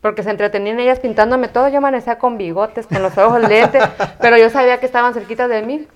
porque 0.00 0.22
se 0.22 0.30
entretenían 0.30 0.78
ellas 0.78 1.00
pintándome 1.00 1.48
todo, 1.48 1.68
yo 1.68 1.78
amanecía 1.78 2.16
con 2.18 2.38
bigotes, 2.38 2.86
con 2.86 3.02
los 3.02 3.18
ojos 3.18 3.40
lentes, 3.40 3.82
pero 4.20 4.36
yo 4.36 4.48
sabía 4.48 4.78
que 4.78 4.86
estaban 4.86 5.12
cerquitas 5.12 5.48
de 5.48 5.62
mí. 5.62 5.88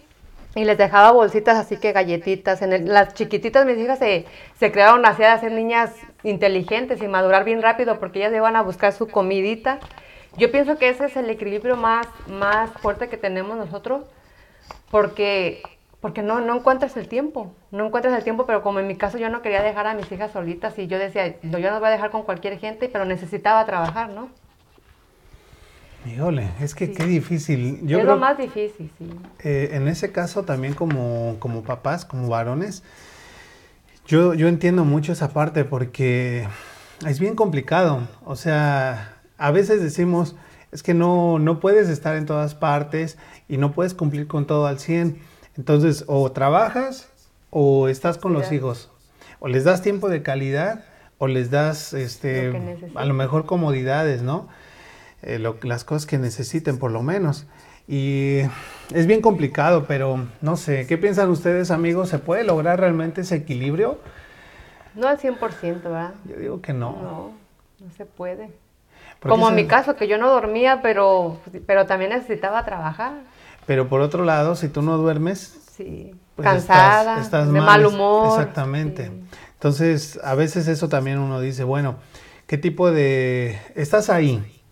Y 0.54 0.64
les 0.64 0.78
dejaba 0.78 1.12
bolsitas 1.12 1.58
así 1.58 1.76
que 1.76 1.92
galletitas. 1.92 2.62
En 2.62 2.72
el- 2.72 2.86
las 2.88 3.12
chiquititas, 3.14 3.66
mis 3.66 3.76
hijas 3.78 3.98
se, 3.98 4.24
se 4.58 4.72
crearon 4.72 5.04
así 5.04 5.22
de 5.22 5.38
ser 5.38 5.52
niñas 5.52 5.92
inteligentes 6.22 7.02
y 7.02 7.08
madurar 7.08 7.44
bien 7.44 7.60
rápido 7.60 8.00
porque 8.00 8.20
ellas 8.20 8.32
iban 8.34 8.56
a 8.56 8.62
buscar 8.62 8.92
su 8.92 9.06
comidita. 9.08 9.78
Yo 10.36 10.50
pienso 10.52 10.76
que 10.78 10.88
ese 10.88 11.06
es 11.06 11.16
el 11.16 11.30
equilibrio 11.30 11.76
más, 11.76 12.06
más 12.28 12.70
fuerte 12.80 13.08
que 13.08 13.16
tenemos 13.16 13.56
nosotros 13.56 14.04
porque, 14.90 15.62
porque 16.00 16.22
no, 16.22 16.40
no 16.40 16.56
encuentras 16.56 16.96
el 16.96 17.08
tiempo. 17.08 17.54
No 17.70 17.86
encuentras 17.86 18.16
el 18.16 18.22
tiempo, 18.22 18.44
pero 18.46 18.62
como 18.62 18.80
en 18.80 18.86
mi 18.86 18.96
caso 18.96 19.18
yo 19.18 19.30
no 19.30 19.40
quería 19.42 19.62
dejar 19.62 19.86
a 19.86 19.94
mis 19.94 20.10
hijas 20.12 20.32
solitas 20.32 20.78
y 20.78 20.86
yo 20.86 20.98
decía, 20.98 21.36
"No, 21.42 21.58
yo 21.58 21.70
no 21.70 21.78
voy 21.78 21.88
a 21.88 21.92
dejar 21.92 22.10
con 22.10 22.22
cualquier 22.22 22.58
gente, 22.58 22.88
pero 22.88 23.04
necesitaba 23.04 23.64
trabajar, 23.64 24.10
¿no? 24.10 24.28
Híjole, 26.06 26.50
es 26.60 26.74
que 26.74 26.92
qué 26.92 27.04
difícil. 27.04 27.80
Yo 27.82 27.98
es 27.98 28.04
creo 28.04 28.14
lo 28.14 28.20
más 28.20 28.38
difícil, 28.38 28.90
sí. 28.96 29.10
Eh, 29.42 29.70
en 29.72 29.88
ese 29.88 30.12
caso 30.12 30.44
también 30.44 30.74
como, 30.74 31.36
como 31.40 31.62
papás, 31.62 32.04
como 32.04 32.28
varones, 32.28 32.84
yo, 34.06 34.34
yo 34.34 34.46
entiendo 34.46 34.84
mucho 34.84 35.12
esa 35.12 35.32
parte 35.32 35.64
porque 35.64 36.46
es 37.04 37.18
bien 37.18 37.34
complicado. 37.34 38.06
O 38.24 38.36
sea, 38.36 39.15
a 39.38 39.50
veces 39.50 39.82
decimos, 39.82 40.36
es 40.72 40.82
que 40.82 40.94
no, 40.94 41.38
no 41.38 41.60
puedes 41.60 41.88
estar 41.88 42.16
en 42.16 42.26
todas 42.26 42.54
partes 42.54 43.18
y 43.48 43.56
no 43.56 43.72
puedes 43.72 43.94
cumplir 43.94 44.26
con 44.26 44.46
todo 44.46 44.66
al 44.66 44.78
100. 44.78 45.18
Entonces, 45.56 46.04
o 46.06 46.30
trabajas 46.32 47.10
o 47.50 47.88
estás 47.88 48.18
con 48.18 48.32
los 48.32 48.50
hijos. 48.56 48.90
O 49.38 49.48
les 49.48 49.64
das 49.64 49.82
tiempo 49.82 50.08
de 50.08 50.22
calidad 50.22 50.84
o 51.18 51.26
les 51.28 51.50
das, 51.50 51.92
Lo 51.92 51.98
este, 51.98 52.50
a 52.94 53.04
lo 53.04 53.14
mejor 53.14 53.46
comodidades, 53.46 54.22
¿no? 54.22 54.48
eh, 55.22 55.38
lo- 55.38 55.56
las 55.62 55.82
cosas 55.84 56.04
que 56.06 56.18
necesiten 56.18 56.78
por 56.78 56.90
lo 56.90 57.02
menos. 57.02 57.46
Y 57.88 58.40
es 58.92 59.06
bien 59.06 59.22
complicado, 59.22 59.86
pero 59.86 60.26
no 60.42 60.56
sé, 60.56 60.86
¿qué 60.86 60.98
piensan 60.98 61.30
ustedes 61.30 61.70
amigos? 61.70 62.08
¿Se 62.10 62.18
puede 62.18 62.44
lograr 62.44 62.80
realmente 62.80 63.22
ese 63.22 63.36
equilibrio? 63.36 63.98
No 64.94 65.08
al 65.08 65.18
100%, 65.18 65.82
¿verdad? 65.84 66.14
Yo 66.24 66.36
digo 66.36 66.60
que 66.60 66.72
no. 66.72 66.92
No, 67.00 67.32
no 67.80 67.92
se 67.96 68.04
puede. 68.04 68.50
Como 69.20 69.48
en 69.48 69.54
mi 69.56 69.66
caso, 69.66 69.96
que 69.96 70.06
yo 70.08 70.18
no 70.18 70.28
dormía, 70.28 70.80
pero, 70.82 71.38
pero 71.66 71.86
también 71.86 72.10
necesitaba 72.10 72.64
trabajar. 72.64 73.12
Pero 73.66 73.88
por 73.88 74.00
otro 74.00 74.24
lado, 74.24 74.54
si 74.54 74.68
tú 74.68 74.82
no 74.82 74.96
duermes, 74.98 75.58
Sí. 75.76 76.14
pues 76.36 76.46
Cansada, 76.46 77.12
estás, 77.14 77.24
estás 77.26 77.52
de 77.52 77.60
mal, 77.60 77.84
humor. 77.86 78.28
Exactamente. 78.38 79.06
sí. 79.06 79.12
Entonces, 79.54 80.20
a 80.22 80.34
veces 80.34 80.68
eso 80.68 80.88
también 80.88 81.18
uno 81.18 81.40
dice, 81.40 81.64
bueno, 81.64 81.96
¿qué 82.46 82.58
tipo 82.58 82.90
de... 82.92 83.58
Estás 83.74 84.10
ahí, 84.10 84.62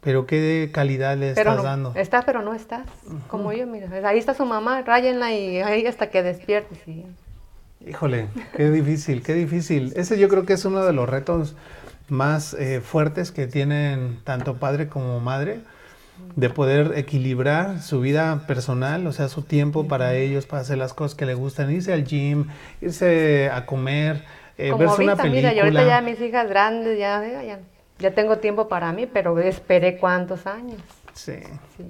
pero 0.00 0.26
¿qué 0.26 0.70
calidad 0.72 1.16
le 1.16 1.34
Pero 1.34 1.50
estás 1.50 1.56
no, 1.58 1.62
dando? 1.62 1.92
estás, 1.94 2.24
pero 2.24 2.42
no 2.42 2.54
estás. 2.54 2.86
Como 3.28 3.52
yo, 3.52 3.66
mira, 3.66 3.88
ahí 4.08 4.18
está 4.18 4.34
su 4.34 4.44
mamá, 4.46 4.82
ráyenla 4.82 5.32
y 5.32 5.60
ahí 5.60 5.86
hasta 5.86 6.10
que 6.10 6.22
despiertes. 6.22 6.78
sí. 6.84 7.06
Híjole, 7.86 8.28
qué 8.56 8.70
difícil, 8.70 9.22
qué 9.22 9.32
difícil. 9.32 9.94
Ese 9.96 10.18
yo 10.18 10.28
creo 10.28 10.44
que 10.44 10.52
es 10.52 10.64
uno 10.66 10.84
de 10.84 10.92
los 10.92 11.08
retos 11.08 11.54
más 12.10 12.54
eh, 12.54 12.80
fuertes 12.80 13.32
que 13.32 13.46
tienen 13.46 14.18
tanto 14.24 14.56
padre 14.56 14.88
como 14.88 15.20
madre, 15.20 15.60
de 16.36 16.50
poder 16.50 16.92
equilibrar 16.96 17.80
su 17.80 18.00
vida 18.00 18.44
personal, 18.46 19.06
o 19.06 19.12
sea, 19.12 19.28
su 19.28 19.42
tiempo 19.42 19.88
para 19.88 20.14
ellos, 20.14 20.46
para 20.46 20.62
hacer 20.62 20.78
las 20.78 20.92
cosas 20.94 21.14
que 21.16 21.26
les 21.26 21.36
gustan, 21.36 21.70
irse 21.70 21.92
al 21.92 22.04
gym, 22.04 22.46
irse 22.80 23.50
a 23.50 23.64
comer, 23.66 24.22
eh, 24.58 24.68
Como 24.70 24.80
verse 24.80 25.02
una 25.02 25.12
ahorita, 25.12 25.22
película. 25.22 25.50
mira, 25.50 25.52
yo 25.54 25.62
ahorita 25.64 25.86
ya 25.86 26.00
mis 26.02 26.20
hijas 26.20 26.48
grandes, 26.48 26.98
ya, 26.98 27.22
ya, 27.26 27.42
ya, 27.42 27.58
ya 27.98 28.14
tengo 28.14 28.36
tiempo 28.38 28.68
para 28.68 28.92
mí, 28.92 29.06
pero 29.06 29.38
esperé 29.38 29.96
cuántos 29.96 30.46
años. 30.46 30.80
Sí. 31.14 31.36
Sí. 31.76 31.84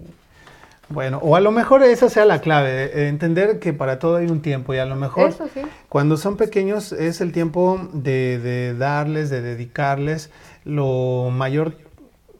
Bueno, 0.91 1.18
o 1.22 1.36
a 1.36 1.41
lo 1.41 1.53
mejor 1.53 1.84
esa 1.84 2.09
sea 2.09 2.24
la 2.24 2.41
clave, 2.41 2.86
eh, 2.86 3.09
entender 3.09 3.61
que 3.61 3.72
para 3.72 3.99
todo 4.01 4.16
hay 4.16 4.26
un 4.26 4.43
tiempo 4.43 4.74
y 4.74 4.78
a 4.78 4.86
lo 4.86 4.97
mejor 4.97 5.28
Eso 5.28 5.47
sí. 5.55 5.61
cuando 5.88 6.16
son 6.16 6.36
pequeños 6.36 6.91
es 6.93 7.20
el 7.20 7.30
tiempo 7.30 7.88
de, 7.93 8.38
de 8.41 8.74
darles, 8.74 9.30
de 9.30 9.41
dedicarles 9.41 10.30
lo 10.64 11.30
mayor 11.30 11.74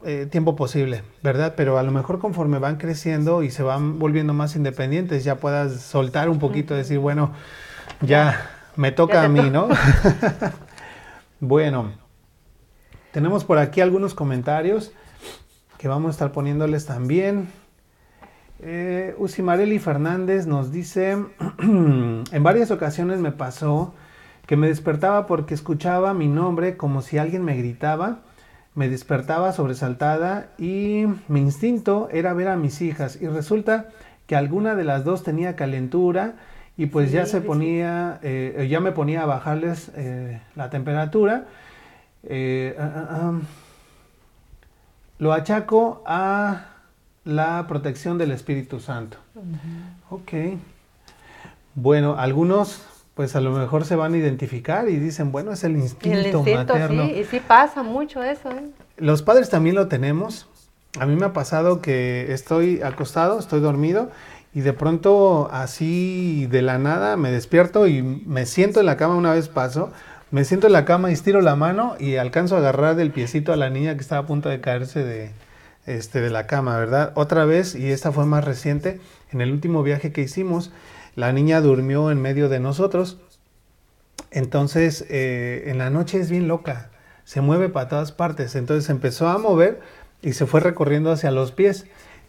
eh, 0.05 0.26
tiempo 0.28 0.57
posible, 0.57 1.03
¿verdad? 1.22 1.55
Pero 1.57 1.78
a 1.78 1.82
lo 1.84 1.92
mejor 1.92 2.18
conforme 2.18 2.59
van 2.59 2.76
creciendo 2.76 3.44
y 3.44 3.51
se 3.53 3.62
van 3.62 3.98
volviendo 4.01 4.34
más 4.34 4.57
independientes, 4.57 5.22
ya 5.22 5.36
puedas 5.36 5.80
soltar 5.80 6.28
un 6.28 6.40
poquito, 6.40 6.74
decir, 6.74 6.98
bueno, 6.98 7.30
ya 8.01 8.51
me 8.74 8.90
toca 8.90 9.14
Ya 9.14 9.24
a 9.24 9.28
mí, 9.28 9.40
to- 9.42 9.51
¿no? 9.51 9.68
bueno, 11.40 11.92
tenemos 13.12 13.44
por 13.44 13.59
aquí 13.59 13.80
algunos 13.80 14.14
comentarios 14.14 14.90
que 15.78 15.86
vamos 15.88 16.09
a 16.09 16.12
estar 16.12 16.32
poniéndoles 16.32 16.86
también. 16.86 17.48
Eh, 18.62 19.14
Usimareli 19.18 19.78
Fernández 19.78 20.46
nos 20.46 20.70
dice, 20.70 21.12
en 21.62 22.42
varias 22.42 22.70
ocasiones 22.70 23.18
me 23.18 23.32
pasó 23.32 23.94
que 24.46 24.56
me 24.56 24.68
despertaba 24.68 25.26
porque 25.26 25.54
escuchaba 25.54 26.12
mi 26.12 26.28
nombre 26.28 26.76
como 26.76 27.00
si 27.00 27.16
alguien 27.16 27.44
me 27.44 27.56
gritaba, 27.56 28.20
me 28.74 28.88
despertaba 28.88 29.52
sobresaltada 29.52 30.50
y 30.58 31.06
mi 31.28 31.40
instinto 31.40 32.08
era 32.12 32.34
ver 32.34 32.48
a 32.48 32.56
mis 32.56 32.82
hijas 32.82 33.18
y 33.20 33.28
resulta 33.28 33.88
que 34.26 34.36
alguna 34.36 34.74
de 34.74 34.84
las 34.84 35.04
dos 35.04 35.22
tenía 35.22 35.56
calentura 35.56 36.34
y 36.76 36.86
pues 36.86 37.12
ya 37.12 37.26
se 37.26 37.40
ponía, 37.40 38.20
eh, 38.22 38.66
ya 38.70 38.80
me 38.80 38.92
ponía 38.92 39.22
a 39.22 39.26
bajarles 39.26 39.90
eh, 39.96 40.40
la 40.54 40.70
temperatura. 40.70 41.46
Eh, 42.22 42.76
ah, 42.78 42.92
ah, 42.94 43.08
ah. 43.11 43.40
Lo 45.18 45.32
achaco 45.32 46.02
a 46.06 46.80
la 47.25 47.66
protección 47.68 48.18
del 48.18 48.33
Espíritu 48.33 48.81
Santo. 48.81 49.18
Ok. 50.11 50.33
Bueno, 51.75 52.16
algunos 52.18 52.83
pues 53.14 53.37
a 53.37 53.41
lo 53.43 53.51
mejor 53.53 53.85
se 53.85 53.97
van 53.97 54.14
a 54.14 54.16
identificar 54.16 54.89
y 54.89 54.97
dicen, 54.97 55.31
bueno, 55.31 55.53
es 55.53 55.62
el 55.62 55.77
instinto, 55.77 56.18
el 56.18 56.27
instinto, 56.29 56.73
materno. 56.73 57.05
sí, 57.05 57.12
y 57.21 57.25
sí 57.25 57.41
pasa 57.47 57.83
mucho 57.83 58.23
eso, 58.23 58.51
¿eh? 58.51 58.71
Los 58.97 59.23
padres 59.23 59.51
también 59.51 59.75
lo 59.75 59.89
tenemos. 59.89 60.49
A 60.99 61.05
mí 61.05 61.16
me 61.16 61.27
ha 61.27 61.33
pasado 61.35 61.83
que 61.83 62.33
estoy 62.33 62.81
acostado, 62.83 63.39
estoy 63.39 63.61
dormido 63.61 64.11
y 64.55 64.61
de 64.61 64.73
pronto 64.73 65.51
así 65.53 66.47
de 66.47 66.62
la 66.62 66.79
nada 66.79 67.18
me 67.18 67.31
despierto 67.31 67.87
y 67.87 68.03
me 68.03 68.47
siento 68.47 68.81
en 68.81 68.87
la 68.87 68.97
cama 68.97 69.16
una 69.16 69.35
vez 69.35 69.49
paso. 69.49 69.93
Me 70.31 70.45
siento 70.45 70.68
en 70.68 70.73
la 70.73 70.85
cama 70.85 71.11
y 71.11 71.12
estiro 71.12 71.43
la 71.43 71.57
mano 71.57 71.97
y 71.99 72.16
alcanzo 72.16 72.55
a 72.55 72.61
agarrar 72.61 72.97
del 72.97 73.11
piecito 73.11 73.53
a 73.53 73.57
la 73.57 73.68
niña 73.68 73.97
que 73.97 74.01
estaba 74.01 74.23
a 74.23 74.27
punto 74.27 74.49
de 74.49 74.61
caerse 74.61 75.05
de, 75.05 75.31
este, 75.87 76.20
de 76.20 76.31
la 76.31 76.47
cama, 76.47 76.76
¿verdad? 76.78 77.12
Otra 77.14 77.45
vez, 77.45 77.74
y 77.74 77.91
esta 77.91 78.12
fue 78.12 78.26
más 78.26 78.45
reciente, 78.45 79.01
en 79.33 79.41
el 79.41 79.53
último 79.53 79.83
viaje 79.83 80.12
que 80.12 80.20
hicimos, 80.22 80.70
la 81.16 81.33
niña 81.33 81.61
durmió 81.61 82.11
en 82.11 82.20
medio 82.20 82.49
de 82.49 82.61
nosotros. 82.61 83.18
Entonces, 84.31 85.05
eh, 85.09 85.64
en 85.66 85.78
la 85.78 85.91
noche 85.91 86.20
es 86.20 86.31
bien 86.31 86.47
loca, 86.49 86.91
se 87.24 87.41
mueve 87.41 87.68
para 87.68 87.89
todas 87.89 88.12
partes. 88.12 88.55
Entonces 88.55 88.89
empezó 88.91 89.28
a 89.28 89.39
mover 89.39 89.81
y 90.22 90.33
se 90.35 90.47
fue 90.47 90.61
recorriendo 90.61 91.11
hacia 91.11 91.31
los 91.31 91.53
pies. 91.53 91.87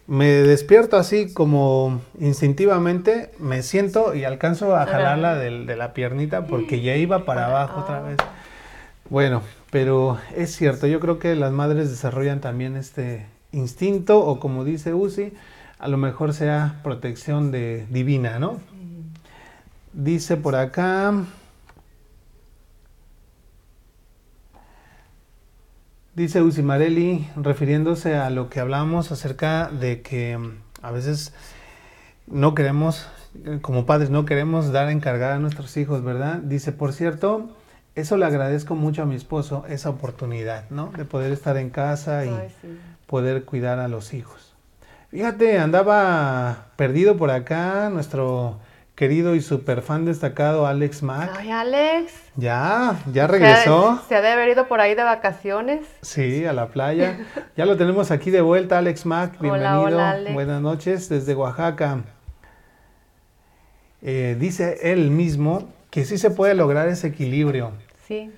Me 0.08 0.26
despierto 0.26 0.96
así 0.96 1.32
como 1.32 2.00
instintivamente, 2.18 3.30
me 3.38 3.62
siento 3.62 4.14
y 4.14 4.24
alcanzo 4.24 4.74
a 4.74 4.84
jalarla 4.86 5.36
del- 5.36 5.66
de, 5.66 5.76
la 5.76 5.94
piernita 5.94 6.46
porque 6.46 6.80
ya 6.80 6.96
iba 6.96 7.24
para 7.24 7.46
abajo 7.46 7.80
otra 7.82 8.02
vez. 8.02 8.16
Bueno, 9.10 9.42
pero 9.70 10.18
es 10.36 10.56
cierto, 10.56 10.88
yo 10.88 10.98
creo 10.98 11.20
que 11.20 11.36
las 11.36 11.52
madres 11.52 11.88
desarrollan 11.88 12.40
también 12.40 12.76
este 12.76 13.26
instinto 13.52 14.18
o 14.18 14.40
como 14.40 14.64
dice 14.64 14.94
Uzi, 14.94 15.32
a 15.78 15.88
lo 15.88 15.96
mejor 15.98 16.32
sea 16.32 16.80
protección 16.82 17.50
de 17.50 17.86
divina, 17.90 18.38
¿no? 18.38 18.60
Dice 19.92 20.36
por 20.36 20.56
acá, 20.56 21.12
dice 26.14 26.40
Uzi 26.40 26.62
Marelli, 26.62 27.28
refiriéndose 27.36 28.16
a 28.16 28.30
lo 28.30 28.48
que 28.48 28.60
hablamos 28.60 29.12
acerca 29.12 29.68
de 29.68 30.02
que 30.02 30.38
mm, 30.38 30.58
a 30.82 30.90
veces 30.92 31.34
no 32.26 32.54
queremos, 32.54 33.08
eh, 33.44 33.58
como 33.60 33.84
padres, 33.84 34.08
no 34.08 34.24
queremos 34.24 34.72
dar 34.72 34.88
a 34.88 34.92
encargar 34.92 35.32
a 35.32 35.38
nuestros 35.38 35.76
hijos, 35.76 36.02
¿verdad? 36.02 36.38
Dice, 36.38 36.72
por 36.72 36.92
cierto, 36.92 37.50
eso 37.94 38.16
le 38.16 38.24
agradezco 38.24 38.74
mucho 38.74 39.02
a 39.02 39.06
mi 39.06 39.16
esposo, 39.16 39.64
esa 39.68 39.90
oportunidad, 39.90 40.70
¿no? 40.70 40.92
De 40.96 41.04
poder 41.04 41.32
estar 41.32 41.56
en 41.58 41.70
casa 41.70 42.24
y 42.24 42.30
Ay, 42.30 42.48
sí. 42.62 42.68
Poder 43.12 43.44
cuidar 43.44 43.78
a 43.78 43.88
los 43.88 44.14
hijos. 44.14 44.54
Fíjate, 45.10 45.58
andaba 45.58 46.68
perdido 46.76 47.18
por 47.18 47.30
acá 47.30 47.90
nuestro 47.92 48.58
querido 48.94 49.34
y 49.34 49.42
super 49.42 49.82
fan 49.82 50.06
destacado 50.06 50.66
Alex 50.66 51.02
Mack. 51.02 51.30
Ay, 51.38 51.50
Alex. 51.50 52.14
Ya, 52.36 52.96
ya 53.12 53.26
Se 53.26 53.32
regresó. 53.32 54.00
Se 54.08 54.16
ha 54.16 54.22
de 54.22 54.28
haber 54.28 54.48
ido 54.48 54.66
por 54.66 54.80
ahí 54.80 54.94
de 54.94 55.02
vacaciones. 55.02 55.84
Sí, 56.00 56.46
a 56.46 56.54
la 56.54 56.68
playa. 56.68 57.18
Ya 57.54 57.66
lo 57.66 57.76
tenemos 57.76 58.10
aquí 58.10 58.30
de 58.30 58.40
vuelta, 58.40 58.78
Alex 58.78 59.04
Mack. 59.04 59.34
Hola, 59.40 59.42
Bienvenido. 59.42 59.82
hola, 59.82 60.10
Alex. 60.12 60.32
Buenas 60.32 60.62
noches 60.62 61.10
desde 61.10 61.34
Oaxaca. 61.34 61.98
Eh, 64.00 64.38
dice 64.40 64.78
él 64.90 65.10
mismo 65.10 65.68
que 65.90 66.06
sí 66.06 66.16
se 66.16 66.30
puede 66.30 66.54
lograr 66.54 66.88
ese 66.88 67.08
equilibrio. 67.08 67.72
Sí. 68.08 68.32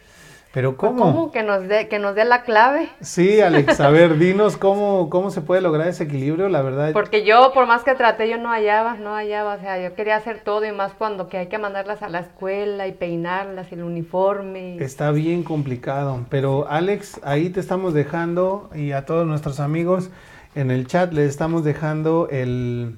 Pero 0.55 0.77
Pues, 0.77 0.93
¿cómo? 0.93 1.05
¿Cómo? 1.05 1.33
Que 1.33 1.43
nos 1.43 1.67
dé, 1.67 1.89
que 1.89 1.99
nos 1.99 2.15
dé 2.15 2.25
la 2.25 2.43
clave. 2.43 2.89
Sí, 3.01 3.41
Alex, 3.41 3.81
a 3.81 3.91
ver, 3.91 4.17
dinos 4.19 4.57
cómo, 4.57 5.11
cómo 5.11 5.33
se 5.33 5.41
puede 5.41 5.61
lograr 5.61 5.89
ese 5.89 6.05
equilibrio. 6.05 6.49
La 6.49 6.63
verdad, 6.63 6.93
Porque 6.93 7.25
yo, 7.25 7.51
por 7.53 7.67
más 7.67 7.83
que 7.83 7.97
traté, 7.97 8.29
yo 8.31 8.39
no 8.39 8.51
hallaba, 8.51 8.95
no 8.95 9.17
hallaba. 9.17 9.55
O 9.55 9.59
sea, 9.59 9.83
yo 9.83 9.97
quería 9.97 10.15
hacer 10.15 10.43
todo 10.45 10.65
y 10.65 10.71
más 10.71 10.93
cuando 10.95 11.29
que 11.29 11.39
hay 11.39 11.49
que 11.49 11.59
mandarlas 11.59 12.03
a 12.03 12.09
la 12.09 12.21
escuela 12.21 12.87
y 12.87 12.93
peinarlas 12.93 13.73
y 13.73 13.75
el 13.75 13.83
uniforme. 13.83 14.77
Está 14.77 15.11
bien 15.11 15.43
complicado, 15.43 16.25
pero 16.31 16.69
Alex, 16.69 17.21
ahí 17.25 17.51
te 17.51 17.59
estamos 17.59 17.93
dejando 17.93 18.71
y 18.77 18.93
a 18.93 19.05
todos 19.07 19.27
nuestros 19.27 19.59
amigos 19.59 20.11
en 20.55 20.71
el 20.71 20.87
chat 20.87 21.13
les 21.13 21.31
estamos 21.31 21.65
dejando 21.65 22.29
el, 22.31 22.95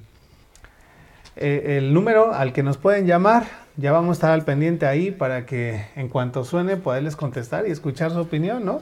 eh, 1.39 1.77
el 1.77 1.93
número 1.93 2.33
al 2.33 2.53
que 2.53 2.63
nos 2.63 2.77
pueden 2.77 3.05
llamar. 3.05 3.45
Ya 3.77 3.91
vamos 3.91 4.09
a 4.09 4.13
estar 4.13 4.31
al 4.31 4.43
pendiente 4.43 4.87
ahí 4.87 5.11
para 5.11 5.45
que 5.45 5.85
en 5.95 6.09
cuanto 6.09 6.43
suene 6.43 6.77
poderles 6.77 7.15
contestar 7.15 7.67
y 7.67 7.71
escuchar 7.71 8.11
su 8.11 8.19
opinión, 8.19 8.65
¿no? 8.65 8.81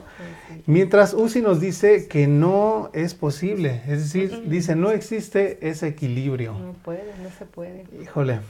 Mientras 0.64 1.12
Uzi 1.12 1.42
nos 1.42 1.60
dice 1.60 2.08
que 2.08 2.26
no 2.26 2.88
es 2.94 3.14
posible, 3.14 3.82
es 3.86 3.98
decir, 3.98 4.48
dice 4.48 4.74
no 4.74 4.90
existe 4.90 5.58
ese 5.68 5.88
equilibrio. 5.88 6.54
No 6.54 6.72
puede, 6.72 7.12
no 7.22 7.28
se 7.30 7.44
puede. 7.44 7.84
Híjole. 8.02 8.40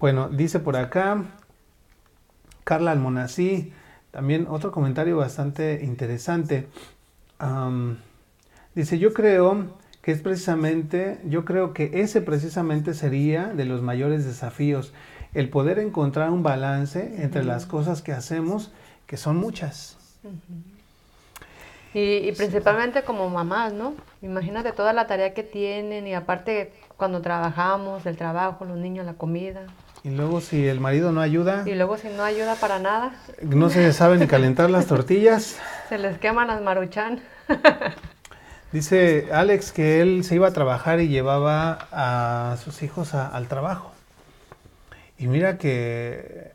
Bueno, 0.00 0.30
dice 0.30 0.58
por 0.58 0.76
acá 0.76 1.22
Carla 2.64 2.92
Almonací, 2.92 3.74
también 4.10 4.46
otro 4.48 4.72
comentario 4.72 5.16
bastante 5.18 5.84
interesante. 5.84 6.66
Dice, 8.74 8.98
yo 8.98 9.12
creo 9.12 9.66
que 10.02 10.10
es 10.10 10.20
precisamente, 10.20 11.18
yo 11.24 11.44
creo 11.44 11.72
que 11.72 12.02
ese 12.02 12.20
precisamente 12.20 12.92
sería 12.92 13.46
de 13.46 13.64
los 13.64 13.82
mayores 13.82 14.24
desafíos, 14.26 14.92
el 15.32 15.48
poder 15.48 15.78
encontrar 15.78 16.30
un 16.30 16.42
balance 16.42 17.22
entre 17.22 17.44
las 17.44 17.66
cosas 17.66 18.02
que 18.02 18.12
hacemos, 18.12 18.72
que 19.06 19.16
son 19.16 19.36
muchas. 19.36 19.96
Y, 21.94 22.00
y 22.00 22.32
principalmente 22.32 23.02
como 23.02 23.30
mamás, 23.30 23.72
¿no? 23.72 23.94
Imagínate 24.22 24.72
toda 24.72 24.92
la 24.92 25.06
tarea 25.06 25.34
que 25.34 25.42
tienen 25.42 26.06
y 26.06 26.14
aparte 26.14 26.72
cuando 26.96 27.20
trabajamos, 27.20 28.04
el 28.06 28.16
trabajo, 28.16 28.64
los 28.64 28.78
niños, 28.78 29.06
la 29.06 29.14
comida. 29.14 29.66
Y 30.04 30.10
luego 30.10 30.40
si 30.40 30.66
el 30.66 30.80
marido 30.80 31.12
no 31.12 31.20
ayuda, 31.20 31.62
Y 31.64 31.74
luego 31.74 31.96
si 31.96 32.08
no 32.08 32.24
ayuda 32.24 32.56
para 32.56 32.80
nada, 32.80 33.12
no 33.40 33.70
se 33.70 33.92
sabe 33.92 34.18
ni 34.18 34.26
calentar 34.26 34.68
las 34.68 34.86
tortillas. 34.86 35.60
se 35.88 35.98
les 35.98 36.18
queman 36.18 36.48
las 36.48 36.60
maruchan. 36.60 37.20
Dice 38.72 39.28
Alex 39.32 39.70
que 39.72 40.00
él 40.00 40.24
se 40.24 40.34
iba 40.36 40.48
a 40.48 40.52
trabajar 40.52 41.00
y 41.00 41.08
llevaba 41.08 41.88
a 41.92 42.56
sus 42.56 42.82
hijos 42.82 43.14
a- 43.14 43.28
al 43.28 43.46
trabajo. 43.48 43.92
Y 45.18 45.26
mira 45.26 45.58
que, 45.58 46.50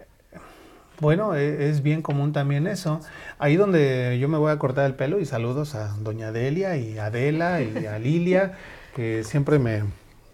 bueno, 0.99 1.35
e- 1.35 1.69
es 1.69 1.83
bien 1.83 2.01
común 2.01 2.33
también 2.33 2.65
eso. 2.65 3.01
Ahí 3.37 3.55
donde 3.55 4.17
yo 4.19 4.27
me 4.29 4.37
voy 4.39 4.51
a 4.51 4.57
cortar 4.57 4.85
el 4.87 4.95
pelo 4.95 5.19
y 5.19 5.25
saludos 5.25 5.75
a 5.75 5.89
doña 5.99 6.31
Delia 6.31 6.75
y 6.77 6.97
a 6.97 7.05
Adela 7.05 7.61
y 7.61 7.85
a 7.85 7.99
Lilia, 7.99 8.53
que 8.95 9.23
siempre 9.23 9.59
me 9.59 9.83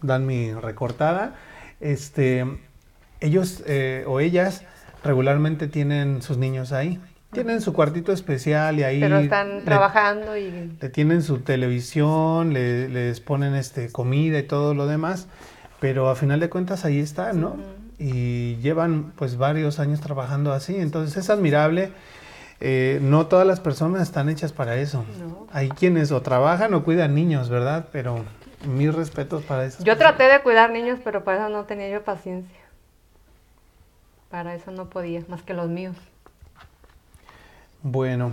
dan 0.01 0.25
mi 0.25 0.53
recortada. 0.53 1.36
Este, 1.81 2.45
ellos 3.19 3.61
eh, 3.67 4.05
o 4.07 4.21
ellas 4.21 4.63
regularmente 5.03 5.67
tienen 5.67 6.21
sus 6.21 6.38
niños 6.38 6.71
ahí. 6.71 6.99
Tienen 7.34 7.61
su 7.61 7.73
cuartito 7.73 8.11
especial 8.11 8.79
y 8.79 8.84
ahí 8.84 8.99
Pero 8.99 9.17
están 9.19 9.57
le- 9.57 9.61
trabajando 9.61 10.38
y 10.38 10.75
le 10.79 10.89
tienen 10.89 11.21
su 11.23 11.39
televisión, 11.39 12.53
le- 12.53 12.89
les 12.89 13.19
ponen 13.19 13.55
este 13.55 13.91
comida 13.91 14.39
y 14.39 14.43
todo 14.43 14.73
lo 14.73 14.88
demás, 14.88 15.27
pero 15.79 16.09
a 16.09 16.15
final 16.15 16.39
de 16.39 16.49
cuentas 16.49 16.86
ahí 16.86 16.99
están, 16.99 17.41
¿no? 17.41 17.55
Y 17.99 18.55
llevan 18.57 19.13
pues 19.15 19.38
varios 19.38 19.79
años 19.79 19.99
trabajando 20.01 20.53
así, 20.53 20.75
entonces 20.75 21.15
es 21.17 21.29
admirable. 21.29 21.91
Eh, 22.59 22.99
no 23.01 23.27
todas 23.27 23.45
las 23.45 23.59
personas 23.59 24.01
están 24.03 24.29
hechas 24.29 24.53
para 24.53 24.77
eso. 24.77 25.03
No. 25.19 25.47
Hay 25.51 25.69
quienes 25.69 26.11
o 26.11 26.21
trabajan 26.21 26.73
o 26.73 26.84
cuidan 26.84 27.13
niños, 27.13 27.49
¿verdad? 27.49 27.88
Pero 27.91 28.23
mis 28.65 28.93
respetos 28.95 29.43
para 29.43 29.65
eso. 29.65 29.84
Yo 29.84 29.97
traté 29.97 30.23
de 30.23 30.39
cuidar 30.41 30.71
niños, 30.71 30.99
pero 31.03 31.23
para 31.25 31.39
eso 31.45 31.49
no 31.49 31.65
tenía 31.65 31.89
yo 31.89 32.03
paciencia. 32.03 32.55
Para 34.29 34.55
eso 34.55 34.71
no 34.71 34.89
podía, 34.89 35.21
más 35.27 35.41
que 35.43 35.53
los 35.53 35.69
míos. 35.69 35.95
Bueno, 37.86 38.31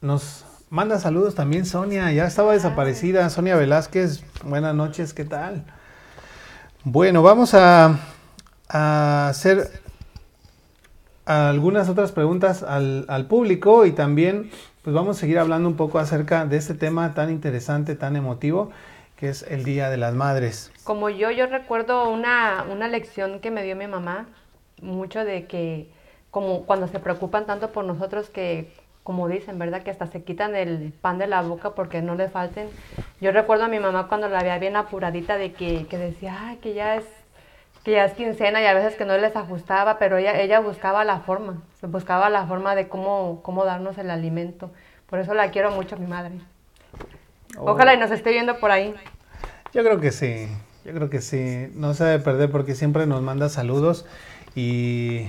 nos 0.00 0.44
manda 0.70 1.00
saludos 1.00 1.34
también 1.34 1.66
Sonia, 1.66 2.12
ya 2.12 2.24
estaba 2.24 2.52
desaparecida. 2.52 3.28
Sonia 3.30 3.56
Velázquez, 3.56 4.22
buenas 4.44 4.76
noches, 4.76 5.12
¿qué 5.12 5.24
tal? 5.24 5.64
Bueno, 6.84 7.24
vamos 7.24 7.54
a, 7.54 7.98
a 8.68 9.28
hacer 9.28 9.68
algunas 11.26 11.88
otras 11.88 12.12
preguntas 12.12 12.62
al, 12.62 13.06
al 13.08 13.26
público 13.26 13.84
y 13.86 13.90
también 13.90 14.52
pues 14.82 14.94
vamos 14.94 15.16
a 15.16 15.20
seguir 15.20 15.40
hablando 15.40 15.68
un 15.68 15.76
poco 15.76 15.98
acerca 15.98 16.46
de 16.46 16.58
este 16.58 16.74
tema 16.74 17.14
tan 17.14 17.30
interesante, 17.30 17.96
tan 17.96 18.14
emotivo, 18.14 18.70
que 19.16 19.30
es 19.30 19.42
el 19.42 19.64
Día 19.64 19.90
de 19.90 19.96
las 19.96 20.14
Madres. 20.14 20.70
Como 20.84 21.10
yo, 21.10 21.32
yo 21.32 21.46
recuerdo 21.46 22.08
una, 22.08 22.64
una 22.70 22.86
lección 22.86 23.40
que 23.40 23.50
me 23.50 23.64
dio 23.64 23.74
mi 23.74 23.88
mamá, 23.88 24.28
mucho 24.80 25.24
de 25.24 25.46
que 25.46 25.97
como 26.38 26.62
cuando 26.66 26.86
se 26.86 27.00
preocupan 27.00 27.46
tanto 27.46 27.72
por 27.72 27.84
nosotros 27.84 28.30
que, 28.30 28.72
como 29.02 29.26
dicen, 29.26 29.58
¿verdad? 29.58 29.82
Que 29.82 29.90
hasta 29.90 30.06
se 30.06 30.22
quitan 30.22 30.54
el 30.54 30.92
pan 30.92 31.18
de 31.18 31.26
la 31.26 31.42
boca 31.42 31.70
porque 31.70 32.00
no 32.00 32.14
le 32.14 32.28
falten. 32.28 32.68
Yo 33.20 33.32
recuerdo 33.32 33.64
a 33.64 33.68
mi 33.68 33.80
mamá 33.80 34.06
cuando 34.06 34.28
la 34.28 34.38
veía 34.38 34.56
bien 34.60 34.76
apuradita 34.76 35.36
de 35.36 35.52
que, 35.52 35.88
que 35.88 35.98
decía, 35.98 36.36
ay, 36.40 36.58
que 36.58 36.74
ya 36.74 36.94
es 36.94 37.04
que 37.82 37.90
ya 37.90 38.04
es 38.04 38.12
quincena 38.12 38.62
y 38.62 38.66
a 38.66 38.72
veces 38.74 38.94
que 38.94 39.04
no 39.04 39.18
les 39.18 39.34
ajustaba, 39.34 39.98
pero 39.98 40.18
ella, 40.18 40.40
ella 40.40 40.60
buscaba 40.60 41.04
la 41.04 41.18
forma, 41.18 41.60
buscaba 41.82 42.30
la 42.30 42.46
forma 42.46 42.76
de 42.76 42.86
cómo, 42.86 43.40
cómo 43.42 43.64
darnos 43.64 43.98
el 43.98 44.10
alimento. 44.10 44.70
Por 45.10 45.18
eso 45.18 45.34
la 45.34 45.50
quiero 45.50 45.72
mucho 45.72 45.96
a 45.96 45.98
mi 45.98 46.06
madre. 46.06 46.34
Oh. 47.58 47.72
Ojalá 47.72 47.94
y 47.94 47.98
nos 47.98 48.12
esté 48.12 48.30
viendo 48.30 48.60
por 48.60 48.70
ahí. 48.70 48.94
Yo 49.74 49.82
creo 49.82 49.98
que 49.98 50.12
sí, 50.12 50.46
yo 50.84 50.92
creo 50.92 51.10
que 51.10 51.20
sí. 51.20 51.68
No 51.74 51.94
se 51.94 52.04
debe 52.04 52.22
perder 52.22 52.48
porque 52.48 52.76
siempre 52.76 53.06
nos 53.06 53.22
manda 53.22 53.48
saludos 53.48 54.06
y 54.54 55.28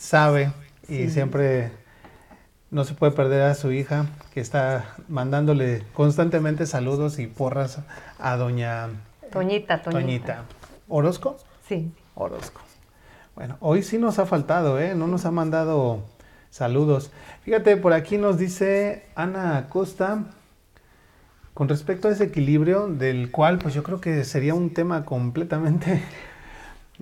sabe 0.00 0.50
y 0.88 1.10
siempre 1.10 1.70
no 2.70 2.84
se 2.84 2.94
puede 2.94 3.12
perder 3.12 3.42
a 3.42 3.54
su 3.54 3.70
hija 3.70 4.06
que 4.32 4.40
está 4.40 4.94
mandándole 5.08 5.84
constantemente 5.92 6.66
saludos 6.66 7.18
y 7.18 7.26
porras 7.26 7.80
a 8.18 8.36
doña 8.36 8.88
Toñita, 9.30 9.82
Toñita. 9.82 10.00
Toñita. 10.00 10.44
¿Orozco? 10.88 11.36
Sí. 11.68 11.92
Orozco. 12.14 12.62
Bueno, 13.36 13.58
hoy 13.60 13.82
sí 13.82 13.98
nos 13.98 14.18
ha 14.18 14.26
faltado, 14.26 14.80
¿eh? 14.80 14.94
No 14.94 15.06
nos 15.06 15.26
ha 15.26 15.30
mandado 15.30 16.02
saludos. 16.48 17.12
Fíjate, 17.42 17.76
por 17.76 17.92
aquí 17.92 18.16
nos 18.16 18.38
dice 18.38 19.06
Ana 19.14 19.58
Acosta, 19.58 20.24
con 21.52 21.68
respecto 21.68 22.08
a 22.08 22.12
ese 22.12 22.24
equilibrio, 22.24 22.88
del 22.88 23.30
cual 23.30 23.58
pues 23.58 23.74
yo 23.74 23.82
creo 23.82 24.00
que 24.00 24.24
sería 24.24 24.54
un 24.54 24.72
tema 24.72 25.04
completamente 25.04 25.92
eh, 25.92 26.02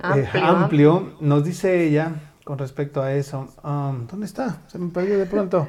Amplio. 0.02 0.44
amplio, 0.44 1.16
nos 1.20 1.44
dice 1.44 1.84
ella 1.84 2.12
con 2.48 2.56
respecto 2.56 3.02
a 3.02 3.12
eso. 3.12 3.52
um, 3.62 4.06
¿Dónde 4.06 4.24
está? 4.24 4.62
Se 4.68 4.78
me 4.78 4.88
perdió 4.88 5.18
de 5.18 5.26
pronto. 5.26 5.68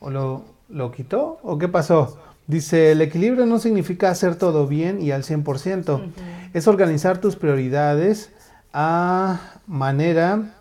¿O 0.00 0.10
lo, 0.10 0.44
lo 0.68 0.92
quitó? 0.92 1.38
¿O 1.42 1.56
qué 1.56 1.66
pasó? 1.66 2.18
Dice, 2.46 2.92
el 2.92 3.00
equilibrio 3.00 3.46
no 3.46 3.58
significa 3.58 4.10
hacer 4.10 4.36
todo 4.36 4.66
bien 4.66 5.00
y 5.00 5.12
al 5.12 5.22
100%. 5.22 6.12
Es 6.52 6.68
organizar 6.68 7.22
tus 7.22 7.36
prioridades 7.36 8.32
a 8.74 9.40
manera 9.66 10.60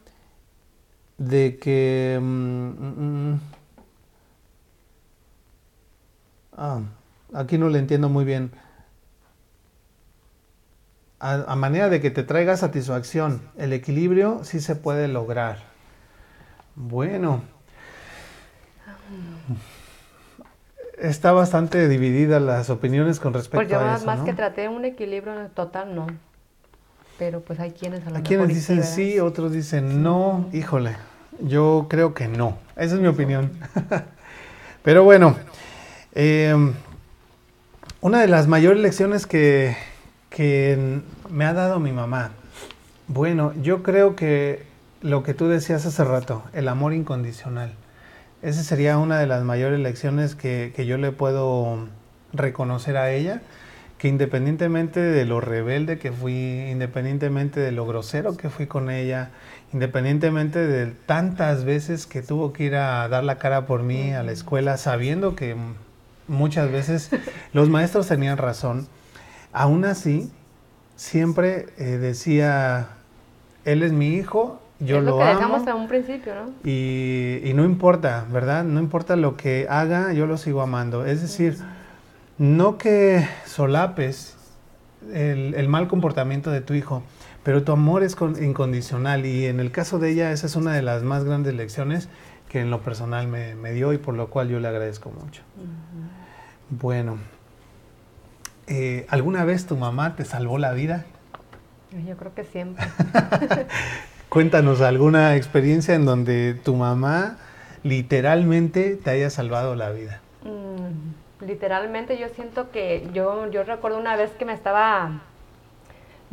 de 1.17 1.57
que... 1.57 2.17
mm, 2.21 2.69
mm, 2.69 3.31
mm. 3.33 3.39
Ah, 6.55 6.79
aquí 7.33 7.57
no 7.57 7.67
le 7.67 7.79
entiendo 7.79 8.07
muy 8.07 8.23
bien. 8.23 8.49
A, 11.23 11.53
a 11.53 11.55
manera 11.55 11.87
de 11.87 12.01
que 12.01 12.11
te 12.11 12.23
traiga 12.23 12.57
satisfacción. 12.57 13.41
El 13.57 13.71
equilibrio 13.71 14.41
sí 14.43 14.59
se 14.59 14.75
puede 14.75 15.07
lograr. 15.07 15.59
Bueno. 16.75 17.41
Está 20.97 21.31
bastante 21.31 21.87
dividida 21.87 22.39
las 22.39 22.69
opiniones 22.69 23.19
con 23.19 23.33
respecto 23.33 23.57
Pues 23.57 23.69
yo 23.69 23.79
a 23.79 23.83
más, 23.83 23.97
eso, 23.97 24.05
más 24.05 24.19
¿no? 24.19 24.25
que 24.25 24.33
traté 24.33 24.67
un 24.67 24.85
equilibrio 24.85 25.33
total, 25.53 25.95
no. 25.95 26.07
Pero 27.17 27.41
pues 27.41 27.59
hay 27.59 27.71
quienes 27.71 28.05
a 28.05 28.09
lo 28.09 28.17
Hay 28.17 28.23
quienes 28.23 28.49
dicen 28.49 28.77
¿verdad? 28.77 28.91
sí, 28.91 29.19
otros 29.19 29.51
dicen 29.51 30.03
no. 30.03 30.49
Híjole, 30.51 30.95
yo 31.39 31.87
creo 31.89 32.13
que 32.13 32.27
no. 32.27 32.57
Esa 32.75 32.95
es 32.95 33.01
mi 33.01 33.07
opinión. 33.07 33.51
Pero 34.83 35.03
bueno, 35.03 35.35
eh, 36.13 36.55
una 38.01 38.19
de 38.19 38.27
las 38.27 38.47
mayores 38.47 38.81
lecciones 38.81 39.25
que, 39.25 39.75
que 40.33 41.01
me 41.29 41.45
ha 41.45 41.53
dado 41.53 41.79
mi 41.79 41.91
mamá. 41.91 42.31
Bueno, 43.07 43.53
yo 43.61 43.83
creo 43.83 44.15
que 44.15 44.63
lo 45.01 45.21
que 45.21 45.35
tú 45.35 45.47
decías 45.47 45.85
hace 45.85 46.03
rato, 46.03 46.43
el 46.53 46.67
amor 46.69 46.93
incondicional. 46.93 47.73
Esa 48.41 48.63
sería 48.63 48.97
una 48.97 49.19
de 49.19 49.27
las 49.27 49.43
mayores 49.43 49.79
lecciones 49.79 50.33
que, 50.33 50.73
que 50.75 50.87
yo 50.87 50.97
le 50.97 51.11
puedo 51.11 51.87
reconocer 52.33 52.97
a 52.97 53.11
ella, 53.11 53.43
que 53.99 54.07
independientemente 54.07 54.99
de 54.99 55.23
lo 55.25 55.39
rebelde 55.39 55.99
que 55.99 56.11
fui, 56.11 56.67
independientemente 56.67 57.59
de 57.59 57.71
lo 57.71 57.85
grosero 57.85 58.35
que 58.35 58.49
fui 58.49 58.65
con 58.65 58.89
ella, 58.89 59.29
independientemente 59.71 60.65
de 60.65 60.87
tantas 61.05 61.63
veces 61.63 62.07
que 62.07 62.23
tuvo 62.23 62.53
que 62.53 62.63
ir 62.63 62.75
a 62.75 63.07
dar 63.07 63.23
la 63.23 63.37
cara 63.37 63.67
por 63.67 63.83
mí 63.83 64.13
a 64.13 64.23
la 64.23 64.31
escuela, 64.31 64.77
sabiendo 64.77 65.35
que 65.35 65.55
muchas 66.27 66.71
veces 66.71 67.11
los 67.53 67.69
maestros 67.69 68.07
tenían 68.07 68.39
razón, 68.39 68.87
aún 69.53 69.85
así 69.85 70.31
siempre 70.95 71.67
eh, 71.77 71.97
decía, 71.97 72.87
él 73.65 73.83
es 73.83 73.91
mi 73.93 74.09
hijo, 74.15 74.59
yo 74.79 74.97
es 74.97 75.03
lo, 75.03 75.11
lo 75.11 75.17
que 75.17 75.23
amo. 75.23 75.35
dejamos 75.35 75.67
a 75.67 75.75
un 75.75 75.87
principio, 75.87 76.33
¿no? 76.35 76.51
Y, 76.63 77.39
y 77.43 77.53
no 77.53 77.63
importa, 77.63 78.25
¿verdad? 78.31 78.63
No 78.63 78.79
importa 78.79 79.15
lo 79.15 79.37
que 79.37 79.67
haga, 79.69 80.11
yo 80.13 80.25
lo 80.27 80.37
sigo 80.37 80.61
amando. 80.61 81.05
Es 81.05 81.21
decir, 81.21 81.57
no 82.37 82.77
que 82.77 83.27
solapes 83.45 84.35
el, 85.13 85.53
el 85.55 85.69
mal 85.69 85.87
comportamiento 85.87 86.51
de 86.51 86.61
tu 86.61 86.73
hijo, 86.73 87.03
pero 87.43 87.63
tu 87.63 87.71
amor 87.71 88.03
es 88.03 88.15
con- 88.15 88.41
incondicional. 88.43 89.25
Y 89.25 89.45
en 89.45 89.59
el 89.59 89.71
caso 89.71 89.99
de 89.99 90.11
ella, 90.11 90.31
esa 90.31 90.47
es 90.47 90.55
una 90.55 90.73
de 90.73 90.81
las 90.81 91.03
más 91.03 91.23
grandes 91.23 91.53
lecciones 91.53 92.09
que 92.49 92.59
en 92.61 92.69
lo 92.69 92.81
personal 92.81 93.27
me, 93.27 93.55
me 93.55 93.71
dio 93.71 93.93
y 93.93 93.97
por 93.97 94.15
lo 94.15 94.27
cual 94.27 94.49
yo 94.49 94.59
le 94.59 94.67
agradezco 94.67 95.09
mucho. 95.11 95.41
Bueno, 96.69 97.17
eh, 98.67 99.05
¿alguna 99.09 99.45
vez 99.45 99.65
tu 99.65 99.75
mamá 99.77 100.15
te 100.15 100.25
salvó 100.25 100.57
la 100.57 100.73
vida? 100.73 101.05
Yo 102.07 102.17
creo 102.17 102.33
que 102.33 102.43
siempre. 102.43 102.85
Cuéntanos 104.29 104.81
alguna 104.81 105.35
experiencia 105.35 105.93
en 105.93 106.05
donde 106.05 106.55
tu 106.55 106.75
mamá 106.75 107.37
literalmente 107.83 108.95
te 108.95 109.11
haya 109.11 109.29
salvado 109.29 109.75
la 109.75 109.91
vida. 109.91 110.21
Mm, 110.43 111.45
literalmente 111.45 112.17
yo 112.17 112.29
siento 112.29 112.71
que 112.71 113.07
yo, 113.13 113.49
yo 113.51 113.63
recuerdo 113.63 113.99
una 113.99 114.15
vez 114.15 114.31
que 114.31 114.45
me 114.45 114.53
estaba 114.53 115.21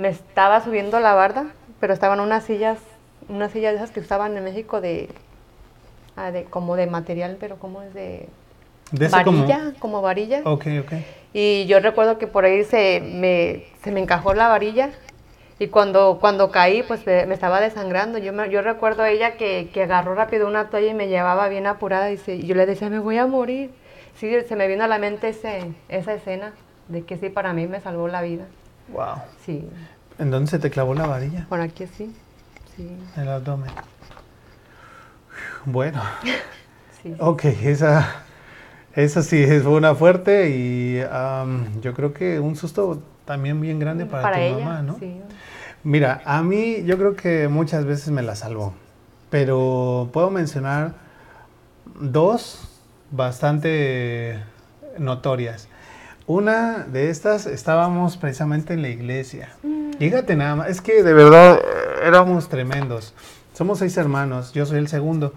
me 0.01 0.09
estaba 0.09 0.63
subiendo 0.65 0.99
la 0.99 1.13
barda, 1.13 1.47
pero 1.79 1.93
estaban 1.93 2.21
unas 2.21 2.45
sillas, 2.45 2.79
unas 3.29 3.53
sillas 3.53 3.73
de 3.73 3.77
esas 3.77 3.91
que 3.91 4.01
usaban 4.01 4.35
en 4.35 4.43
México 4.43 4.81
de, 4.81 5.11
ah, 6.17 6.31
de 6.31 6.45
como 6.45 6.75
de 6.77 6.87
material, 6.87 7.37
pero 7.39 7.57
como 7.57 7.83
es 7.83 7.93
de 7.93 8.27
De 8.93 9.07
ese 9.07 9.23
como- 9.25 9.39
varilla, 9.47 9.73
como, 9.79 10.03
varilla. 10.03 10.41
Ok, 10.45 10.67
ok. 10.85 10.93
Y 11.33 11.67
yo 11.67 11.79
recuerdo 11.81 12.19
que 12.19 12.27
por 12.27 12.45
ahí 12.45 12.65
se 12.65 13.01
me, 13.01 13.65
se 13.85 13.93
me 13.93 14.01
encajó 14.01 14.35
la 14.35 14.49
varilla 14.49 14.91
y 15.61 15.69
cuando, 15.69 16.19
cuando 16.21 16.51
caí 16.51 16.83
pues 16.83 17.07
me, 17.07 17.25
me 17.27 17.35
estaba 17.35 17.61
desangrando. 17.61 18.19
Yo, 18.19 18.33
me- 18.33 18.51
yo 18.51 18.63
recuerdo 18.63 19.03
a 19.05 19.11
ella 19.11 19.37
que, 19.37 19.71
que 19.73 19.85
agarró 19.85 20.15
rápido 20.15 20.49
una 20.49 20.71
toalla 20.71 20.89
y 20.91 20.95
me 20.95 21.07
llevaba 21.09 21.49
bien 21.49 21.67
apurada 21.69 22.11
y, 22.11 22.17
se- 22.17 22.35
y 22.37 22.47
yo 22.47 22.55
le 22.55 22.67
decía, 22.67 22.91
me 22.91 22.99
voy 22.99 23.19
a 23.19 23.27
morir. 23.27 23.71
Sí, 24.17 24.31
se 24.49 24.57
me 24.57 24.67
vino 24.67 24.83
a 24.85 24.89
la 24.89 24.99
mente 24.99 25.29
ese, 25.29 25.71
esa 25.89 26.15
escena 26.15 26.53
de 26.89 27.05
que 27.05 27.17
sí, 27.17 27.29
para 27.31 27.53
mí 27.53 27.67
me 27.69 27.81
salvó 27.81 28.09
la 28.09 28.23
vida. 28.23 28.45
Wow. 28.89 29.23
Sí, 29.47 29.69
¿En 30.19 30.31
dónde 30.33 30.51
se 30.51 30.59
te 30.59 30.69
clavó 30.69 30.95
la 30.95 31.07
varilla? 31.07 31.47
por 31.49 31.61
aquí 31.61 31.87
sí. 31.87 32.15
Sí, 32.77 32.89
En 33.17 33.23
el 33.23 33.29
abdomen. 33.29 33.71
Bueno, 35.65 36.03
sí. 37.03 37.15
ok, 37.19 37.45
esa, 37.45 38.25
esa 39.01 39.23
sí 39.23 39.45
fue 39.63 39.73
una 39.73 39.95
fuerte 39.95 40.51
y 40.51 41.01
yo 41.81 41.95
creo 41.95 42.13
que 42.13 42.41
un 42.41 42.57
susto 42.57 43.03
también 43.25 43.61
bien 43.61 43.79
grande 43.79 44.07
para, 44.07 44.33
tu 44.33 44.41
ella, 44.41 44.59
mamá, 44.59 44.83
¿no? 44.83 44.99
sí. 44.99 45.21
Mira, 45.83 46.21
a 46.27 46.43
mí 46.43 46.83
yo 46.85 46.99
creo 46.99 47.17
que 47.17 47.49
muchas 47.49 47.87
veces 47.87 48.11
me 48.11 48.21
la 48.21 48.37
salvó, 48.37 48.75
pero 49.31 50.11
puedo 50.13 50.31
mencionar 50.31 50.93
dos 51.99 52.69
bastante 53.11 54.39
notorias. 54.99 55.69
Una 56.27 56.85
de 56.85 57.09
estas 57.09 57.47
estábamos 57.47 58.19
precisamente 58.19 58.75
en 58.75 58.83
la 58.83 58.89
iglesia. 58.89 59.49
Fíjate 59.99 60.37
nada 60.37 60.57
más, 60.57 60.69
es 60.69 60.81
que 60.83 61.03
de 61.03 61.15
verdad 61.15 61.57
eh, 61.59 62.07
éramos 62.07 62.49
tremendos. 62.49 63.15
Somos 63.55 63.79
seis 63.79 63.97
hermanos, 63.97 64.53
yo 64.53 64.67
soy 64.67 64.79
el 64.79 64.89
segundo 64.89 65.33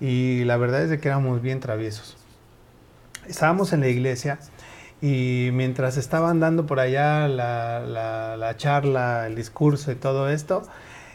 y 0.00 0.44
la 0.44 0.56
verdad 0.56 0.82
es 0.82 0.90
de 0.90 0.98
que 0.98 1.08
éramos 1.08 1.42
bien 1.42 1.60
traviesos. 1.60 2.16
Estábamos 3.26 3.72
en 3.72 3.80
la 3.80 3.88
iglesia 3.88 4.38
Y 5.00 5.50
mientras 5.52 5.96
estaban 5.96 6.38
dando 6.38 6.64
por 6.66 6.78
allá 6.78 7.26
la, 7.26 7.80
la, 7.80 8.36
la 8.36 8.56
charla, 8.56 9.26
el 9.26 9.34
discurso 9.34 9.90
y 9.90 9.96
todo 9.96 10.30
esto, 10.30 10.62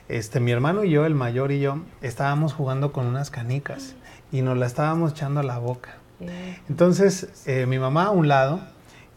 este, 0.09 0.41
mi 0.41 0.51
hermano 0.51 0.83
y 0.83 0.89
yo, 0.91 1.05
el 1.05 1.15
mayor 1.15 1.53
y 1.53 1.61
yo, 1.61 1.79
estábamos 2.01 2.53
jugando 2.53 2.91
con 2.91 3.05
unas 3.05 3.29
canicas 3.29 3.95
y 4.31 4.41
nos 4.41 4.57
la 4.57 4.65
estábamos 4.65 5.13
echando 5.13 5.39
a 5.39 5.43
la 5.43 5.57
boca. 5.57 5.95
Entonces, 6.67 7.29
eh, 7.45 7.65
mi 7.65 7.79
mamá 7.79 8.05
a 8.05 8.09
un 8.11 8.27
lado 8.27 8.59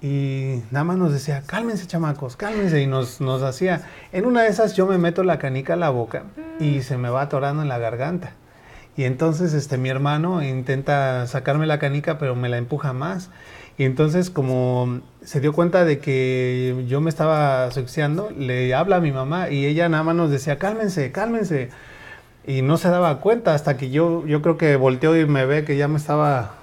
y 0.03 0.63
nada 0.71 0.85
más 0.85 0.99
nos 0.99 1.13
decía, 1.13 1.43
cálmense 1.47 1.87
chamacos, 1.87 2.37
cálmense. 2.37 2.81
Y 2.81 2.87
nos, 2.87 3.21
nos 3.21 3.43
hacía, 3.43 3.83
en 4.13 4.25
una 4.25 4.43
de 4.43 4.49
esas 4.51 4.77
yo 4.77 4.87
me 4.87 4.99
meto 4.99 5.25
la 5.25 5.39
canica 5.39 5.73
a 5.75 5.77
la 5.77 5.91
boca 5.91 6.25
y 6.61 6.83
se 6.83 6.97
me 6.97 7.11
va 7.11 7.23
atorando 7.23 7.63
en 7.63 7.69
la 7.69 7.79
garganta. 7.79 8.35
Y 8.97 9.05
entonces 9.05 9.55
este, 9.55 9.79
mi 9.79 9.89
hermano 9.89 10.43
intenta 10.43 11.27
sacarme 11.27 11.67
la 11.67 11.79
canica, 11.79 12.19
pero 12.19 12.35
me 12.35 12.49
la 12.49 12.59
empuja 12.59 12.93
más. 12.93 13.31
Y 13.79 13.85
entonces 13.85 14.29
como 14.29 15.01
se 15.23 15.41
dio 15.41 15.53
cuenta 15.53 15.85
de 15.85 16.01
que 16.01 16.85
yo 16.87 17.01
me 17.01 17.09
estaba 17.09 17.65
asfixiando, 17.65 18.31
le 18.31 18.75
habla 18.75 18.97
a 18.97 19.01
mi 19.01 19.13
mamá 19.13 19.49
y 19.49 19.65
ella 19.65 19.89
nada 19.89 20.03
más 20.03 20.17
nos 20.17 20.31
decía, 20.31 20.59
cálmense, 20.59 21.13
cálmense. 21.13 21.71
Y 22.47 22.63
no 22.63 22.77
se 22.77 22.89
daba 22.91 23.21
cuenta 23.21 23.55
hasta 23.55 23.77
que 23.77 23.91
yo, 23.91 24.27
yo 24.27 24.43
creo 24.43 24.59
que 24.59 24.77
volteó 24.77 25.17
y 25.19 25.27
me 25.27 25.47
ve 25.47 25.65
que 25.65 25.77
ya 25.77 25.89
me 25.89 25.97
estaba 25.97 26.57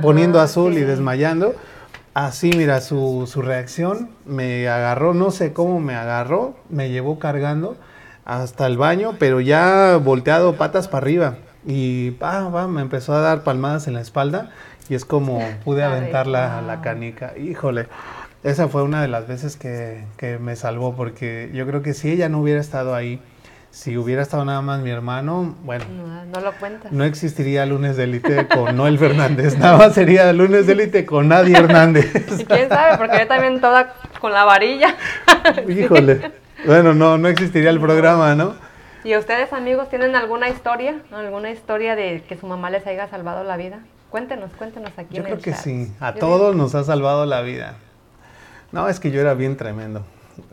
poniendo 0.00 0.40
azul 0.40 0.74
y 0.74 0.80
desmayando. 0.80 1.54
Así, 2.14 2.52
mira, 2.56 2.80
su, 2.80 3.28
su 3.30 3.42
reacción 3.42 4.10
me 4.26 4.68
agarró, 4.68 5.14
no 5.14 5.30
sé 5.30 5.52
cómo 5.52 5.80
me 5.80 5.94
agarró, 5.94 6.56
me 6.68 6.90
llevó 6.90 7.18
cargando 7.18 7.76
hasta 8.24 8.66
el 8.66 8.76
baño, 8.76 9.16
pero 9.18 9.40
ya 9.40 9.96
volteado 9.96 10.56
patas 10.56 10.88
para 10.88 11.04
arriba. 11.04 11.36
Y 11.66 12.12
pa, 12.12 12.50
pa, 12.50 12.66
me 12.66 12.80
empezó 12.82 13.14
a 13.14 13.20
dar 13.20 13.42
palmadas 13.44 13.86
en 13.86 13.94
la 13.94 14.00
espalda 14.00 14.50
y 14.88 14.94
es 14.94 15.04
como 15.04 15.40
pude 15.64 15.84
aventar 15.84 16.26
la, 16.26 16.60
la 16.62 16.80
canica. 16.80 17.32
Híjole, 17.38 17.86
esa 18.42 18.68
fue 18.68 18.82
una 18.82 19.00
de 19.02 19.08
las 19.08 19.28
veces 19.28 19.56
que, 19.56 20.04
que 20.16 20.38
me 20.38 20.56
salvó 20.56 20.94
porque 20.96 21.50
yo 21.54 21.66
creo 21.66 21.82
que 21.82 21.94
si 21.94 22.10
ella 22.10 22.28
no 22.28 22.40
hubiera 22.40 22.60
estado 22.60 22.94
ahí, 22.94 23.20
si 23.70 23.96
hubiera 23.96 24.20
estado 24.20 24.44
nada 24.44 24.60
más 24.60 24.80
mi 24.80 24.90
hermano, 24.90 25.54
bueno, 25.62 25.84
No, 25.96 26.24
no 26.26 26.40
lo 26.40 26.52
cuentas. 26.58 26.92
no 26.92 27.04
existiría 27.04 27.64
lunes 27.64 27.96
de 27.96 28.04
élite 28.04 28.46
con 28.48 28.76
Noel 28.76 28.98
Fernández, 28.98 29.56
nada 29.56 29.78
más 29.78 29.94
sería 29.94 30.30
lunes 30.32 30.66
de 30.66 30.72
élite 30.74 31.06
con 31.06 31.28
Nadie 31.28 31.56
Hernández. 31.56 32.12
Y 32.38 32.44
quién 32.44 32.68
sabe, 32.68 32.98
porque 32.98 33.20
yo 33.20 33.26
también 33.28 33.60
toda 33.60 33.94
con 34.20 34.32
la 34.32 34.44
varilla. 34.44 34.94
Híjole, 35.68 36.32
bueno, 36.66 36.92
no, 36.92 37.16
no 37.16 37.28
existiría 37.28 37.70
el 37.70 37.80
programa, 37.80 38.34
¿no? 38.34 38.54
¿Y 39.04 39.16
ustedes, 39.16 39.52
amigos, 39.52 39.88
tienen 39.88 40.14
alguna 40.14 40.48
historia? 40.48 41.00
¿Alguna 41.12 41.50
historia 41.50 41.96
de 41.96 42.22
que 42.28 42.36
su 42.36 42.46
mamá 42.46 42.70
les 42.70 42.86
haya 42.86 43.08
salvado 43.08 43.42
la 43.44 43.56
vida? 43.56 43.80
Cuéntenos, 44.10 44.50
cuéntenos 44.56 44.90
aquí 44.96 45.14
Yo 45.16 45.18
en 45.18 45.24
creo 45.24 45.36
el 45.36 45.42
que 45.42 45.50
chat. 45.52 45.60
sí, 45.60 45.92
a 46.00 46.12
Yo 46.14 46.20
todos 46.20 46.54
nos 46.54 46.74
ha 46.74 46.84
salvado 46.84 47.26
la 47.26 47.40
vida. 47.40 47.74
No, 48.70 48.88
es 48.88 49.00
que 49.00 49.10
yo 49.10 49.20
era 49.20 49.34
bien 49.34 49.56
tremendo, 49.56 50.04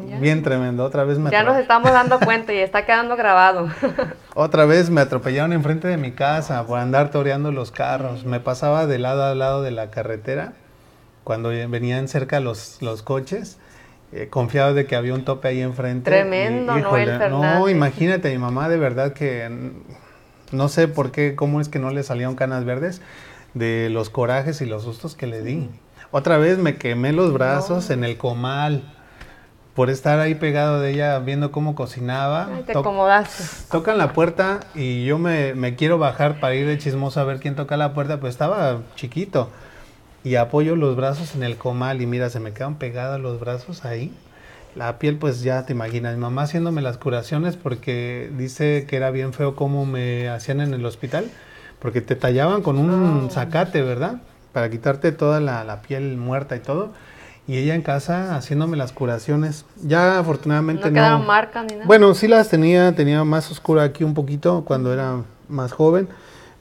Ya. 0.07 0.17
bien 0.19 0.41
tremendo. 0.43 0.83
Otra 0.83 1.03
vez 1.03 1.19
me 1.19 1.29
Ya 1.29 1.43
nos 1.43 1.57
estamos 1.57 1.91
dando 1.91 2.19
cuenta 2.25 2.51
y 2.53 2.57
está 2.57 2.85
quedando 2.85 3.15
grabado. 3.15 3.69
Otra 4.33 4.65
vez 4.65 4.89
me 4.89 5.01
atropellaron 5.01 5.53
enfrente 5.53 5.87
de 5.87 5.97
mi 5.97 6.11
casa 6.11 6.65
por 6.65 6.79
andar 6.79 7.11
toreando 7.11 7.51
los 7.51 7.71
carros. 7.71 8.25
Me 8.25 8.39
pasaba 8.39 8.87
de 8.87 8.97
lado 8.97 9.23
a 9.25 9.35
lado 9.35 9.61
de 9.61 9.71
la 9.71 9.91
carretera 9.91 10.53
cuando 11.23 11.49
venían 11.49 12.07
cerca 12.07 12.39
los, 12.39 12.81
los 12.81 13.03
coches, 13.03 13.57
eh, 14.11 14.27
confiado 14.29 14.73
de 14.73 14.85
que 14.85 14.95
había 14.95 15.13
un 15.13 15.23
tope 15.25 15.47
ahí 15.47 15.61
enfrente. 15.61 16.09
Tremendo, 16.09 16.77
Noel 16.77 17.19
no, 17.29 17.69
imagínate, 17.69 18.31
mi 18.31 18.37
mamá 18.37 18.69
de 18.69 18.77
verdad 18.77 19.13
que 19.13 19.71
no 20.51 20.67
sé 20.67 20.87
por 20.87 21.11
qué, 21.11 21.35
cómo 21.35 21.61
es 21.61 21.69
que 21.69 21.79
no 21.79 21.91
le 21.91 22.03
salieron 22.03 22.35
canas 22.35 22.65
verdes 22.65 23.01
de 23.53 23.89
los 23.91 24.09
corajes 24.09 24.61
y 24.61 24.65
los 24.65 24.83
sustos 24.83 25.15
que 25.15 25.27
le 25.27 25.41
di. 25.43 25.69
Otra 26.11 26.37
vez 26.37 26.57
me 26.57 26.77
quemé 26.77 27.13
los 27.13 27.33
brazos 27.33 27.89
en 27.91 28.03
el 28.03 28.17
comal 28.17 28.83
por 29.75 29.89
estar 29.91 30.19
ahí 30.19 30.35
pegado 30.35 30.81
de 30.81 30.91
ella 30.91 31.19
viendo 31.19 31.51
cómo 31.51 31.75
cocinaba. 31.75 32.49
Ay, 32.53 32.63
te 32.63 32.73
To- 32.73 32.79
acomodaste. 32.79 33.43
Tocan 33.71 33.97
la 33.99 34.11
puerta 34.13 34.59
y 34.73 35.05
yo 35.05 35.19
me, 35.19 35.53
me 35.53 35.75
quiero 35.75 35.99
bajar 35.99 36.39
para 36.39 36.55
ir 36.55 36.65
de 36.67 36.77
chismoso 36.79 37.19
a 37.19 37.23
ver 37.23 37.39
quién 37.39 37.55
toca 37.55 37.77
la 37.77 37.93
puerta, 37.93 38.19
pues 38.19 38.31
estaba 38.33 38.79
chiquito. 38.95 39.49
Y 40.23 40.35
apoyo 40.35 40.75
los 40.75 40.95
brazos 40.95 41.35
en 41.35 41.43
el 41.43 41.55
comal 41.57 42.01
y 42.01 42.05
mira, 42.05 42.29
se 42.29 42.39
me 42.39 42.51
quedan 42.51 42.75
pegados 42.75 43.19
los 43.21 43.39
brazos 43.39 43.85
ahí. 43.85 44.13
La 44.75 44.99
piel, 44.99 45.17
pues 45.17 45.41
ya 45.41 45.65
te 45.65 45.73
imaginas, 45.73 46.15
mi 46.15 46.21
mamá 46.21 46.43
haciéndome 46.43 46.81
las 46.81 46.97
curaciones 46.97 47.55
porque 47.55 48.29
dice 48.37 48.85
que 48.87 48.97
era 48.97 49.09
bien 49.11 49.33
feo 49.33 49.55
cómo 49.55 49.85
me 49.85 50.29
hacían 50.29 50.61
en 50.61 50.73
el 50.73 50.85
hospital, 50.85 51.25
porque 51.79 52.01
te 52.01 52.15
tallaban 52.15 52.61
con 52.61 52.77
un 52.77 53.25
Oh. 53.25 53.29
zacate, 53.31 53.81
¿verdad? 53.81 54.21
Para 54.53 54.69
quitarte 54.69 55.11
toda 55.11 55.39
la, 55.39 55.63
la 55.63 55.81
piel 55.81 56.17
muerta 56.17 56.55
y 56.55 56.59
todo. 56.59 56.91
Y 57.47 57.57
ella 57.57 57.73
en 57.73 57.81
casa 57.81 58.35
haciéndome 58.35 58.77
las 58.77 58.91
curaciones. 58.91 59.65
Ya 59.81 60.19
afortunadamente 60.19 60.87
No 60.89 60.93
quedaron 60.93 61.25
marcas 61.25 61.65
ni 61.65 61.73
nada. 61.73 61.85
bueno, 61.87 62.13
sí 62.13 62.27
las 62.27 62.49
tenía, 62.49 62.93
tenía 62.93 63.23
más 63.23 63.49
oscura 63.49 63.81
aquí 63.83 64.03
un 64.03 64.13
poquito 64.13 64.63
cuando 64.65 64.93
era 64.93 65.21
más 65.47 65.71
joven, 65.71 66.07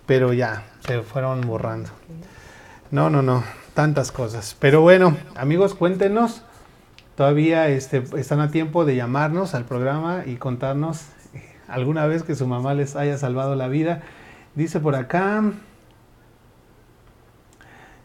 pero 0.07 0.33
ya 0.33 0.65
se 0.87 1.03
fueron 1.03 1.43
borrando. 1.43 1.91
No, 2.91 3.11
no, 3.11 3.23
no, 3.23 3.45
tantas 3.75 4.13
cosas. 4.13 4.57
Pero 4.59 4.81
bueno, 4.81 5.17
amigos, 5.37 5.75
cuéntenos. 5.75 6.43
Todavía 7.17 7.69
este, 7.69 8.05
están 8.17 8.41
a 8.41 8.51
tiempo 8.51 8.85
de 8.85 8.95
llamarnos 8.95 9.55
al 9.55 9.65
programa 9.65 10.23
y 10.25 10.37
contarnos 10.37 11.03
eh, 11.35 11.43
alguna 11.67 12.07
vez 12.07 12.23
que 12.23 12.35
su 12.37 12.47
mamá 12.47 12.75
les 12.75 12.95
haya 12.97 13.19
salvado 13.19 13.57
la 13.57 13.67
vida. 13.69 14.03
Dice 14.55 14.79
por 14.79 14.95
acá, 14.95 15.43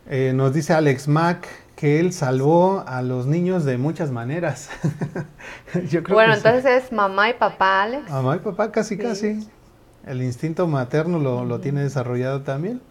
eh, 0.09 0.31
nos 0.35 0.53
dice 0.53 0.73
Alex 0.73 1.07
Mack 1.07 1.47
que 1.75 1.99
él 1.99 2.11
salvó 2.11 2.83
a 2.87 3.01
los 3.01 3.25
niños 3.25 3.65
de 3.65 3.77
muchas 3.77 4.11
maneras. 4.11 4.69
Yo 5.89 6.03
creo 6.03 6.15
bueno, 6.15 6.33
que 6.33 6.39
sí. 6.41 6.47
entonces 6.47 6.83
es 6.85 6.91
mamá 6.91 7.29
y 7.29 7.33
papá, 7.33 7.83
Alex. 7.83 8.09
Mamá 8.09 8.35
y 8.35 8.39
papá 8.39 8.71
casi 8.71 8.95
Sí. 8.95 9.01
casi. 9.01 9.49
El 10.05 10.21
instinto 10.21 10.67
materno 10.67 11.19
lo, 11.19 11.45
lo 11.45 11.59
tiene 11.61 11.81
desarrollado 11.81 12.41
también. 12.41 12.81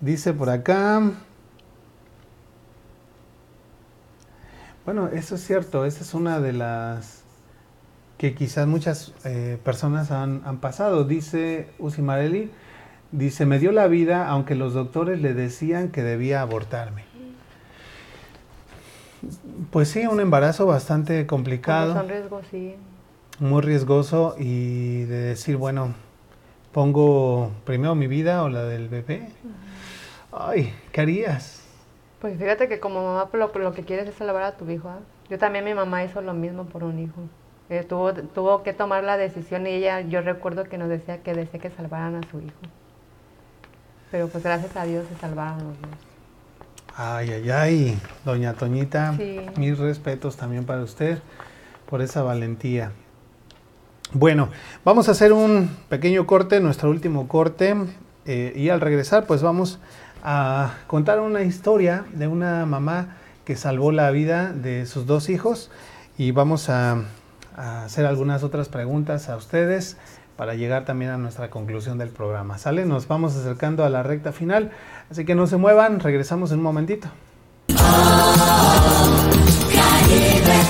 Dice 0.00 0.32
por 0.32 0.50
acá. 0.50 1.02
Bueno, 4.84 5.08
eso 5.08 5.34
es 5.34 5.44
cierto. 5.44 5.84
Esa 5.84 6.02
es 6.02 6.14
una 6.14 6.40
de 6.40 6.52
las 6.52 7.22
que 8.18 8.34
quizás 8.34 8.66
muchas 8.66 9.12
eh, 9.24 9.58
personas 9.64 10.10
han, 10.10 10.42
han 10.44 10.58
pasado. 10.58 11.04
Dice 11.04 11.68
Usimarelli, 11.78 12.50
dice, 13.12 13.46
me 13.46 13.58
dio 13.58 13.72
la 13.72 13.88
vida 13.88 14.28
aunque 14.28 14.54
los 14.54 14.74
doctores 14.74 15.20
le 15.20 15.34
decían 15.34 15.88
que 15.90 16.02
debía 16.02 16.40
abortarme. 16.40 17.04
Pues 19.70 19.88
sí, 19.88 20.06
un 20.06 20.20
embarazo 20.20 20.66
bastante 20.66 21.26
complicado 21.26 21.94
Son 21.94 22.08
riesgos, 22.08 22.44
sí. 22.50 22.76
muy 23.40 23.62
riesgoso 23.62 24.36
y 24.38 25.02
de 25.04 25.16
decir, 25.20 25.56
bueno, 25.56 25.94
pongo 26.70 27.50
primero 27.64 27.94
mi 27.94 28.06
vida 28.06 28.44
o 28.44 28.48
la 28.48 28.62
del 28.64 28.88
bebé. 28.88 29.30
Ay, 30.38 30.74
¿qué 30.92 31.00
harías? 31.00 31.62
Pues 32.20 32.38
fíjate 32.38 32.68
que 32.68 32.78
como 32.78 33.02
mamá 33.02 33.28
pues, 33.30 33.40
lo, 33.40 33.58
lo 33.58 33.72
que 33.72 33.84
quieres 33.84 34.06
es 34.08 34.14
salvar 34.14 34.42
a 34.42 34.56
tu 34.56 34.68
hijo. 34.70 34.88
¿ah? 34.88 34.98
Yo 35.30 35.38
también 35.38 35.64
mi 35.64 35.74
mamá 35.74 36.04
hizo 36.04 36.20
lo 36.20 36.34
mismo 36.34 36.64
por 36.66 36.84
un 36.84 36.98
hijo. 36.98 37.22
Eh, 37.70 37.84
tuvo, 37.88 38.12
tuvo 38.12 38.62
que 38.62 38.72
tomar 38.72 39.02
la 39.02 39.16
decisión 39.16 39.66
y 39.66 39.70
ella, 39.70 40.00
yo 40.02 40.20
recuerdo 40.20 40.64
que 40.64 40.78
nos 40.78 40.88
decía 40.88 41.22
que 41.22 41.34
desea 41.34 41.58
que 41.60 41.70
salvaran 41.70 42.16
a 42.16 42.20
su 42.30 42.38
hijo. 42.40 42.54
Pero 44.10 44.28
pues 44.28 44.44
gracias 44.44 44.76
a 44.76 44.84
Dios 44.84 45.06
se 45.08 45.18
salvaron 45.20 45.58
los 45.58 45.80
dos. 45.80 45.90
Ay, 46.96 47.30
ay, 47.32 47.50
ay, 47.50 47.98
doña 48.24 48.54
Toñita, 48.54 49.14
Sí. 49.16 49.40
mis 49.56 49.78
respetos 49.78 50.36
también 50.36 50.64
para 50.64 50.82
usted 50.82 51.18
por 51.90 52.00
esa 52.02 52.22
valentía. 52.22 52.92
Bueno, 54.12 54.48
vamos 54.84 55.08
a 55.08 55.12
hacer 55.12 55.32
un 55.32 55.68
pequeño 55.88 56.26
corte, 56.26 56.60
nuestro 56.60 56.88
último 56.88 57.26
corte, 57.26 57.74
eh, 58.24 58.52
y 58.56 58.70
al 58.70 58.80
regresar 58.80 59.26
pues 59.26 59.42
vamos 59.42 59.78
a 60.22 60.74
contar 60.86 61.20
una 61.20 61.42
historia 61.42 62.04
de 62.12 62.26
una 62.26 62.66
mamá 62.66 63.16
que 63.44 63.56
salvó 63.56 63.92
la 63.92 64.10
vida 64.10 64.52
de 64.52 64.86
sus 64.86 65.06
dos 65.06 65.28
hijos 65.28 65.70
y 66.18 66.32
vamos 66.32 66.68
a, 66.68 67.02
hacer 67.56 68.04
algunas 68.04 68.42
otras 68.42 68.68
preguntas 68.68 69.30
a 69.30 69.36
ustedes 69.36 69.96
para 70.36 70.54
llegar 70.54 70.84
también 70.84 71.10
a 71.10 71.16
nuestra 71.16 71.48
conclusión 71.48 71.96
del 71.96 72.10
programa. 72.10 72.58
¿Sale? 72.58 72.84
Nos 72.84 73.08
vamos 73.08 73.34
acercando 73.34 73.82
a 73.84 73.88
la 73.88 74.02
recta 74.02 74.32
final, 74.32 74.72
así 75.10 75.24
que 75.24 75.34
no 75.34 75.46
se 75.46 75.56
muevan, 75.56 76.00
regresamos 76.00 76.52
en 76.52 76.58
un 76.58 76.64
momentito. 76.64 77.08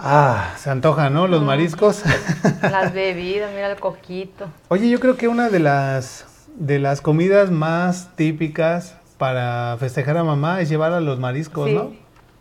Ah, 0.00 0.54
se 0.56 0.70
antojan, 0.70 1.12
¿no? 1.12 1.26
Los 1.26 1.42
mariscos. 1.42 2.02
Las 2.62 2.92
bebidas, 2.94 3.50
mira 3.52 3.70
el 3.70 3.78
coquito. 3.78 4.46
Oye, 4.68 4.88
yo 4.88 5.00
creo 5.00 5.16
que 5.16 5.26
una 5.26 5.48
de 5.48 5.58
las 5.58 6.24
de 6.56 6.78
las 6.78 7.00
comidas 7.00 7.50
más 7.50 8.10
típicas 8.16 8.96
para 9.16 9.76
festejar 9.78 10.16
a 10.16 10.24
mamá 10.24 10.60
es 10.60 10.68
llevar 10.68 10.92
a 10.92 11.00
los 11.00 11.18
mariscos, 11.18 11.68
sí. 11.68 11.74
¿no? 11.74 11.92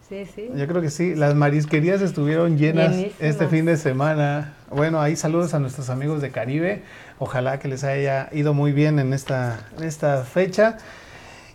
Sí, 0.08 0.26
sí. 0.26 0.49
Yo 0.55 0.68
creo 0.68 0.82
que 0.82 0.89
sí. 0.89 1.16
Las 1.16 1.36
marisquerías 1.36 2.01
estuvieron 2.01 2.58
llenas 2.58 2.95
este 3.20 3.47
fin 3.47 3.66
de 3.66 3.76
semana. 3.76 4.53
Bueno, 4.72 5.01
ahí 5.01 5.16
saludos 5.16 5.53
a 5.53 5.60
nuestros 5.60 5.89
amigos 5.89 6.22
de 6.22 6.32
Caribe. 6.32 6.84
Ojalá 7.20 7.60
que 7.60 7.68
les 7.68 7.84
haya 7.84 8.30
ido 8.32 8.53
muy 8.53 8.72
bien 8.72 8.99
en 8.99 9.14
esta, 9.14 9.68
en 9.78 9.84
esta 9.84 10.24
fecha. 10.24 10.78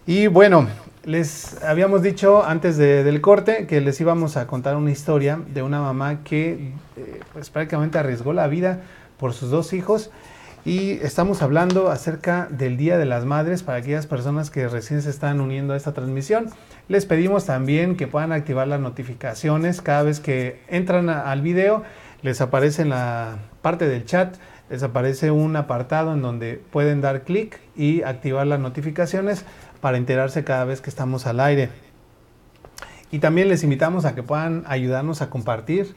Y 0.07 0.27
bueno, 0.27 0.69
les 1.05 1.63
habíamos 1.63 2.03
dicho 2.03 2.45
antes 2.45 2.77
de- 2.77 3.03
del 3.05 3.21
corte 3.21 3.67
que 3.67 3.81
les 3.81 4.01
íbamos 4.01 4.37
a 4.37 4.47
contar 4.47 4.77
una 4.77 4.91
historia 4.91 5.41
de 5.53 5.63
una 5.63 5.81
mamá 5.81 6.23
que 6.23 6.73
eh, 6.97 7.21
pues 7.33 7.51
prácticamente 7.51 7.99
arriesgó 7.99 8.33
la 8.33 8.47
vida 8.47 8.81
por 9.19 9.33
sus 9.33 9.51
dos 9.51 9.73
hijos. 9.73 10.11
Y 10.65 10.93
estamos 11.03 11.43
hablando 11.43 11.91
acerca 11.91 12.47
del 12.49 12.77
Día 12.77 12.97
de 12.97 13.05
las 13.05 13.25
Madres 13.25 13.65
para 13.65 13.79
aquellas 13.79 14.07
personas 14.07 14.51
que 14.51 14.69
recién 14.69 15.03
se 15.03 15.11
están 15.11 15.41
uniendo 15.41 15.75
a 15.75 15.77
esta 15.77 15.93
transmisión. 15.93 16.51
Les 16.89 17.05
pedimos 17.05 17.47
también 17.47 17.97
que 17.97 18.07
puedan 18.07 18.31
activar 18.31 18.69
las 18.69 18.79
notificaciones 18.79 19.81
cada 19.81 20.05
vez 20.05 20.21
que 20.21 20.61
entran 20.69 21.09
al 21.11 21.43
video. 21.43 21.83
Les 22.23 22.41
aparece 22.41 22.83
en 22.83 22.91
la 22.91 23.39
parte 23.61 23.89
del 23.89 24.05
chat, 24.05 24.37
les 24.71 24.85
aparece 24.85 25.33
un 25.33 25.57
apartado 25.57 26.15
en 26.15 26.23
donde 26.23 26.61
pueden 26.71 27.01
dar 27.01 27.23
clic 27.23 27.59
y 27.77 28.03
activar 28.03 28.47
las 28.47 28.61
notificaciones 28.61 29.45
para 29.83 29.99
enterarse 29.99 30.45
cada 30.45 30.65
vez 30.65 30.81
que 30.81 30.89
estamos 30.89 31.27
al 31.27 31.41
aire. 31.41 31.69
Y 33.11 33.19
también 33.19 33.49
les 33.49 33.65
invitamos 33.65 34.07
a 34.07 34.15
que 34.15 34.23
puedan 34.23 34.63
ayudarnos 34.67 35.21
a 35.21 35.29
compartir 35.29 35.95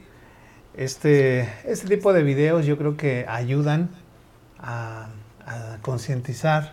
este, 0.74 1.48
este 1.64 1.86
tipo 1.86 2.12
de 2.12 2.24
videos. 2.24 2.66
Yo 2.66 2.76
creo 2.76 2.96
que 2.96 3.24
ayudan 3.28 3.88
a, 4.58 5.06
a 5.46 5.78
concientizar, 5.82 6.72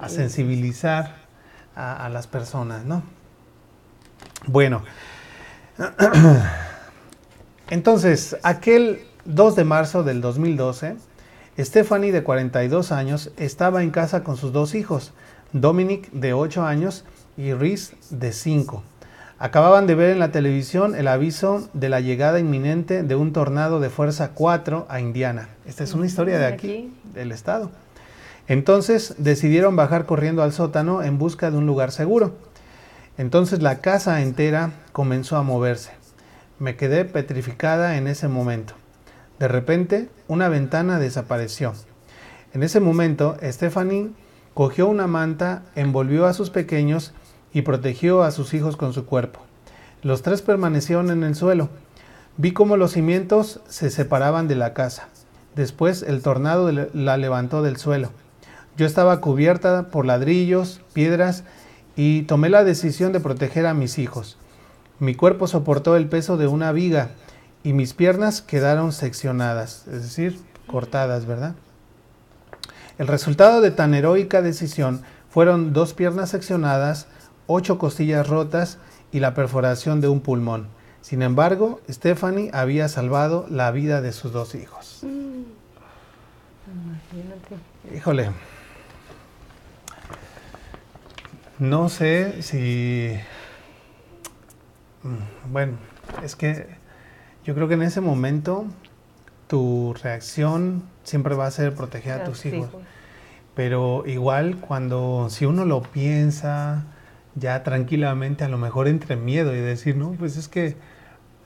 a 0.00 0.08
sensibilizar 0.08 1.14
a, 1.76 2.04
a 2.04 2.08
las 2.08 2.26
personas, 2.26 2.84
¿no? 2.84 3.04
Bueno, 4.46 4.82
entonces, 7.70 8.36
aquel 8.42 9.04
2 9.24 9.54
de 9.54 9.64
marzo 9.64 10.02
del 10.02 10.20
2012, 10.20 10.96
Stephanie, 11.58 12.10
de 12.10 12.24
42 12.24 12.90
años, 12.90 13.30
estaba 13.36 13.84
en 13.84 13.90
casa 13.90 14.24
con 14.24 14.36
sus 14.36 14.52
dos 14.52 14.74
hijos, 14.74 15.12
Dominic, 15.52 16.10
de 16.12 16.32
8 16.32 16.64
años, 16.64 17.04
y 17.36 17.52
Reese, 17.52 17.96
de 18.10 18.32
5. 18.32 18.82
Acababan 19.38 19.86
de 19.86 19.94
ver 19.94 20.10
en 20.10 20.18
la 20.18 20.32
televisión 20.32 20.94
el 20.94 21.08
aviso 21.08 21.68
de 21.72 21.88
la 21.88 22.00
llegada 22.00 22.38
inminente 22.38 23.02
de 23.02 23.16
un 23.16 23.32
tornado 23.32 23.80
de 23.80 23.88
fuerza 23.88 24.32
4 24.34 24.86
a 24.88 25.00
Indiana. 25.00 25.48
Esta 25.66 25.82
es 25.82 25.94
una 25.94 26.06
historia 26.06 26.38
de 26.38 26.46
Aquí. 26.46 26.92
del 27.14 27.32
estado. 27.32 27.70
Entonces 28.48 29.14
decidieron 29.16 29.76
bajar 29.76 30.06
corriendo 30.06 30.42
al 30.42 30.52
sótano 30.52 31.02
en 31.02 31.18
busca 31.18 31.50
de 31.50 31.56
un 31.56 31.66
lugar 31.66 31.90
seguro. 31.90 32.34
Entonces 33.16 33.62
la 33.62 33.78
casa 33.78 34.20
entera 34.20 34.72
comenzó 34.92 35.36
a 35.36 35.42
moverse. 35.42 35.92
Me 36.58 36.76
quedé 36.76 37.04
petrificada 37.06 37.96
en 37.96 38.06
ese 38.08 38.28
momento. 38.28 38.74
De 39.38 39.48
repente, 39.48 40.10
una 40.28 40.48
ventana 40.48 40.98
desapareció. 40.98 41.72
En 42.52 42.62
ese 42.62 42.80
momento, 42.80 43.38
Stephanie 43.42 44.10
cogió 44.54 44.88
una 44.88 45.06
manta, 45.06 45.62
envolvió 45.74 46.26
a 46.26 46.34
sus 46.34 46.50
pequeños 46.50 47.12
y 47.52 47.62
protegió 47.62 48.22
a 48.22 48.30
sus 48.30 48.54
hijos 48.54 48.76
con 48.76 48.92
su 48.92 49.06
cuerpo. 49.06 49.40
Los 50.02 50.22
tres 50.22 50.42
permanecieron 50.42 51.10
en 51.10 51.24
el 51.24 51.34
suelo. 51.34 51.68
Vi 52.36 52.52
cómo 52.52 52.76
los 52.76 52.92
cimientos 52.92 53.60
se 53.68 53.90
separaban 53.90 54.48
de 54.48 54.56
la 54.56 54.72
casa. 54.72 55.08
Después 55.54 56.02
el 56.02 56.22
tornado 56.22 56.70
la 56.70 57.16
levantó 57.16 57.62
del 57.62 57.76
suelo. 57.76 58.10
Yo 58.76 58.86
estaba 58.86 59.20
cubierta 59.20 59.88
por 59.90 60.06
ladrillos, 60.06 60.80
piedras 60.94 61.44
y 61.96 62.22
tomé 62.22 62.48
la 62.48 62.64
decisión 62.64 63.12
de 63.12 63.20
proteger 63.20 63.66
a 63.66 63.74
mis 63.74 63.98
hijos. 63.98 64.38
Mi 65.00 65.14
cuerpo 65.14 65.46
soportó 65.46 65.96
el 65.96 66.08
peso 66.08 66.36
de 66.36 66.46
una 66.46 66.72
viga 66.72 67.10
y 67.62 67.72
mis 67.72 67.92
piernas 67.92 68.40
quedaron 68.40 68.92
seccionadas, 68.92 69.86
es 69.88 70.02
decir, 70.02 70.38
cortadas, 70.66 71.26
¿verdad? 71.26 71.54
El 73.00 73.06
resultado 73.06 73.62
de 73.62 73.70
tan 73.70 73.94
heroica 73.94 74.42
decisión 74.42 75.00
fueron 75.30 75.72
dos 75.72 75.94
piernas 75.94 76.28
seccionadas, 76.28 77.06
ocho 77.46 77.78
costillas 77.78 78.28
rotas 78.28 78.76
y 79.10 79.20
la 79.20 79.32
perforación 79.32 80.02
de 80.02 80.08
un 80.08 80.20
pulmón. 80.20 80.68
Sin 81.00 81.22
embargo, 81.22 81.80
Stephanie 81.88 82.50
había 82.52 82.88
salvado 82.88 83.46
la 83.48 83.70
vida 83.70 84.02
de 84.02 84.12
sus 84.12 84.32
dos 84.32 84.54
hijos. 84.54 84.98
Imagínate. 85.02 85.46
Híjole. 87.96 88.32
No 91.58 91.88
sé 91.88 92.42
si... 92.42 93.18
Mm, 95.04 95.52
Bueno, 95.54 95.78
es 96.22 96.36
que 96.36 96.66
yo 97.46 97.54
creo 97.54 97.66
que 97.66 97.74
en 97.74 97.82
ese 97.82 98.02
momento 98.02 98.66
tu 99.48 99.94
reacción 100.02 100.82
siempre 101.02 101.34
va 101.34 101.46
a 101.46 101.50
ser 101.50 101.74
proteger 101.74 102.20
a 102.20 102.24
tus 102.24 102.44
hijos. 102.44 102.68
Pero 103.60 104.04
igual 104.06 104.56
cuando, 104.56 105.26
si 105.28 105.44
uno 105.44 105.66
lo 105.66 105.82
piensa 105.82 106.84
ya 107.34 107.62
tranquilamente, 107.62 108.42
a 108.42 108.48
lo 108.48 108.56
mejor 108.56 108.88
entre 108.88 109.16
miedo 109.16 109.54
y 109.54 109.58
decir, 109.58 109.98
no, 109.98 110.12
pues 110.12 110.38
es 110.38 110.48
que 110.48 110.76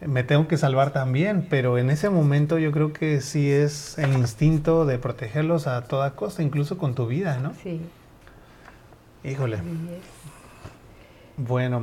me 0.01 0.23
tengo 0.23 0.47
que 0.47 0.57
salvar 0.57 0.93
también, 0.93 1.49
pero 1.51 1.77
en 1.77 1.91
ese 1.91 2.11
momento 2.11 2.57
yo 2.59 2.71
creo 2.71 2.93
que 2.93 3.21
sí 3.21 3.51
es 3.51 3.99
el 3.99 4.13
instinto 4.13 4.87
de 4.87 4.97
protegerlos 4.99 5.67
a 5.67 5.83
toda 5.83 6.15
costa, 6.15 6.45
incluso 6.45 6.79
con 6.79 6.95
tu 6.95 7.09
vida, 7.09 7.41
¿no? 7.43 7.53
Sí. 7.61 7.81
Híjole. 9.25 9.59
Bueno. 11.37 11.83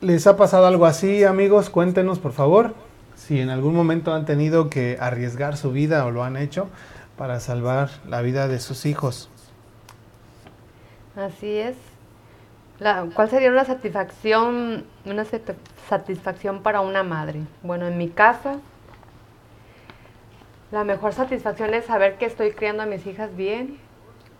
¿Les 0.00 0.28
ha 0.28 0.36
pasado 0.36 0.68
algo 0.68 0.86
así, 0.86 1.24
amigos? 1.24 1.70
Cuéntenos, 1.70 2.20
por 2.20 2.30
favor, 2.30 2.76
si 3.16 3.40
en 3.40 3.50
algún 3.50 3.74
momento 3.74 4.14
han 4.14 4.26
tenido 4.26 4.70
que 4.70 4.96
arriesgar 5.00 5.56
su 5.56 5.72
vida 5.72 6.06
o 6.06 6.12
lo 6.12 6.22
han 6.22 6.36
hecho 6.36 6.68
para 7.18 7.40
salvar 7.40 7.90
la 8.06 8.22
vida 8.22 8.48
de 8.48 8.60
sus 8.60 8.86
hijos. 8.86 9.28
Así 11.16 11.58
es. 11.58 11.76
La- 12.78 13.06
¿Cuál 13.14 13.28
sería 13.30 13.50
una 13.50 13.64
satisfacción, 13.64 14.84
una 15.04 15.24
sat- 15.24 15.56
satisfacción 15.88 16.62
para 16.62 16.80
una 16.80 17.02
madre? 17.02 17.40
Bueno, 17.62 17.86
en 17.86 17.98
mi 17.98 18.08
caso, 18.08 18.60
la 20.70 20.84
mejor 20.84 21.12
satisfacción 21.14 21.74
es 21.74 21.86
saber 21.86 22.16
que 22.18 22.26
estoy 22.26 22.52
criando 22.52 22.82
a 22.82 22.86
mis 22.86 23.06
hijas 23.06 23.34
bien, 23.36 23.78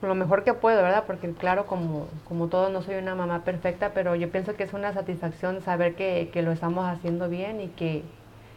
lo 0.02 0.14
mejor 0.14 0.44
que 0.44 0.54
puedo, 0.54 0.82
¿verdad? 0.82 1.04
Porque 1.06 1.32
claro, 1.32 1.66
como, 1.66 2.08
como 2.28 2.48
todo, 2.48 2.68
no 2.70 2.82
soy 2.82 2.96
una 2.96 3.14
mamá 3.14 3.44
perfecta, 3.44 3.92
pero 3.94 4.14
yo 4.14 4.30
pienso 4.30 4.54
que 4.54 4.64
es 4.64 4.72
una 4.74 4.92
satisfacción 4.92 5.62
saber 5.62 5.94
que, 5.96 6.30
que 6.32 6.42
lo 6.42 6.52
estamos 6.52 6.86
haciendo 6.86 7.28
bien 7.28 7.60
y 7.60 7.68
que, 7.68 8.04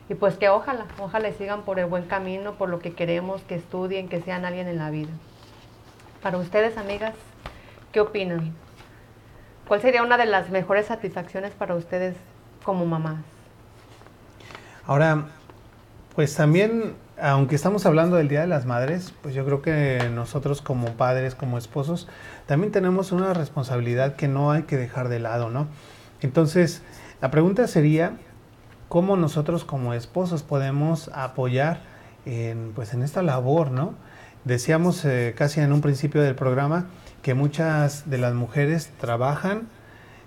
y 0.09 0.15
pues 0.15 0.35
que 0.37 0.49
ojalá, 0.49 0.85
ojalá 0.99 1.31
sigan 1.33 1.63
por 1.63 1.79
el 1.79 1.85
buen 1.85 2.05
camino, 2.05 2.53
por 2.55 2.69
lo 2.69 2.79
que 2.79 2.93
queremos, 2.93 3.41
que 3.43 3.55
estudien, 3.55 4.09
que 4.09 4.21
sean 4.21 4.45
alguien 4.45 4.67
en 4.67 4.77
la 4.77 4.89
vida. 4.89 5.11
Para 6.21 6.37
ustedes, 6.37 6.77
amigas, 6.77 7.13
¿qué 7.91 7.99
opinan? 7.99 8.53
¿Cuál 9.67 9.81
sería 9.81 10.03
una 10.03 10.17
de 10.17 10.25
las 10.25 10.49
mejores 10.49 10.87
satisfacciones 10.87 11.53
para 11.53 11.75
ustedes 11.75 12.15
como 12.63 12.85
mamás? 12.85 13.23
Ahora, 14.85 15.27
pues 16.15 16.35
también, 16.35 16.95
aunque 17.21 17.55
estamos 17.55 17.85
hablando 17.85 18.17
del 18.17 18.27
Día 18.27 18.41
de 18.41 18.47
las 18.47 18.65
Madres, 18.65 19.13
pues 19.21 19.33
yo 19.33 19.45
creo 19.45 19.61
que 19.61 20.09
nosotros 20.13 20.61
como 20.61 20.93
padres, 20.93 21.35
como 21.35 21.57
esposos, 21.57 22.09
también 22.47 22.73
tenemos 22.73 23.13
una 23.13 23.33
responsabilidad 23.33 24.17
que 24.17 24.27
no 24.27 24.51
hay 24.51 24.63
que 24.63 24.75
dejar 24.75 25.07
de 25.07 25.19
lado, 25.19 25.49
¿no? 25.49 25.67
Entonces, 26.21 26.81
la 27.21 27.31
pregunta 27.31 27.65
sería, 27.67 28.17
¿cómo 28.91 29.15
nosotros 29.15 29.63
como 29.63 29.93
esposos 29.93 30.43
podemos 30.43 31.09
apoyar 31.13 31.79
en, 32.25 32.73
pues, 32.75 32.93
en 32.93 33.03
esta 33.03 33.21
labor, 33.21 33.71
¿no? 33.71 33.93
Decíamos 34.43 35.05
eh, 35.05 35.33
casi 35.33 35.61
en 35.61 35.71
un 35.71 35.79
principio 35.79 36.21
del 36.21 36.35
programa 36.35 36.87
que 37.21 37.33
muchas 37.33 38.09
de 38.09 38.17
las 38.17 38.33
mujeres 38.33 38.91
trabajan, 38.99 39.69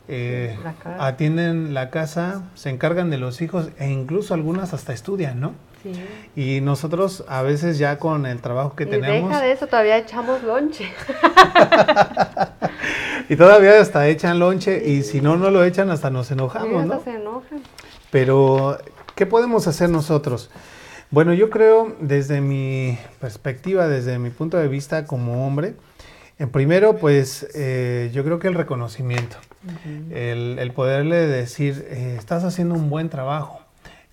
eh, 0.08 0.56
La 0.82 1.06
atienden 1.06 1.74
la 1.74 1.90
casa, 1.90 2.44
se 2.54 2.70
encargan 2.70 3.10
de 3.10 3.18
los 3.18 3.42
hijos 3.42 3.68
e 3.78 3.90
incluso 3.90 4.32
algunas 4.32 4.72
hasta 4.72 4.94
estudian, 4.94 5.40
¿no? 5.40 5.52
Sí. 5.82 5.92
Y 6.34 6.62
nosotros 6.62 7.22
a 7.28 7.42
veces 7.42 7.76
ya 7.76 7.98
con 7.98 8.24
el 8.24 8.40
trabajo 8.40 8.74
que 8.74 8.84
y 8.84 8.86
tenemos 8.86 9.28
deja 9.28 9.42
de 9.42 9.52
eso, 9.52 9.66
todavía 9.66 9.98
echamos 9.98 10.42
lonche. 10.42 10.90
y 13.28 13.36
todavía 13.36 13.78
hasta 13.78 14.08
echan 14.08 14.38
lonche 14.38 14.88
y 14.88 15.02
si 15.02 15.20
no 15.20 15.36
no 15.36 15.50
lo 15.50 15.64
echan 15.64 15.90
hasta 15.90 16.08
nos 16.08 16.30
enojamos, 16.30 16.84
hasta 16.84 16.94
¿no? 16.94 17.02
se 17.02 17.10
enojan. 17.10 17.60
Pero 18.14 18.78
¿qué 19.16 19.26
podemos 19.26 19.66
hacer 19.66 19.90
nosotros? 19.90 20.48
Bueno, 21.10 21.34
yo 21.34 21.50
creo 21.50 21.96
desde 21.98 22.40
mi 22.40 22.96
perspectiva, 23.18 23.88
desde 23.88 24.20
mi 24.20 24.30
punto 24.30 24.56
de 24.56 24.68
vista 24.68 25.04
como 25.04 25.44
hombre, 25.44 25.74
en 26.38 26.48
primero 26.50 26.96
pues 26.96 27.44
eh, 27.56 28.12
yo 28.14 28.22
creo 28.22 28.38
que 28.38 28.46
el 28.46 28.54
reconocimiento, 28.54 29.36
el, 30.12 30.60
el 30.60 30.70
poderle 30.70 31.26
decir, 31.26 31.88
eh, 31.90 32.14
estás 32.16 32.44
haciendo 32.44 32.76
un 32.76 32.88
buen 32.88 33.08
trabajo, 33.08 33.58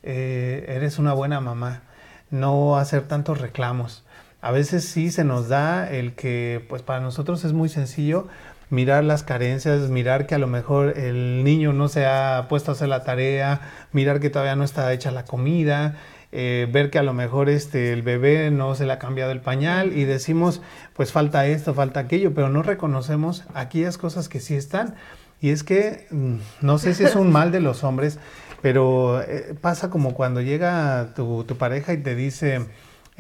eh, 0.02 0.66
eres 0.68 0.97
una 0.97 1.14
buena 1.14 1.39
mamá, 1.39 1.84
no 2.32 2.78
hacer 2.78 3.04
tantos 3.04 3.39
reclamos. 3.39 4.04
A 4.41 4.49
veces 4.49 4.84
sí 4.84 5.12
se 5.12 5.24
nos 5.24 5.47
da 5.47 5.88
el 5.88 6.14
que, 6.14 6.66
pues 6.70 6.82
para 6.82 7.02
nosotros 7.02 7.43
es 7.43 7.54
muy 7.54 7.70
sencillo 7.70 8.28
mirar 8.72 9.03
las 9.03 9.22
carencias, 9.22 9.89
mirar 9.89 10.26
que 10.26 10.34
a 10.34 10.39
lo 10.39 10.47
mejor 10.47 10.97
el 10.97 11.43
niño 11.43 11.74
no 11.74 11.89
se 11.89 12.05
ha 12.07 12.47
puesto 12.49 12.72
a 12.72 12.74
hacer 12.74 12.88
la 12.88 13.03
tarea, 13.03 13.61
mirar 13.91 14.19
que 14.19 14.32
todavía 14.32 14.55
no 14.55 14.63
está 14.63 14.91
hecha 14.93 15.11
la 15.11 15.26
comida, 15.26 15.97
eh, 16.32 16.67
ver 16.72 16.89
que 16.89 16.97
a 16.97 17.03
lo 17.03 17.13
mejor 17.13 17.49
este, 17.49 17.91
el 17.91 18.01
bebé 18.01 18.49
no 18.49 18.74
se 18.74 18.86
le 18.86 18.93
ha 18.93 18.99
cambiado 18.99 19.34
el 19.34 19.41
pañal 19.41 19.91
y 19.95 20.05
decimos, 20.05 20.61
pues 20.93 21.11
falta 21.11 21.45
esto, 21.45 21.74
falta 21.74 21.99
aquello, 21.99 22.34
pero 22.34 22.47
no 22.47 22.63
reconocemos 22.63 23.43
aquellas 23.53 23.97
cosas 23.97 24.30
que 24.30 24.39
sí 24.39 24.55
están. 24.55 24.95
Y 25.41 25.49
es 25.49 25.63
que 25.63 26.07
mm, 26.09 26.36
no 26.61 26.78
sé 26.78 26.93
si 26.93 27.03
es 27.03 27.15
un 27.15 27.30
mal 27.30 27.51
de 27.51 27.59
los 27.59 27.84
hombres, 27.84 28.19
pero 28.61 29.22
eh, 29.22 29.53
pasa 29.59 29.89
como 29.89 30.13
cuando 30.13 30.39
llega 30.39 31.09
tu, 31.13 31.43
tu 31.43 31.57
pareja 31.57 31.91
y 31.91 31.97
te 31.97 32.15
dice, 32.15 32.67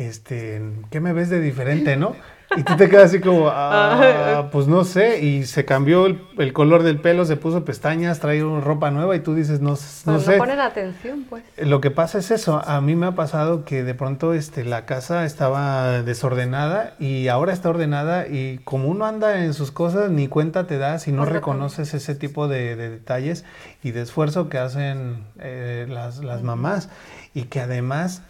este, 0.07 0.61
¿qué 0.89 0.99
me 0.99 1.13
ves 1.13 1.29
de 1.29 1.39
diferente, 1.39 1.95
no? 1.97 2.15
Y 2.57 2.63
tú 2.63 2.75
te 2.75 2.89
quedas 2.89 3.05
así 3.05 3.21
como, 3.21 3.47
ah, 3.51 4.49
pues 4.51 4.67
no 4.67 4.83
sé, 4.83 5.21
y 5.23 5.45
se 5.45 5.63
cambió 5.63 6.05
el, 6.05 6.21
el 6.37 6.51
color 6.51 6.83
del 6.83 6.99
pelo, 6.99 7.25
se 7.25 7.37
puso 7.37 7.63
pestañas, 7.63 8.19
trae 8.19 8.41
ropa 8.41 8.91
nueva 8.91 9.15
y 9.15 9.21
tú 9.21 9.35
dices, 9.35 9.61
no, 9.61 9.71
no 10.05 10.19
sé. 10.19 10.31
no 10.33 10.37
ponen 10.37 10.59
atención, 10.59 11.25
pues. 11.29 11.43
Lo 11.57 11.79
que 11.79 11.91
pasa 11.91 12.17
es 12.17 12.29
eso, 12.31 12.61
a 12.65 12.81
mí 12.81 12.95
me 12.95 13.05
ha 13.05 13.15
pasado 13.15 13.63
que 13.63 13.83
de 13.83 13.93
pronto 13.93 14.33
este, 14.33 14.65
la 14.65 14.85
casa 14.85 15.25
estaba 15.25 16.01
desordenada 16.01 16.95
y 16.99 17.29
ahora 17.29 17.53
está 17.53 17.69
ordenada 17.69 18.27
y 18.27 18.59
como 18.65 18.89
uno 18.89 19.05
anda 19.05 19.45
en 19.45 19.53
sus 19.53 19.71
cosas 19.71 20.11
ni 20.11 20.27
cuenta 20.27 20.67
te 20.67 20.77
das 20.77 21.07
y 21.07 21.11
no 21.11 21.25
reconoces 21.25 21.93
ese 21.93 22.15
tipo 22.15 22.47
de, 22.47 22.75
de 22.75 22.89
detalles 22.89 23.45
y 23.81 23.91
de 23.91 24.01
esfuerzo 24.01 24.49
que 24.49 24.57
hacen 24.57 25.23
eh, 25.39 25.87
las, 25.89 26.23
las 26.23 26.43
mamás 26.43 26.89
y 27.33 27.43
que 27.43 27.61
además 27.61 28.23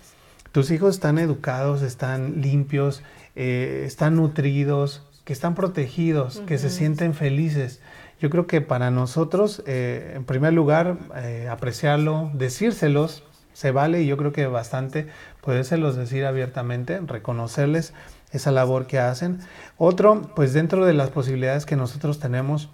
tus 0.52 0.72
hijos 0.72 0.96
están 0.96 1.18
educados, 1.18 1.82
están 1.82 2.42
limpios, 2.42 3.04
eh, 3.36 3.84
están 3.86 4.16
nutridos, 4.16 5.04
que 5.24 5.34
están 5.34 5.56
protegidos, 5.56 6.42
que 6.46 6.58
se 6.58 6.70
sienten 6.70 7.14
felices. 7.14 7.80
Yo 8.20 8.30
creo 8.30 8.48
que 8.48 8.62
para 8.62 8.92
nosotros, 8.92 9.64
eh, 9.66 10.14
en 10.16 10.26
primer 10.26 10.54
lugar, 10.54 10.98
eh, 11.16 11.48
apreciarlo, 11.50 12.32
decírselos, 12.34 13.24
se 13.54 13.72
vale 13.72 14.02
y 14.02 14.08
yo 14.08 14.18
creo 14.18 14.32
que 14.32 14.48
bastante 14.48 15.08
podérselos 15.42 15.96
decir 15.96 16.26
abiertamente, 16.26 17.00
reconocerles 17.02 17.94
esa 18.32 18.52
labor 18.52 18.88
que 18.88 19.00
hacen. 19.00 19.40
Otro, 19.78 20.22
pues 20.36 20.54
dentro 20.54 20.86
de 20.86 20.94
las 20.94 21.10
posibilidades 21.10 21.66
que 21.66 21.76
nosotros 21.76 22.20
tenemos, 22.20 22.70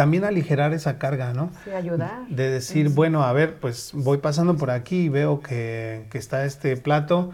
también 0.00 0.24
aligerar 0.24 0.72
esa 0.72 0.96
carga, 0.98 1.34
¿no? 1.34 1.50
Sí, 1.62 1.70
ayudar. 1.72 2.26
De 2.30 2.48
decir, 2.48 2.88
bueno, 2.88 3.22
a 3.22 3.34
ver, 3.34 3.56
pues 3.56 3.90
voy 3.92 4.16
pasando 4.16 4.56
por 4.56 4.70
aquí 4.70 5.02
y 5.02 5.08
veo 5.10 5.40
que, 5.42 6.06
que 6.10 6.16
está 6.16 6.46
este 6.46 6.78
plato, 6.78 7.32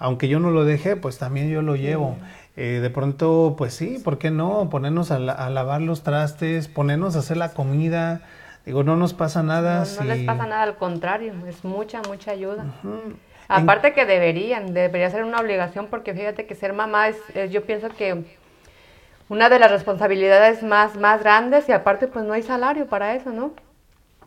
aunque 0.00 0.26
yo 0.26 0.40
no 0.40 0.50
lo 0.50 0.64
dejé, 0.64 0.96
pues 0.96 1.16
también 1.18 1.48
yo 1.48 1.62
lo 1.62 1.76
llevo. 1.76 2.16
Eh, 2.56 2.80
de 2.82 2.90
pronto, 2.90 3.54
pues 3.56 3.72
sí, 3.74 4.00
¿por 4.02 4.18
qué 4.18 4.32
no? 4.32 4.68
Ponernos 4.68 5.12
a, 5.12 5.20
la- 5.20 5.32
a 5.32 5.48
lavar 5.48 5.80
los 5.80 6.02
trastes, 6.02 6.66
ponernos 6.66 7.14
a 7.14 7.20
hacer 7.20 7.36
la 7.36 7.50
comida. 7.52 8.22
Digo, 8.66 8.82
no 8.82 8.96
nos 8.96 9.14
pasa 9.14 9.44
nada. 9.44 9.84
No, 9.84 10.02
no 10.02 10.08
les 10.08 10.26
pasa 10.26 10.44
nada, 10.44 10.64
al 10.64 10.74
contrario, 10.76 11.32
es 11.46 11.64
mucha, 11.64 12.02
mucha 12.08 12.32
ayuda. 12.32 12.64
Aparte 13.50 13.92
que 13.94 14.04
deberían, 14.06 14.74
debería 14.74 15.08
ser 15.08 15.22
una 15.22 15.38
obligación 15.38 15.86
porque 15.88 16.12
fíjate 16.14 16.46
que 16.46 16.56
ser 16.56 16.72
mamá 16.72 17.06
es, 17.08 17.16
es- 17.34 17.52
yo 17.52 17.62
pienso 17.64 17.88
que 17.90 18.24
una 19.28 19.48
de 19.48 19.58
las 19.58 19.70
responsabilidades 19.70 20.62
más, 20.62 20.96
más 20.96 21.20
grandes 21.20 21.68
y 21.68 21.72
aparte 21.72 22.08
pues 22.08 22.24
no 22.24 22.32
hay 22.32 22.42
salario 22.42 22.86
para 22.86 23.14
eso, 23.14 23.30
¿no? 23.30 23.52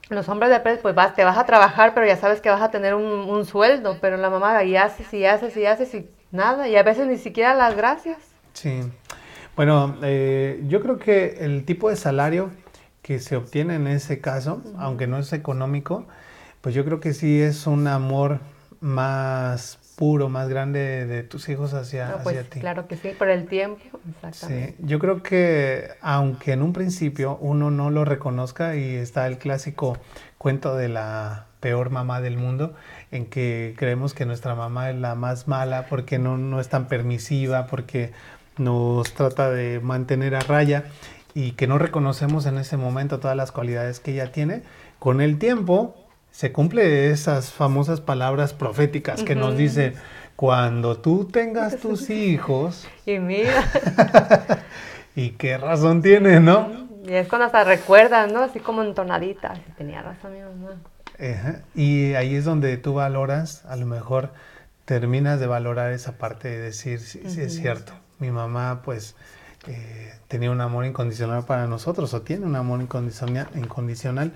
Los 0.10 0.28
hombres 0.30 0.52
de 0.52 0.60
pues 0.60 0.80
pues 0.80 0.94
vas, 0.94 1.16
te 1.16 1.24
vas 1.24 1.38
a 1.38 1.46
trabajar, 1.46 1.94
pero 1.94 2.06
ya 2.06 2.18
sabes 2.18 2.42
que 2.42 2.50
vas 2.50 2.62
a 2.62 2.72
tener 2.72 2.94
un, 2.96 3.04
un 3.04 3.46
sueldo, 3.46 3.98
pero 4.02 4.18
la 4.18 4.30
mamá 4.30 4.58
ahí 4.58 4.76
haces 4.76 5.14
y 5.14 5.26
haces 5.26 5.56
y 5.56 5.66
haces 5.66 5.94
y 5.94 6.10
nada, 6.32 6.68
y 6.68 6.76
a 6.76 6.84
veces 6.84 7.08
ni 7.08 7.18
siquiera 7.18 7.54
las 7.56 7.76
gracias. 7.76 8.18
Sí. 8.54 8.82
Bueno, 9.56 9.96
eh, 10.02 10.64
yo 10.68 10.82
creo 10.82 10.98
que 10.98 11.38
el 11.40 11.66
tipo 11.66 11.90
de 11.90 11.96
salario 11.96 12.52
que 13.02 13.20
se 13.20 13.36
obtiene 13.36 13.76
en 13.76 13.88
ese 13.88 14.22
caso, 14.22 14.62
aunque 14.78 15.08
no 15.08 15.18
es 15.18 15.34
económico, 15.34 16.08
pues 16.62 16.76
yo 16.76 16.86
creo 16.86 17.00
que 17.00 17.14
sí 17.14 17.42
es 17.42 17.68
un 17.68 17.88
amor 17.88 18.40
más 18.80 19.78
puro, 20.02 20.30
más 20.30 20.50
grande 20.50 21.06
de 21.06 21.22
tus 21.22 21.48
hijos 21.48 21.76
hacia, 21.76 22.08
No, 22.08 22.12
hacia 22.16 22.24
pues 22.24 22.50
ti. 22.50 22.60
claro 22.60 22.88
que 22.88 22.98
sí, 22.98 23.10
por 23.16 23.30
el 23.30 23.46
tiempo, 23.46 24.00
exactamente. 24.16 24.74
Sí, 24.76 24.84
yo 24.84 24.98
creo 24.98 25.22
que 25.22 25.90
aunque 26.02 26.54
en 26.54 26.64
un 26.64 26.74
principio 26.74 27.38
uno 27.40 27.70
no 27.70 27.92
lo 27.92 28.04
reconozca 28.04 28.76
y 28.76 28.96
está 28.96 29.28
el 29.28 29.38
clásico 29.38 30.00
cuento 30.40 30.76
de 30.76 30.90
la 30.90 31.46
peor 31.60 31.92
mamá 31.92 32.20
del 32.20 32.36
mundo, 32.36 32.74
en 33.12 33.28
que 33.28 33.76
creemos 33.78 34.16
que 34.16 34.26
nuestra 34.26 34.56
mamá 34.56 34.90
es 34.90 34.96
la 34.96 35.14
más 35.14 35.48
mala 35.48 35.86
porque 35.88 36.18
no, 36.18 36.36
no 36.36 36.60
es 36.60 36.68
tan 36.68 36.88
permisiva, 36.88 37.68
porque 37.68 38.12
nos 38.58 39.14
trata 39.14 39.52
de 39.52 39.82
mantener 39.82 40.34
a 40.34 40.40
raya 40.40 40.86
y 41.36 41.52
que 41.52 41.68
no 41.68 41.78
reconocemos 41.78 42.48
en 42.48 42.58
ese 42.58 42.76
momento 42.76 43.20
todas 43.20 43.38
las 43.38 43.52
cualidades 43.52 44.00
que 44.00 44.14
ella 44.14 44.32
tiene, 44.32 44.64
con 44.98 45.22
el 45.22 45.38
tiempo 45.38 45.96
se 46.42 46.52
cumple 46.52 47.12
esas 47.12 47.52
famosas 47.52 48.02
palabras 48.02 48.56
proféticas 48.56 49.22
que 49.22 49.36
nos 49.36 49.56
dicen, 49.56 49.94
cuando 50.36 50.98
tú 50.98 51.26
tengas 51.26 51.78
tus 51.78 52.10
hijos, 52.10 52.88
Y 53.06 53.20
mira, 53.20 53.64
¿Y 55.16 55.30
qué 55.34 55.60
razón 55.60 56.02
tiene, 56.02 56.40
no? 56.40 56.88
y 57.06 57.14
es 57.14 57.28
cuando 57.28 57.46
hasta 57.46 57.64
recuerdas, 57.64 58.34
¿no? 58.34 58.40
Así 58.40 58.60
como 58.60 58.82
entonadita, 58.82 59.54
"Sí, 59.54 59.62
tenía 59.78 60.02
razón 60.02 60.34
mi 60.34 60.40
mamá. 60.40 60.82
Ajá. 61.20 61.60
Y 61.76 62.16
ahí 62.16 62.34
es 62.34 62.46
donde 62.46 62.76
tú 62.78 62.96
valoras, 62.96 63.64
a 63.66 63.76
lo 63.76 63.86
mejor 63.86 64.32
terminas 64.86 65.40
de 65.40 65.46
valorar 65.46 65.92
esa 65.92 66.18
parte 66.18 66.48
de 66.48 66.58
decir, 66.58 67.02
sí, 67.02 67.22
sí 67.28 67.42
es 67.42 67.56
cierto, 67.56 67.94
mi 68.18 68.32
mamá 68.32 68.82
pues 68.84 69.16
eh, 69.68 70.12
tenía 70.28 70.50
un 70.50 70.62
amor 70.62 70.88
incondicional 70.88 71.46
para 71.46 71.68
nosotros 71.68 72.16
o 72.16 72.24
tiene 72.24 72.48
un 72.48 72.56
amor 72.56 72.82
incondicional, 72.82 73.48
incondicional 73.54 74.32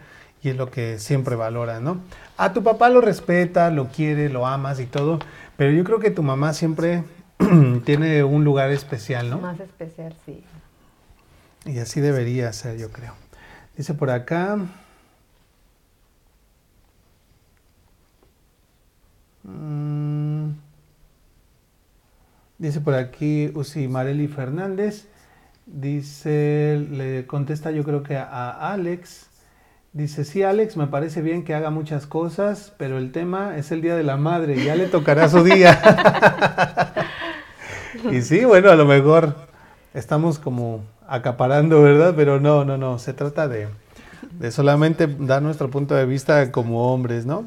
y 0.46 0.50
es 0.50 0.58
lo 0.58 0.70
que 0.70 1.00
siempre 1.00 1.36
valora, 1.36 1.80
¿no? 1.80 2.02
A 2.38 2.54
tu 2.54 2.62
papá 2.62 2.90
lo 2.90 3.02
respeta, 3.02 3.72
lo 3.72 3.88
quiere, 3.88 4.30
lo 4.30 4.46
amas 4.46 4.80
y 4.80 4.86
todo, 4.86 5.18
pero 5.58 5.72
yo 5.72 5.84
creo 5.84 5.98
que 5.98 6.12
tu 6.12 6.22
mamá 6.22 6.54
siempre 6.54 7.04
tiene 7.84 8.24
un 8.24 8.44
lugar 8.44 8.70
especial, 8.70 9.32
¿no? 9.32 9.40
Más 9.40 9.60
especial, 9.60 10.16
sí. 10.24 10.44
Y 11.66 11.80
así 11.80 12.00
debería 12.00 12.54
ser, 12.54 12.78
yo 12.78 12.92
creo. 12.92 13.14
Dice 13.76 13.96
por 13.96 14.12
acá. 14.12 14.60
mm, 19.42 20.50
dice 22.60 22.82
por 22.82 22.94
aquí 22.94 23.52
Usi 23.56 23.88
Mareli 23.88 24.28
Fernández. 24.28 25.08
Dice, 25.66 26.86
le 26.92 27.26
contesta 27.26 27.72
yo 27.72 27.84
creo 27.84 28.04
que 28.04 28.16
a 28.16 28.52
Alex. 28.72 29.32
Dice, 29.96 30.26
sí, 30.26 30.44
Alex, 30.44 30.76
me 30.76 30.88
parece 30.88 31.22
bien 31.22 31.44
que 31.46 31.56
haga 31.56 31.70
muchas 31.70 32.06
cosas, 32.06 32.74
pero 32.78 32.98
el 32.98 33.12
tema 33.12 33.58
es 33.58 33.72
el 33.72 33.82
Día 33.82 33.96
de 33.96 34.04
la 34.04 34.18
Madre, 34.18 34.62
ya 34.62 34.76
le 34.76 34.88
tocará 34.88 35.30
su 35.30 35.42
día. 35.44 35.80
y 38.12 38.22
sí, 38.22 38.44
bueno, 38.44 38.70
a 38.70 38.76
lo 38.76 38.86
mejor 38.86 39.36
estamos 39.94 40.38
como 40.38 40.84
acaparando, 41.08 41.82
¿verdad? 41.82 42.14
Pero 42.14 42.42
no, 42.42 42.66
no, 42.66 42.78
no, 42.78 43.00
se 43.00 43.14
trata 43.14 43.48
de, 43.48 43.70
de 44.32 44.52
solamente 44.52 45.08
dar 45.08 45.42
nuestro 45.42 45.70
punto 45.70 45.96
de 45.96 46.06
vista 46.06 46.52
como 46.52 46.94
hombres, 46.94 47.26
¿no? 47.26 47.46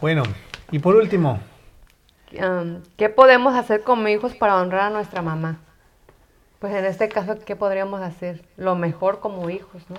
Bueno, 0.00 0.22
y 0.72 0.78
por 0.78 0.96
último, 0.96 1.38
Um, 2.40 2.82
¿Qué 2.96 3.08
podemos 3.08 3.54
hacer 3.54 3.82
como 3.82 4.08
hijos 4.08 4.34
para 4.34 4.56
honrar 4.56 4.80
a 4.80 4.90
nuestra 4.90 5.22
mamá? 5.22 5.58
Pues 6.58 6.74
en 6.74 6.84
este 6.84 7.12
caso, 7.12 7.38
¿qué 7.44 7.56
podríamos 7.56 8.02
hacer? 8.02 8.44
Lo 8.56 8.74
mejor 8.74 9.20
como 9.20 9.50
hijos, 9.50 9.88
¿no? 9.90 9.96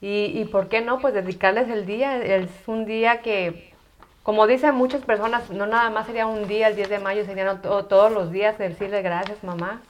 Y, 0.00 0.26
y 0.38 0.44
por 0.44 0.68
qué 0.68 0.82
no, 0.82 1.00
pues 1.00 1.14
dedicarles 1.14 1.68
el 1.68 1.86
día. 1.86 2.18
Es 2.22 2.50
un 2.66 2.84
día 2.84 3.22
que, 3.22 3.74
como 4.22 4.46
dicen 4.46 4.74
muchas 4.74 5.02
personas, 5.02 5.50
no 5.50 5.66
nada 5.66 5.90
más 5.90 6.06
sería 6.06 6.26
un 6.26 6.46
día, 6.48 6.68
el 6.68 6.76
10 6.76 6.88
de 6.90 6.98
mayo, 6.98 7.24
serían 7.24 7.62
to- 7.62 7.86
todos 7.86 8.12
los 8.12 8.30
días 8.30 8.58
decirle 8.58 9.02
gracias, 9.02 9.42
mamá. 9.42 9.82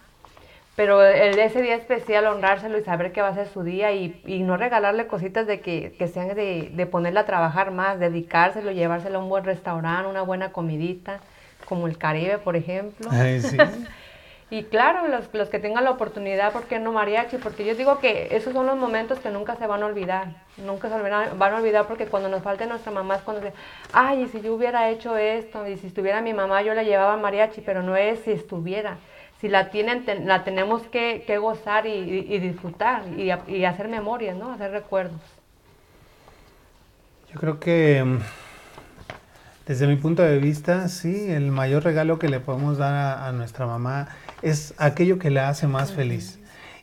Pero 0.76 1.02
el, 1.04 1.38
ese 1.38 1.62
día 1.62 1.76
especial, 1.76 2.26
honrárselo 2.26 2.78
y 2.78 2.84
saber 2.84 3.12
que 3.12 3.22
va 3.22 3.28
a 3.28 3.34
ser 3.34 3.48
su 3.48 3.62
día 3.64 3.92
y, 3.92 4.22
y 4.26 4.40
no 4.42 4.56
regalarle 4.56 5.06
cositas 5.08 5.46
de 5.46 5.60
que, 5.60 5.94
que 5.98 6.08
sean 6.08 6.28
de, 6.34 6.70
de 6.74 6.86
ponerla 6.86 7.20
a 7.22 7.26
trabajar 7.26 7.72
más, 7.72 7.98
dedicárselo, 8.00 8.72
llevárselo 8.72 9.18
a 9.20 9.22
un 9.22 9.28
buen 9.30 9.44
restaurante, 9.44 10.08
una 10.10 10.22
buena 10.22 10.52
comidita, 10.52 11.20
como 11.64 11.86
el 11.88 11.98
Caribe, 11.98 12.38
por 12.38 12.56
ejemplo. 12.56 13.10
ay, 13.10 13.40
sí, 13.40 13.58
Y 14.48 14.62
claro, 14.64 15.08
los, 15.08 15.24
los 15.34 15.48
que 15.48 15.58
tengan 15.58 15.82
la 15.82 15.90
oportunidad, 15.90 16.52
¿por 16.52 16.64
qué 16.66 16.78
no 16.78 16.92
mariachi? 16.92 17.36
Porque 17.38 17.64
yo 17.64 17.74
digo 17.74 17.98
que 17.98 18.28
esos 18.30 18.52
son 18.52 18.66
los 18.66 18.76
momentos 18.76 19.18
que 19.18 19.30
nunca 19.30 19.56
se 19.56 19.66
van 19.66 19.82
a 19.82 19.86
olvidar. 19.86 20.28
Nunca 20.56 20.88
se 20.88 20.96
van 21.34 21.52
a 21.52 21.56
olvidar 21.56 21.86
porque 21.88 22.06
cuando 22.06 22.28
nos 22.28 22.44
falte 22.44 22.64
nuestra 22.66 22.92
mamá 22.92 23.16
es 23.16 23.22
cuando 23.22 23.42
se, 23.42 23.52
ay, 23.92 24.22
y 24.22 24.28
si 24.28 24.40
yo 24.42 24.54
hubiera 24.54 24.88
hecho 24.88 25.16
esto, 25.16 25.66
y 25.66 25.76
si 25.78 25.88
estuviera 25.88 26.20
mi 26.20 26.32
mamá, 26.32 26.62
yo 26.62 26.74
la 26.74 26.84
llevaba 26.84 27.16
mariachi, 27.16 27.60
pero 27.60 27.82
no 27.82 27.96
es 27.96 28.20
si 28.20 28.30
estuviera. 28.30 28.98
Si 29.40 29.48
la 29.48 29.70
tienen, 29.70 30.04
ten- 30.04 30.28
la 30.28 30.44
tenemos 30.44 30.82
que, 30.82 31.24
que 31.26 31.38
gozar 31.38 31.86
y, 31.86 31.90
y- 32.28 32.38
disfrutar 32.38 33.02
y, 33.16 33.32
y 33.52 33.64
hacer 33.64 33.88
memorias, 33.88 34.36
¿no? 34.36 34.52
Hacer 34.52 34.70
recuerdos. 34.70 35.20
yo 37.34 37.40
creo 37.40 37.58
que 37.60 38.02
mm, 38.04 38.18
desde 39.66 39.88
mi 39.88 39.96
punto 39.96 40.22
de 40.22 40.38
vista, 40.38 40.88
sí, 40.88 41.30
el 41.32 41.50
mayor 41.50 41.82
regalo 41.84 42.18
que 42.20 42.28
le 42.28 42.38
podemos 42.40 42.78
dar 42.78 43.18
a 43.18 43.32
nuestra 43.32 43.66
mamá 43.66 44.08
es 44.48 44.74
aquello 44.78 45.18
que 45.18 45.30
la 45.30 45.48
hace 45.48 45.66
más 45.66 45.92
feliz. 45.92 46.38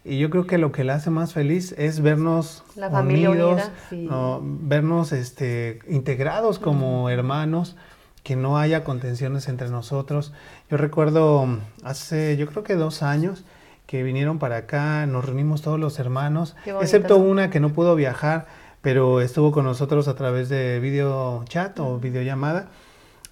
Y 0.06 0.20
yo 0.20 0.30
creo 0.30 0.46
que 0.46 0.58
lo 0.58 0.74
que 0.74 0.84
la 0.84 0.96
hace 0.96 1.10
más 1.10 1.34
feliz 1.34 1.74
es 1.78 2.02
vernos 2.02 2.64
La 2.76 2.90
familia 2.90 3.30
unidos, 3.30 3.54
unida, 3.54 3.74
sí. 3.90 4.06
¿no? 4.10 4.42
vernos 4.44 5.14
este, 5.14 5.80
integrados 5.88 6.60
como 6.60 7.10
hermanos, 7.10 7.78
que 8.22 8.36
no 8.36 8.58
haya 8.58 8.84
contenciones 8.84 9.48
entre 9.48 9.70
nosotros. 9.70 10.34
Yo 10.70 10.76
recuerdo 10.76 11.48
hace, 11.84 12.36
yo 12.36 12.48
creo 12.48 12.64
que 12.64 12.76
dos 12.76 13.02
años, 13.02 13.46
que 13.86 14.04
vinieron 14.04 14.40
para 14.40 14.58
acá, 14.58 15.06
nos 15.06 15.26
reunimos 15.26 15.62
todos 15.62 15.80
los 15.80 16.00
hermanos, 16.00 16.56
excepto 16.66 17.18
una 17.18 17.50
que 17.50 17.62
no 17.62 17.72
pudo 17.72 17.96
viajar, 17.96 18.48
pero 18.82 19.22
estuvo 19.22 19.54
con 19.54 19.64
nosotros 19.64 20.10
a 20.10 20.16
través 20.16 20.50
de 20.50 20.80
video 20.82 21.46
chat 21.48 21.80
o 21.80 21.98
videollamada. 22.00 22.68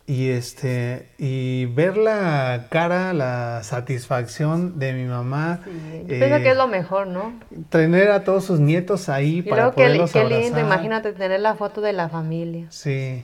Y 0.08 0.30
este 0.32 1.10
y 1.18 1.68
ver 1.68 1.96
la 1.96 2.68
cara, 2.70 3.14
la 3.14 3.62
satisfacción 3.64 4.78
de 4.80 4.94
mi 4.94 5.06
mamá, 5.06 5.62
Yo 5.66 5.72
eh, 5.72 6.06
pienso 6.20 6.38
que 6.44 6.52
es 6.52 6.58
lo 6.58 6.68
mejor, 6.68 7.08
¿no? 7.08 7.34
tener 7.70 8.12
a 8.12 8.24
todos 8.24 8.44
sus 8.44 8.60
nietos 8.60 9.08
ahí 9.10 9.38
Y 9.40 9.42
para 9.44 9.64
luego 9.64 9.76
qué, 9.76 9.84
li- 9.84 9.88
poderlos 10.00 10.12
qué 10.12 10.20
lindo, 10.24 10.36
abrazar. 10.58 10.66
imagínate 10.66 11.14
tener 11.14 11.40
la 11.40 11.56
foto 11.56 11.82
de 11.82 11.94
la 11.94 12.10
familia. 12.10 12.66
Sí, 12.70 13.24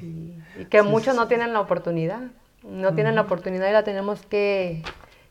Y 0.60 0.66
que 0.66 0.82
muchos 0.84 1.16
no 1.16 1.28
tienen 1.28 1.52
la 1.54 1.60
oportunidad. 1.62 2.22
No 2.64 2.94
tienen 2.94 3.16
la 3.16 3.22
oportunidad 3.22 3.70
y 3.70 3.72
la 3.74 3.84
tenemos 3.84 4.22
que, 4.26 4.84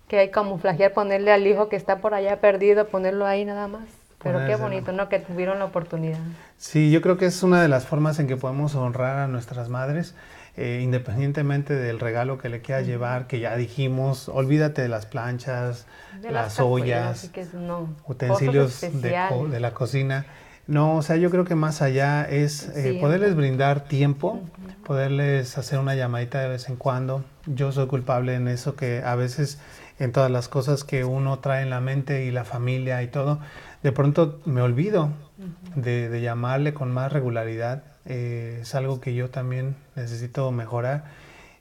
que 0.09 0.31
camuflajear, 0.31 0.93
ponerle 0.93 1.33
al 1.33 1.47
hijo 1.47 1.69
que 1.69 1.77
está 1.77 1.99
por 1.99 2.15
allá 2.15 2.41
perdido, 2.41 2.87
ponerlo 2.89 3.27
ahí 3.27 3.45
nada 3.45 3.69
más. 3.69 3.85
Pero 4.23 4.45
qué 4.47 4.57
bonito, 4.57 4.91
¿no? 4.93 5.09
Que 5.09 5.21
tuvieron 5.21 5.59
la 5.61 5.67
oportunidad. 5.67 6.19
sí, 6.57 6.91
yo 6.91 7.01
creo 7.03 7.17
que 7.17 7.27
es 7.27 7.43
una 7.43 7.63
de 7.63 7.69
las 7.69 7.87
formas 7.87 8.19
en 8.19 8.27
que 8.27 8.37
podemos 8.37 8.75
honrar 8.75 9.19
a 9.19 9.29
nuestras 9.29 9.69
madres, 9.69 10.15
eh, 10.57 10.81
independientemente 10.83 11.75
del 11.75 12.01
regalo 12.01 12.39
que 12.39 12.49
le 12.49 12.63
quieras 12.63 12.87
llevar, 12.87 13.27
que 13.27 13.41
ya 13.41 13.57
dijimos, 13.57 14.29
olvídate 14.31 14.81
de 14.83 14.89
las 14.89 15.05
planchas, 15.05 15.87
De 16.23 16.31
las 16.31 16.59
ollas, 16.61 17.29
que 17.29 17.45
no, 17.53 17.95
utensilios 18.07 18.81
de, 18.81 19.61
la 19.61 19.75
cocina. 19.75 20.25
No, 20.67 20.97
o 20.97 21.03
sea, 21.03 21.17
yo 21.17 21.31
creo 21.31 21.45
que 21.45 21.55
más 21.55 21.83
allá 21.83 22.25
es 22.25 22.69
eh, 22.71 22.93
Sí. 22.95 22.99
poderles 23.01 23.37
brindar 23.37 23.85
tiempo, 23.85 24.41
poderles 24.85 25.59
hacer 25.59 25.79
una 25.79 25.95
llamadita 25.95 26.41
de 26.41 26.49
vez 26.49 26.69
en 26.69 26.77
cuando. 26.77 27.23
Yo 27.45 27.71
soy 27.71 27.87
culpable 27.87 28.35
en 28.35 28.49
eso 28.49 28.75
que 28.75 29.03
a 29.05 29.15
veces 29.15 29.59
en 29.99 30.13
todas 30.13 30.31
las 30.31 30.49
cosas 30.49 30.85
que 30.85 31.05
uno 31.05 31.39
trae 31.39 31.63
en 31.63 31.71
la 31.71 31.81
mente 31.81 32.25
y 32.25 32.31
la 32.31 32.45
familia 32.45 33.03
y 33.03 33.09
todo, 33.09 33.41
de 33.83 33.93
pronto 33.93 34.41
me 34.45 34.63
olvido 34.63 35.11
de, 35.75 36.09
de 36.09 36.21
llamarle 36.23 36.75
con 36.75 36.91
más 36.93 37.13
regularidad. 37.13 37.83
Eh, 38.07 38.61
es 38.63 38.75
algo 38.75 39.01
que 39.01 39.15
yo 39.15 39.31
también 39.31 39.77
necesito 39.95 40.51
mejorar. 40.53 41.05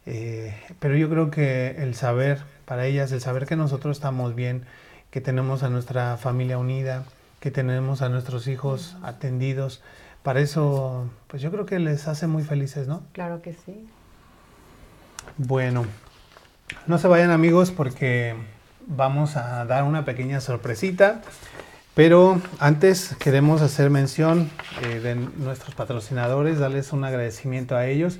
Eh, 0.06 0.56
pero 0.80 0.96
yo 0.96 1.10
creo 1.10 1.32
que 1.32 1.82
el 1.82 1.96
saber, 1.96 2.40
para 2.66 2.86
ellas, 2.86 3.12
el 3.12 3.22
saber 3.22 3.46
que 3.46 3.56
nosotros 3.56 3.98
estamos 3.98 4.36
bien, 4.36 4.66
que 5.10 5.22
tenemos 5.22 5.64
a 5.64 5.70
nuestra 5.70 6.18
familia 6.18 6.58
unida, 6.58 7.06
que 7.40 7.52
tenemos 7.52 8.02
a 8.02 8.10
nuestros 8.10 8.48
hijos 8.48 8.98
atendidos, 9.04 9.82
para 10.24 10.40
eso, 10.40 11.08
pues 11.28 11.42
yo 11.42 11.52
creo 11.52 11.68
que 11.68 11.78
les 11.78 12.08
hace 12.08 12.26
muy 12.26 12.44
felices, 12.44 12.88
¿no? 12.88 13.04
Claro 13.12 13.44
que 13.44 13.54
sí. 13.54 13.88
Bueno, 15.38 15.86
no 16.88 16.98
se 16.98 17.08
vayan 17.08 17.30
amigos 17.30 17.70
porque 17.72 18.36
vamos 18.88 19.38
a 19.38 19.66
dar 19.66 19.84
una 19.84 20.04
pequeña 20.04 20.42
sorpresita, 20.42 21.22
pero 21.96 22.42
antes 22.60 23.16
queremos 23.16 23.62
hacer 23.62 23.90
mención 23.90 24.52
eh, 24.84 25.00
de 25.00 25.16
nuestros 25.16 25.74
patrocinadores, 25.74 26.60
darles 26.60 26.92
un 26.92 27.06
agradecimiento 27.06 27.76
a 27.76 27.88
ellos 27.88 28.20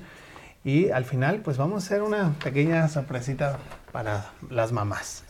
y 0.64 0.90
al 0.90 1.04
final 1.04 1.42
pues 1.44 1.58
vamos 1.58 1.84
a 1.84 1.86
hacer 1.86 2.02
una 2.02 2.34
pequeña 2.42 2.88
sorpresita 2.88 3.58
para 3.92 4.30
las 4.50 4.72
mamás. 4.72 5.24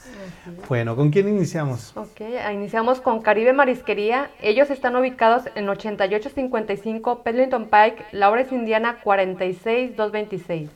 Bueno, 0.69 0.97
¿con 0.97 1.11
quién 1.11 1.29
iniciamos? 1.29 1.93
Ok, 1.97 2.21
iniciamos 2.53 3.01
con 3.01 3.21
Caribe 3.21 3.53
Marisquería. 3.53 4.31
Ellos 4.41 4.71
están 4.71 4.97
ubicados 4.97 5.43
en 5.57 5.69
8855 5.69 7.23
Pedlington 7.23 7.65
Pike, 7.65 8.07
Lawrence, 8.13 8.55
Indiana 8.55 8.99
46226. 9.03 10.71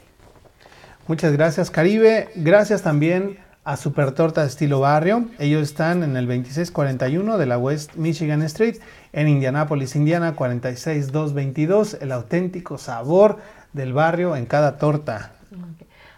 Muchas 1.07 1.33
gracias 1.33 1.71
Caribe, 1.71 2.29
gracias 2.35 2.83
también 2.83 3.39
a 3.65 3.77
Super 3.77 4.13
Torta 4.13 4.45
Estilo 4.45 4.81
Barrio. 4.81 5.25
Ellos 5.39 5.63
están 5.63 6.03
en 6.03 6.17
el 6.17 6.27
2641 6.27 7.39
de 7.39 7.47
la 7.47 7.59
West 7.59 7.95
Michigan 7.97 8.43
Street 8.43 8.77
en 9.13 9.29
Indianápolis, 9.29 9.97
Indiana 9.97 10.35
46222, 10.35 11.99
el 12.01 12.13
auténtico 12.13 12.79
sabor 12.79 13.39
del 13.73 13.93
barrio 13.93 14.35
en 14.37 14.47
cada 14.47 14.79
torta. 14.79 15.33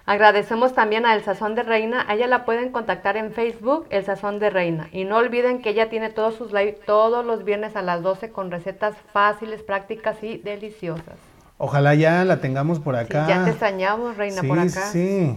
Agradecemos 0.04 0.74
también 0.74 1.06
a 1.06 1.14
El 1.14 1.22
Sazón 1.22 1.54
de 1.54 1.62
Reina. 1.62 2.04
A 2.08 2.14
ella 2.14 2.26
la 2.26 2.44
pueden 2.44 2.72
contactar 2.72 3.16
en 3.16 3.32
Facebook, 3.32 3.86
El 3.90 4.04
Sazón 4.04 4.40
de 4.40 4.50
Reina. 4.50 4.88
Y 4.92 5.04
no 5.04 5.16
olviden 5.16 5.62
que 5.62 5.70
ella 5.70 5.90
tiene 5.90 6.10
todos 6.10 6.34
sus 6.34 6.52
live 6.52 6.78
todos 6.86 7.24
los 7.24 7.44
viernes 7.44 7.76
a 7.76 7.82
las 7.82 8.02
12 8.02 8.30
con 8.30 8.50
recetas 8.50 8.96
fáciles, 9.12 9.62
prácticas 9.62 10.20
y 10.22 10.38
deliciosas. 10.38 11.14
Ojalá 11.56 11.94
ya 11.94 12.24
la 12.24 12.38
tengamos 12.40 12.80
por 12.80 12.96
Sí, 12.96 13.00
acá. 13.02 13.28
ya 13.28 13.44
te 13.44 13.50
extrañamos, 13.50 14.16
Reina, 14.16 14.40
sí, 14.40 14.48
por 14.48 14.58
acá. 14.58 14.86
Sí, 14.90 15.36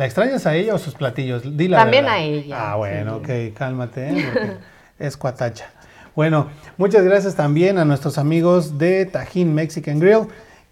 ¿La 0.00 0.06
extrañas 0.06 0.46
a 0.46 0.54
ella 0.54 0.74
o 0.74 0.78
sus 0.78 0.94
platillos? 0.94 1.58
Di 1.58 1.68
la 1.68 1.76
También 1.76 2.04
verdad. 2.06 2.20
a 2.20 2.22
ella, 2.22 2.72
Ah, 2.72 2.76
bueno, 2.76 3.20
sí. 3.22 3.50
ok, 3.50 3.54
cálmate, 3.54 4.08
¿eh? 4.08 4.24
porque 4.32 4.56
es 4.98 5.18
cuatacha. 5.18 5.66
Bueno, 6.16 6.48
muchas 6.78 7.04
gracias 7.04 7.34
también 7.34 7.76
a 7.76 7.84
nuestros 7.84 8.16
amigos 8.16 8.78
de 8.78 9.04
Tajín 9.04 9.54
Mexican 9.54 9.98
Grill, 10.00 10.20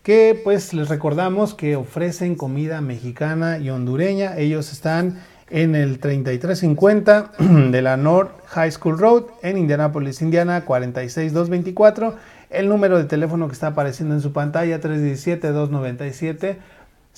que 0.02 0.40
pues 0.42 0.72
les 0.72 0.88
recordamos 0.88 1.52
que 1.54 1.76
ofrecen 1.76 2.36
comida 2.36 2.80
mexicana 2.80 3.58
y 3.58 3.68
hondureña. 3.68 4.38
Ellos 4.38 4.72
están 4.72 5.20
en 5.50 5.74
el 5.74 5.98
3350 5.98 7.32
de 7.70 7.82
la 7.82 7.98
North 7.98 8.30
High 8.46 8.72
School 8.72 8.98
Road 8.98 9.24
en 9.42 9.58
Indianapolis, 9.58 10.22
Indiana 10.22 10.64
46224. 10.64 12.14
El 12.48 12.70
número 12.70 12.96
de 12.96 13.04
teléfono 13.04 13.46
que 13.46 13.52
está 13.52 13.66
apareciendo 13.66 14.14
en 14.14 14.22
su 14.22 14.32
pantalla 14.32 14.80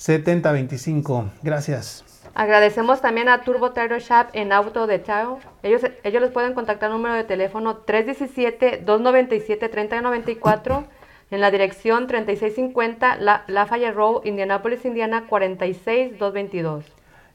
317-297-7025. 0.01 1.29
Gracias. 1.43 2.03
Agradecemos 2.33 3.01
también 3.01 3.27
a 3.29 3.41
Turbo 3.41 3.71
Tire 3.71 3.99
Shop 3.99 4.27
en 4.33 4.51
Auto 4.53 4.87
de 4.87 4.99
Tao. 4.99 5.39
Ellos, 5.63 5.81
ellos 6.03 6.21
les 6.21 6.31
pueden 6.31 6.53
contactar 6.53 6.89
al 6.89 6.95
número 6.97 7.15
de 7.15 7.23
teléfono 7.25 7.85
317-297-3094 7.85 10.85
en 11.31 11.41
la 11.41 11.51
dirección 11.51 12.07
3650 12.07 13.17
La- 13.17 13.43
Lafayette 13.47 13.93
Road, 13.95 14.23
Indianapolis, 14.25 14.85
Indiana 14.85 15.25
46222. 15.27 16.85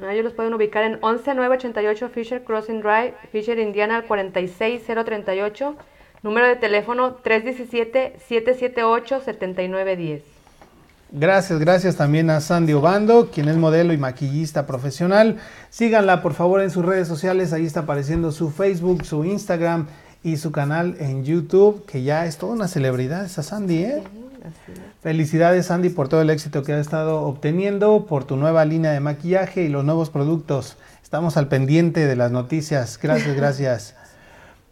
Ah, 0.00 0.12
Ellos 0.12 0.24
los 0.24 0.34
pueden 0.34 0.54
ubicar 0.54 0.84
en 0.84 1.00
11988 1.00 2.08
Fisher 2.10 2.44
Crossing 2.44 2.80
Drive, 2.80 3.14
Fisher, 3.32 3.58
Indiana, 3.58 3.96
al 3.96 4.04
46038. 4.04 5.74
Número 6.22 6.46
de 6.46 6.54
teléfono 6.56 7.16
317-778-7910. 7.22 10.22
Gracias, 11.10 11.58
gracias 11.58 11.96
también 11.96 12.28
a 12.28 12.40
Sandy 12.40 12.74
Obando, 12.74 13.30
quien 13.30 13.48
es 13.48 13.56
modelo 13.56 13.94
y 13.94 13.98
maquillista 13.98 14.66
profesional. 14.66 15.38
Síganla 15.70 16.20
por 16.20 16.34
favor 16.34 16.60
en 16.60 16.70
sus 16.70 16.84
redes 16.84 17.08
sociales, 17.08 17.54
ahí 17.54 17.64
está 17.64 17.80
apareciendo 17.80 18.30
su 18.30 18.50
Facebook, 18.50 19.06
su 19.06 19.24
Instagram 19.24 19.86
y 20.22 20.36
su 20.36 20.52
canal 20.52 20.96
en 21.00 21.24
YouTube, 21.24 21.86
que 21.86 22.02
ya 22.02 22.26
es 22.26 22.36
toda 22.36 22.52
una 22.52 22.68
celebridad 22.68 23.24
esa 23.24 23.42
Sandy, 23.42 23.84
¿eh? 23.84 24.02
Felicidades 25.00 25.66
Sandy 25.66 25.88
por 25.88 26.08
todo 26.08 26.20
el 26.20 26.30
éxito 26.30 26.62
que 26.62 26.74
has 26.74 26.80
estado 26.80 27.22
obteniendo, 27.22 28.04
por 28.06 28.24
tu 28.24 28.36
nueva 28.36 28.64
línea 28.64 28.92
de 28.92 29.00
maquillaje 29.00 29.62
y 29.62 29.68
los 29.68 29.84
nuevos 29.84 30.10
productos. 30.10 30.76
Estamos 31.02 31.38
al 31.38 31.48
pendiente 31.48 32.06
de 32.06 32.16
las 32.16 32.32
noticias. 32.32 32.98
Gracias, 33.02 33.34
gracias. 33.36 33.94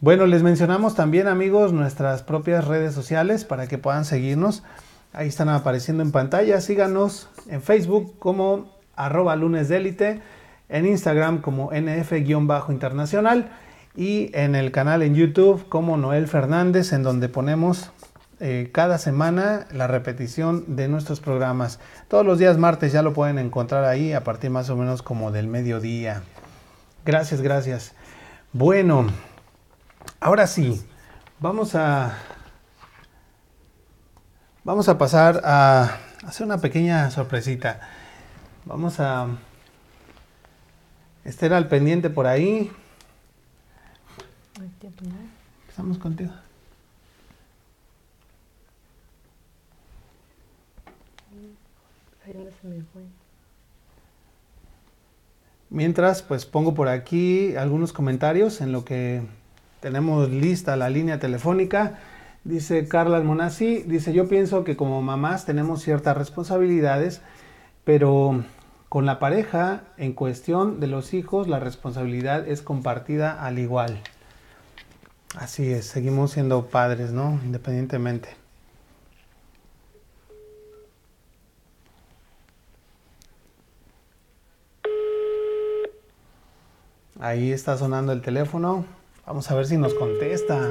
Bueno, 0.01 0.27
les 0.27 0.43
mencionamos 0.43 0.95
también 0.95 1.29
amigos 1.29 1.73
nuestras 1.73 2.23
propias 2.23 2.67
redes 2.67 2.95
sociales 2.95 3.47
para 3.47 3.67
que 3.67 3.79
puedan 3.79 4.05
seguirnos. 4.05 4.63
Ahí 5.16 5.28
están 5.28 5.48
apareciendo 5.48 6.02
en 6.02 6.12
pantalla. 6.12 6.60
Síganos 6.60 7.30
en 7.48 7.62
Facebook 7.62 8.18
como 8.18 8.76
arroba 8.94 9.34
lunes 9.34 9.70
en 9.70 10.86
Instagram 10.86 11.40
como 11.40 11.70
nf-internacional 11.72 13.51
y 13.97 14.30
en 14.34 14.55
el 14.55 14.72
canal 14.72 15.02
en 15.02 15.14
YouTube 15.14 15.70
como 15.70 15.97
Noel 15.97 16.28
Fernández, 16.28 16.93
en 16.93 17.02
donde 17.02 17.30
ponemos 17.30 17.93
eh, 18.40 18.68
cada 18.74 18.98
semana 18.98 19.66
la 19.72 19.86
repetición 19.86 20.76
de 20.76 20.86
nuestros 20.86 21.20
programas. 21.20 21.80
Todos 22.09 22.26
los 22.26 22.38
días 22.38 22.59
martes 22.59 22.93
ya 22.93 23.01
lo 23.01 23.14
pueden 23.14 23.38
encontrar 23.38 23.84
ahí 23.84 24.12
a 24.12 24.22
partir 24.22 24.51
más 24.51 24.68
o 24.68 24.76
menos 24.76 25.01
como 25.01 25.30
del 25.30 25.47
mediodía. 25.47 26.24
Gracias, 27.06 27.40
gracias. 27.40 27.94
Bueno, 28.52 29.06
ahora 30.20 30.47
sí, 30.47 30.84
vamos 31.40 31.74
a 31.74 32.18
vamos 34.66 34.88
a 34.88 34.98
pasar 34.98 35.43
a 35.44 35.97
hacer 36.26 36.44
una 36.44 36.59
pequeña 36.59 37.09
sorpresita. 37.12 37.80
Vamos 38.64 38.98
a 38.98 39.28
estar 41.24 41.52
al 41.52 41.68
pendiente 41.68 42.10
por 42.10 42.26
ahí. 42.26 42.72
Empezamos 45.62 45.98
contigo. 45.98 46.32
Mientras, 55.70 56.22
pues 56.22 56.44
pongo 56.44 56.74
por 56.74 56.88
aquí 56.88 57.55
algunos 57.55 57.93
comentarios 57.93 58.60
en 58.60 58.72
lo 58.72 58.84
que 58.84 59.22
tenemos 59.78 60.28
lista 60.28 60.76
la 60.76 60.90
línea 60.90 61.20
telefónica. 61.20 62.01
Dice 62.47 62.86
Carla 62.86 63.16
Almonazzi, 63.16 63.82
dice, 63.82 64.12
yo 64.12 64.28
pienso 64.28 64.62
que 64.62 64.77
como 64.77 65.02
mamás 65.02 65.47
tenemos 65.47 65.82
ciertas 65.82 66.16
responsabilidades, 66.16 67.20
pero 67.82 68.44
con 68.89 69.05
la 69.05 69.18
pareja 69.18 69.82
en 69.97 70.12
cuestión 70.12 70.78
de 70.78 70.86
los 70.86 71.12
hijos 71.12 71.48
la 71.48 71.59
responsabilidad 71.59 72.47
es 72.47 72.62
compartida 72.62 73.44
al 73.44 73.59
igual. 73.59 74.01
Así 75.35 75.73
es, 75.73 75.86
seguimos 75.86 76.31
siendo 76.31 76.66
padres, 76.66 77.10
¿no? 77.10 77.40
Independientemente. 77.44 78.28
Ahí 87.18 87.51
está 87.51 87.77
sonando 87.77 88.12
el 88.12 88.23
teléfono. 88.23 88.85
Vamos 89.27 89.51
a 89.51 89.56
ver 89.56 89.66
si 89.66 89.77
nos 89.77 89.94
contesta. 89.94 90.70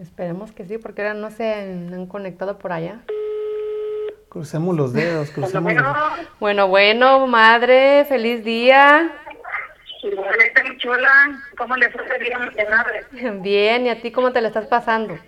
Esperemos 0.00 0.50
que 0.52 0.64
sí, 0.64 0.78
porque 0.78 1.02
ahora 1.02 1.12
no 1.12 1.30
se 1.30 1.52
han, 1.52 1.92
han 1.92 2.06
conectado 2.06 2.58
por 2.58 2.72
allá. 2.72 3.00
Crucemos 4.30 4.74
los 4.74 4.94
dedos, 4.94 5.30
crucemos 5.30 5.74
los 5.74 5.84
Bueno, 6.38 6.68
bueno, 6.68 7.26
madre, 7.26 8.06
feliz 8.08 8.42
día. 8.42 9.10
Igualmente, 10.02 10.62
mi 10.64 10.78
chula, 10.78 11.12
¿cómo 11.58 11.76
le 11.76 11.90
fue 11.90 12.02
el 12.16 12.24
día 12.24 12.38
de 12.38 12.70
madre? 12.70 13.04
Bien, 13.42 13.86
¿y 13.86 13.90
a 13.90 14.00
ti 14.00 14.10
cómo 14.10 14.32
te 14.32 14.40
la 14.40 14.48
estás 14.48 14.66
pasando? 14.66 15.18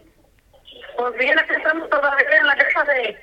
Pues 0.97 1.19
bien, 1.19 1.39
aquí 1.39 1.55
estamos 1.55 1.91
todavía 1.91 2.37
en 2.39 2.47
la 2.47 2.57
casa 2.57 2.85
de... 2.85 3.19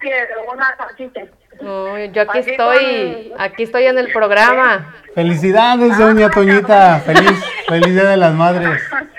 de 0.00 0.26
una 0.50 0.76
salchicha. 0.76 1.22
No, 1.60 1.98
yo 1.98 2.22
aquí 2.22 2.38
estoy, 2.38 3.32
aquí 3.38 3.62
estoy 3.64 3.84
en 3.84 3.98
el 3.98 4.12
programa. 4.12 4.94
Felicidades, 5.14 5.98
doña 5.98 6.30
Toñita. 6.30 7.00
Feliz, 7.00 7.44
feliz 7.68 7.94
Día 7.94 8.04
de 8.04 8.16
las 8.16 8.32
Madres. 8.32 8.80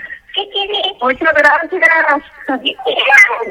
Muchas 1.00 1.34
gracias. 1.34 1.82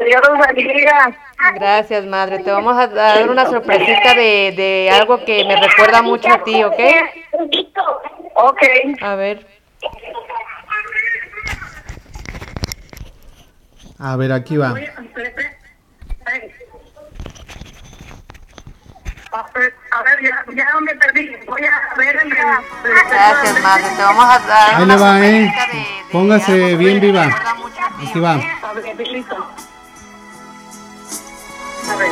Dios 0.05 0.22
los 0.30 0.47
bendiga. 0.47 1.18
Gracias, 1.55 2.05
madre. 2.05 2.39
Te 2.39 2.51
vamos 2.51 2.77
a 2.77 2.88
dar 2.88 3.30
una 3.30 3.45
sorpresita 3.45 4.14
de, 4.14 4.53
de 4.55 4.89
algo 4.91 5.23
que 5.23 5.43
me 5.45 5.55
recuerda 5.55 6.01
mucho 6.01 6.31
a 6.31 6.43
ti, 6.43 6.64
¿ok? 6.64 6.80
Ok. 8.35 8.61
A 9.01 9.15
ver. 9.15 9.45
A 13.99 14.15
ver, 14.18 14.31
aquí 14.31 14.57
va. 14.57 14.73
A 19.34 19.43
ver, 19.55 19.73
a 19.89 20.03
ver, 20.03 20.22
ya, 20.22 20.45
ya 20.55 20.80
me 20.80 20.95
perdí. 20.95 21.35
Voy 21.47 21.61
a 21.65 21.95
ver 21.97 22.15
el... 22.18 22.30
Gracias, 22.30 23.61
madre. 23.64 23.84
Te 23.97 24.03
vamos 24.03 24.26
a 24.26 24.39
dar 24.39 24.76
Ahí 24.76 24.85
le 24.85 24.95
va, 24.95 25.19
¿eh? 25.26 25.51
sorpresita 25.51 25.68
de, 25.72 25.77
de 25.80 26.11
Póngase 26.11 26.76
bien 26.76 26.99
viva. 27.01 27.23
a 27.23 27.27
Aquí 28.07 28.19
va. 28.19 28.35
¿ok? 28.35 28.43
A 31.89 31.95
ver, 31.95 32.11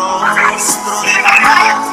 El 0.00 0.44
rostro 0.48 1.89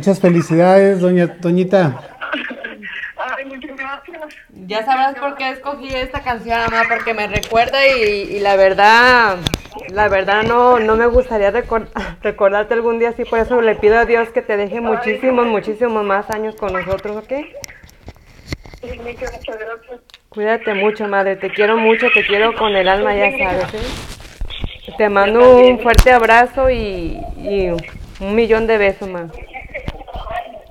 Muchas 0.00 0.18
felicidades, 0.18 1.00
doña 1.00 1.28
Toñita. 1.42 2.00
Ay, 3.18 3.44
muchas 3.44 3.76
gracias. 3.76 4.34
Ya 4.66 4.82
sabrás 4.82 5.14
por 5.16 5.36
qué 5.36 5.50
escogí 5.50 5.88
esta 5.94 6.22
canción, 6.22 6.58
mamá, 6.58 6.84
porque 6.88 7.12
me 7.12 7.26
recuerda 7.26 7.86
y, 7.86 8.00
y 8.34 8.38
la 8.40 8.56
verdad, 8.56 9.36
la 9.90 10.08
verdad 10.08 10.42
no, 10.44 10.78
no 10.78 10.96
me 10.96 11.04
gustaría 11.04 11.52
recor- 11.52 11.90
recordarte 12.22 12.72
algún 12.72 12.98
día 12.98 13.10
así, 13.10 13.26
por 13.26 13.40
eso 13.40 13.60
le 13.60 13.74
pido 13.74 13.98
a 13.98 14.06
Dios 14.06 14.30
que 14.30 14.40
te 14.40 14.56
deje 14.56 14.80
muchísimos, 14.80 15.46
muchísimos 15.46 16.02
más 16.02 16.30
años 16.30 16.54
con 16.56 16.72
nosotros, 16.72 17.18
¿ok? 17.18 17.32
Sí, 18.80 18.98
mija, 19.04 19.26
muchas 19.36 19.58
gracias. 19.58 20.00
Cuídate 20.30 20.72
mucho, 20.72 21.08
madre. 21.08 21.36
Te 21.36 21.50
quiero 21.50 21.76
mucho, 21.76 22.06
te 22.14 22.24
quiero 22.24 22.54
con 22.54 22.74
el 22.74 22.88
alma, 22.88 23.14
ya 23.14 23.30
sabes. 23.32 23.74
¿eh? 23.74 24.92
Te 24.96 25.10
mando 25.10 25.58
un 25.58 25.78
fuerte 25.80 26.10
abrazo 26.10 26.70
y, 26.70 27.20
y 27.36 27.68
un 28.20 28.34
millón 28.34 28.66
de 28.66 28.78
besos, 28.78 29.06
ma. 29.06 29.28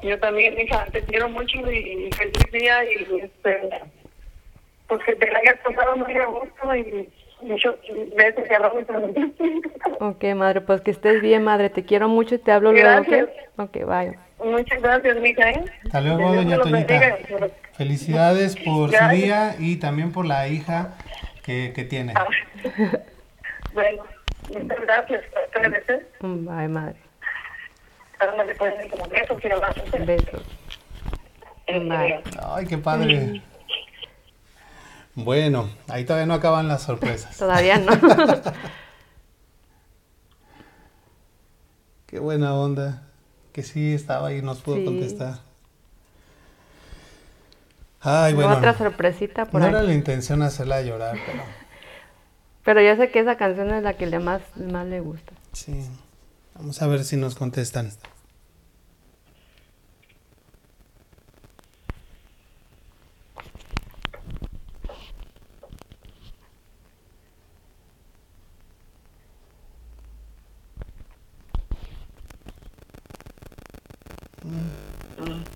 Yo 0.01 0.17
también, 0.19 0.59
hija, 0.59 0.85
te 0.91 1.01
quiero 1.01 1.30
mucho 1.30 1.57
y 1.71 2.09
feliz 2.13 2.51
día 2.51 2.84
y 2.85 3.19
este, 3.21 3.69
pues 4.88 5.03
que 5.03 5.15
te 5.15 5.31
la 5.31 5.39
hayas 5.39 5.57
pasado 5.59 5.97
muy 5.97 6.15
a 6.17 6.26
gusto 6.26 6.76
y 6.76 7.09
muchos 7.41 7.76
besos 8.15 8.43
y 8.49 8.53
abrazos. 8.53 8.85
Ok, 10.01 10.23
madre, 10.34 10.61
pues 10.61 10.80
que 10.80 10.91
estés 10.91 11.21
bien, 11.21 11.43
madre. 11.43 11.69
Te 11.69 11.84
quiero 11.84 12.07
mucho 12.07 12.35
y 12.35 12.38
te 12.38 12.53
hablo 12.53 12.71
luego, 12.71 12.88
Gracias. 12.88 13.27
¿ok? 13.57 13.76
Ok, 13.76 13.85
bye. 13.85 14.17
Muchas 14.49 14.81
gracias, 14.81 15.17
mija, 15.17 15.51
¿eh? 15.51 15.65
Hasta 15.84 15.99
luego, 15.99 16.34
doña 16.35 16.57
Toñita. 16.57 16.77
bendiga. 16.99 17.17
Felicidades 17.73 18.55
por 18.55 18.89
su 18.89 18.95
Gracias. 18.95 19.11
día 19.11 19.55
y 19.59 19.76
también 19.76 20.13
por 20.13 20.26
la 20.26 20.47
hija 20.47 20.95
que, 21.43 21.73
que 21.76 21.84
tiene. 21.84 22.13
Ah, 22.15 22.26
Bueno, 23.73 24.03
muchas 24.53 24.80
gracias. 24.81 25.23
Bye, 26.21 26.67
madre. 26.69 27.09
Ahora 28.19 28.43
me 28.43 28.55
pueden 28.55 28.89
como 28.89 29.07
besos 29.07 29.37
y 29.43 29.51
abrazos. 29.51 29.83
¿eh? 29.93 30.03
Besos. 30.05 30.41
Bye. 31.67 32.21
Ay, 32.43 32.65
qué 32.65 32.77
padre. 32.77 33.41
Bueno, 35.15 35.69
ahí 35.87 36.05
todavía 36.05 36.25
no 36.25 36.33
acaban 36.33 36.67
las 36.67 36.83
sorpresas. 36.83 37.37
Todavía 37.37 37.77
no. 37.77 37.91
Qué 42.07 42.19
buena 42.19 42.55
onda. 42.55 43.03
Que 43.53 43.63
sí 43.63 43.93
estaba 43.93 44.29
ahí 44.29 44.37
y 44.37 44.41
nos 44.41 44.59
pudo 44.61 44.77
Sí. 44.77 44.85
contestar. 44.85 45.39
Ay, 48.01 48.33
bueno. 48.33 48.55
Otra 48.55 48.73
sorpresita 48.77 49.45
por 49.45 49.59
no 49.61 49.67
era 49.67 49.83
la 49.83 49.93
intención 49.93 50.41
hacerla 50.41 50.81
llorar, 50.81 51.17
pero 51.25 51.43
Pero 52.63 52.81
yo 52.81 52.95
sé 52.95 53.09
que 53.11 53.19
esa 53.19 53.35
canción 53.35 53.71
es 53.73 53.83
la 53.83 53.93
que 53.95 54.05
le 54.05 54.19
más, 54.19 54.41
más 54.55 54.85
le 54.87 54.99
gusta. 55.01 55.33
sí. 55.53 55.87
Vamos 56.60 56.81
a 56.81 56.88
ver 56.88 57.06
si 57.06 57.15
nos 57.15 57.36
contestan. 57.36 57.90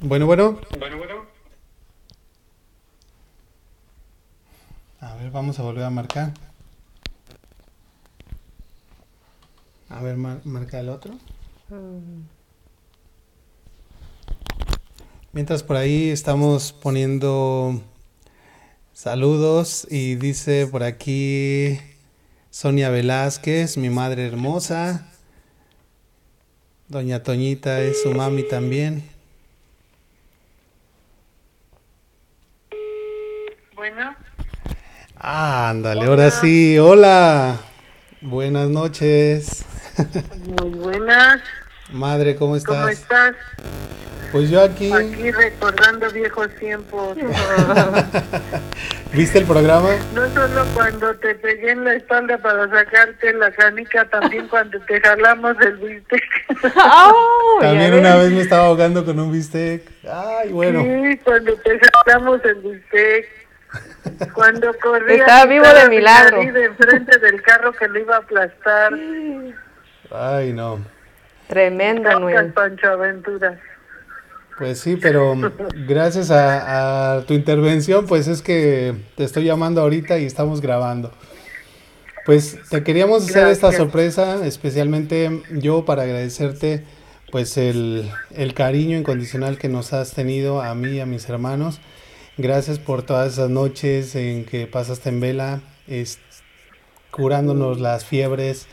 Bueno, 0.02 0.26
bueno. 0.26 0.58
A 5.02 5.16
ver, 5.16 5.32
vamos 5.32 5.60
a 5.60 5.64
volver 5.64 5.84
a 5.84 5.90
marcar. 5.90 6.32
A 9.96 10.02
ver, 10.02 10.18
mar- 10.18 10.42
marca 10.44 10.80
el 10.80 10.90
otro. 10.90 11.14
Mientras 15.32 15.64
por 15.64 15.78
ahí 15.78 16.10
estamos 16.10 16.74
poniendo 16.74 17.82
saludos 18.94 19.88
y 19.90 20.16
dice 20.16 20.68
por 20.68 20.84
aquí 20.84 21.80
Sonia 22.52 22.90
Velázquez, 22.90 23.78
mi 23.78 23.90
madre 23.90 24.28
hermosa. 24.28 25.08
Doña 26.88 27.24
Toñita 27.24 27.82
es 27.82 28.02
su 28.04 28.12
mami 28.12 28.44
también. 28.44 29.04
Bueno, 33.76 34.16
Ah, 35.26 35.70
ándale, 35.70 36.06
ahora 36.06 36.30
sí. 36.32 36.78
Hola. 36.78 37.58
Buenas 38.22 38.70
noches. 38.70 39.66
Muy 40.60 40.70
buenas. 40.72 41.42
Madre, 41.92 42.36
¿cómo 42.36 42.56
estás? 42.56 42.76
¿Cómo 42.76 42.88
estás? 42.88 43.36
Pues 44.32 44.50
yo 44.50 44.64
aquí. 44.64 44.92
Aquí 44.92 45.30
recordando 45.32 46.10
viejos 46.10 46.50
tiempos. 46.60 47.16
¿Viste 49.14 49.38
el 49.38 49.46
programa? 49.46 49.90
No 50.16 50.28
solo 50.34 50.66
cuando 50.74 51.14
te 51.18 51.36
pegué 51.36 51.70
en 51.70 51.84
la 51.84 51.94
espalda 51.94 52.40
para 52.40 52.68
sacarte 52.68 53.32
la 53.34 53.52
canica, 53.52 54.06
también 54.10 54.48
cuando 54.48 54.80
te 54.82 55.00
jalamos 55.02 55.56
el 55.62 55.78
bistec. 55.78 56.24
¡Oh! 56.76 57.60
También 57.62 57.92
ves. 57.92 58.00
una 58.00 58.16
vez 58.16 58.32
me 58.32 58.42
estaba 58.42 58.66
ahogando 58.66 59.06
con 59.06 59.20
un 59.20 59.32
bistec. 59.32 59.84
Ay, 60.12 60.52
bueno. 60.52 60.82
Sí, 60.82 61.18
cuando 61.24 61.54
te 61.58 61.80
jalamos 61.80 62.44
el 62.44 62.56
bistec. 62.56 63.30
Cuando 64.34 64.74
corría. 64.82 65.18
Estaba 65.18 65.46
vivo 65.46 65.68
de 65.68 65.90
milagro. 65.90 66.42
Ahí 66.42 66.50
de 66.50 66.66
enfrente 66.66 67.20
del 67.20 67.40
carro 67.44 67.72
que 67.72 67.88
le 67.88 68.02
iba 68.02 68.16
a 68.16 68.20
aplastar. 68.20 68.94
Ay, 70.14 70.54
no. 70.54 70.80
Tremendo, 71.48 72.20
Noel. 72.20 72.54
Pancho 72.54 72.88
Aventuras. 72.88 73.58
Pues 74.58 74.80
sí, 74.80 74.98
pero 75.02 75.36
gracias 75.88 76.30
a, 76.32 77.16
a 77.18 77.22
tu 77.26 77.34
intervención, 77.34 78.06
pues 78.06 78.28
es 78.28 78.42
que 78.42 78.94
te 79.16 79.24
estoy 79.24 79.46
llamando 79.46 79.82
ahorita 79.82 80.20
y 80.20 80.26
estamos 80.26 80.62
grabando. 80.62 81.12
Pues 82.26 82.58
te 82.70 82.84
queríamos 82.84 83.24
hacer 83.28 83.48
esta 83.48 83.72
sorpresa, 83.74 84.46
especialmente 84.46 85.42
yo 85.52 85.84
para 85.84 86.04
agradecerte 86.04 86.84
pues 87.32 87.58
el, 87.58 88.10
el 88.36 88.54
cariño 88.54 88.98
incondicional 88.98 89.58
que 89.58 89.68
nos 89.68 89.92
has 89.92 90.14
tenido 90.14 90.62
a 90.62 90.74
mí 90.76 90.90
y 90.92 91.00
a 91.02 91.06
mis 91.06 91.28
hermanos. 91.30 91.82
Gracias 92.38 92.80
por 92.80 93.04
todas 93.04 93.34
esas 93.34 93.50
noches 93.50 94.16
en 94.16 94.46
que 94.46 94.68
pasaste 94.68 95.10
en 95.10 95.20
vela, 95.20 95.62
es- 95.88 96.20
curándonos 97.12 97.80
las 97.82 98.06
fiebres, 98.06 98.68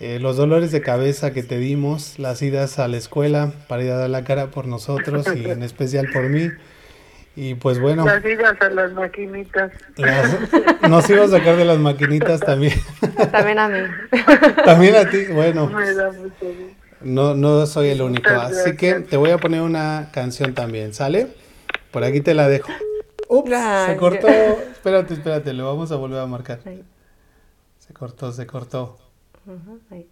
eh, 0.00 0.18
los 0.20 0.36
dolores 0.36 0.72
de 0.72 0.80
cabeza 0.80 1.32
que 1.32 1.42
te 1.42 1.58
dimos, 1.58 2.18
las 2.18 2.42
idas 2.42 2.78
a 2.78 2.88
la 2.88 2.96
escuela 2.96 3.52
para 3.68 3.82
ir 3.84 3.90
a 3.90 3.96
dar 3.96 4.10
la 4.10 4.24
cara 4.24 4.48
por 4.48 4.66
nosotros 4.66 5.26
y 5.34 5.48
en 5.48 5.62
especial 5.62 6.08
por 6.12 6.28
mí. 6.28 6.50
Y 7.36 7.54
pues 7.56 7.80
bueno, 7.80 8.04
Las 8.04 8.24
ibas 8.24 8.54
a 8.60 8.68
las 8.70 8.92
maquinitas. 8.92 9.72
las- 9.96 10.36
nos 10.88 11.08
iba 11.10 11.24
a 11.24 11.28
sacar 11.28 11.56
de 11.56 11.64
las 11.64 11.78
maquinitas 11.78 12.40
también. 12.40 12.74
También 13.32 13.58
a 13.58 13.68
mí. 13.68 13.78
también 14.64 14.94
a 14.96 15.08
ti, 15.10 15.24
bueno, 15.32 15.66
Me 15.68 15.92
da 15.94 16.12
mucho 16.12 16.30
gusto. 16.40 16.46
no, 17.00 17.34
no 17.34 17.66
soy 17.66 17.88
el 17.88 18.02
único. 18.02 18.30
Muchas 18.30 18.52
Así 18.58 18.76
que 18.76 19.00
te 19.00 19.16
voy 19.16 19.30
a 19.30 19.38
poner 19.38 19.62
una 19.62 20.10
canción 20.12 20.54
también, 20.54 20.94
¿sale? 20.94 21.26
Por 21.90 22.04
aquí 22.04 22.20
te 22.20 22.34
la 22.34 22.48
dejo. 22.48 22.70
Ups, 23.28 23.50
se 23.86 23.96
cortó. 23.96 24.28
Espérate, 24.28 25.14
espérate, 25.14 25.52
lo 25.54 25.64
vamos 25.66 25.90
a 25.90 25.96
volver 25.96 26.20
a 26.20 26.26
marcar. 26.26 26.60
Se 27.78 27.92
cortó, 27.94 28.30
se 28.32 28.46
cortó. 28.46 28.98
Ujú, 29.46 29.80
ahí. 29.90 30.08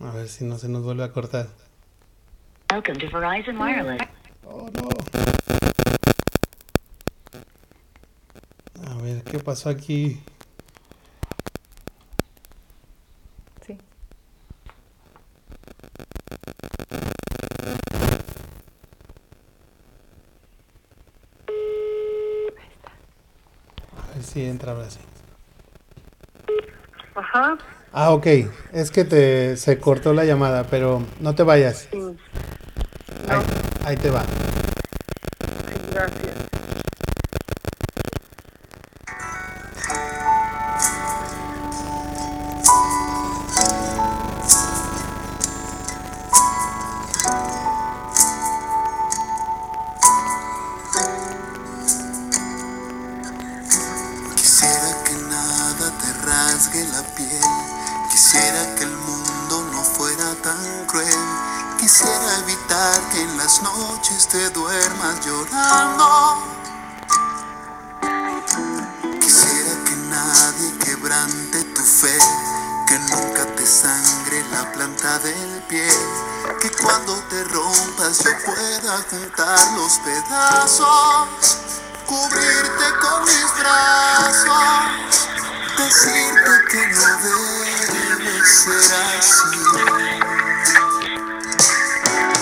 A 0.00 0.10
ver 0.12 0.28
si 0.28 0.44
no 0.44 0.56
se 0.56 0.68
nos 0.68 0.82
vuelve 0.82 1.04
a 1.04 1.12
cortar. 1.12 1.48
Welcome 2.70 2.98
to 2.98 3.10
Verizon 3.10 3.58
Wireless. 3.60 4.08
Oh, 4.46 4.70
no. 4.70 4.88
A 8.88 8.94
ver, 9.02 9.22
¿qué 9.24 9.38
pasó 9.38 9.68
aquí? 9.68 10.22
Entra. 24.60 24.74
Ajá. 27.14 27.58
Ah, 27.92 28.10
ok. 28.10 28.26
Es 28.72 28.90
que 28.90 29.04
te, 29.04 29.56
se 29.56 29.78
cortó 29.78 30.12
la 30.12 30.24
llamada, 30.24 30.64
pero 30.64 31.02
no 31.20 31.34
te 31.34 31.42
vayas. 31.42 31.88
Sí, 31.90 31.98
Ahí, 33.28 33.42
ahí 33.84 33.96
te 33.96 34.10
va. 34.10 34.22
gracias. 35.92 36.39
Pedazos, 80.04 81.28
cubrirte 82.06 82.86
con 83.00 83.24
mis 83.24 83.54
brazos, 83.58 84.90
decirte 85.76 86.52
que 86.70 86.86
no 86.86 87.16
debe 87.22 88.46
ser 88.46 88.92
así. 89.18 89.60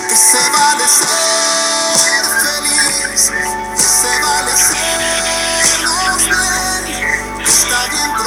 Que 0.07 0.15
se 0.15 0.49
vale 0.49 0.87
ser 0.87 2.25
feliz, 2.43 3.31
que 3.75 3.83
se 3.83 4.13
vale 4.21 4.53
sernos 4.57 6.17
bien. 6.25 7.41
Está 7.45 7.79
bien 7.87 8.18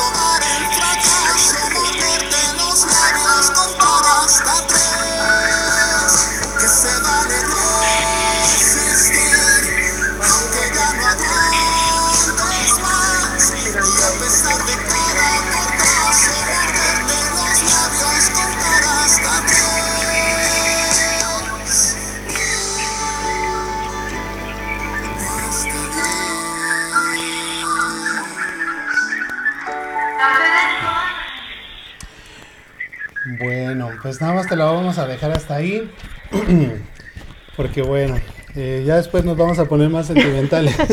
pues 34.13 34.21
nada 34.21 34.35
más 34.35 34.47
te 34.47 34.57
la 34.57 34.67
vamos 34.67 34.99
a 34.99 35.07
dejar 35.07 35.31
hasta 35.31 35.55
ahí. 35.55 35.91
Porque 37.57 37.81
bueno, 37.81 38.21
eh, 38.55 38.83
ya 38.85 38.97
después 38.97 39.25
nos 39.25 39.39
vamos 39.39 39.59
a 39.59 39.65
poner 39.65 39.89
más 39.89 40.09
sentimentales. 40.09 40.77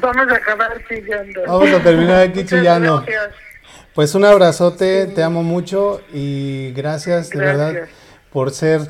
Vamos 0.00 0.28
a 0.28 0.34
acabar 0.36 0.72
chillando. 0.88 1.42
Vamos 1.46 1.70
a 1.70 1.82
terminar 1.82 2.22
aquí 2.22 2.40
Muchas 2.40 2.58
chillando. 2.58 2.96
gracias. 3.06 3.28
Pues 3.94 4.14
un 4.16 4.24
abrazote, 4.24 5.06
te 5.06 5.22
amo 5.22 5.44
mucho 5.44 6.00
y 6.12 6.72
gracias 6.72 7.30
de 7.30 7.38
verdad 7.38 7.72
Gracias. 7.72 7.96
por 8.32 8.50
ser 8.50 8.80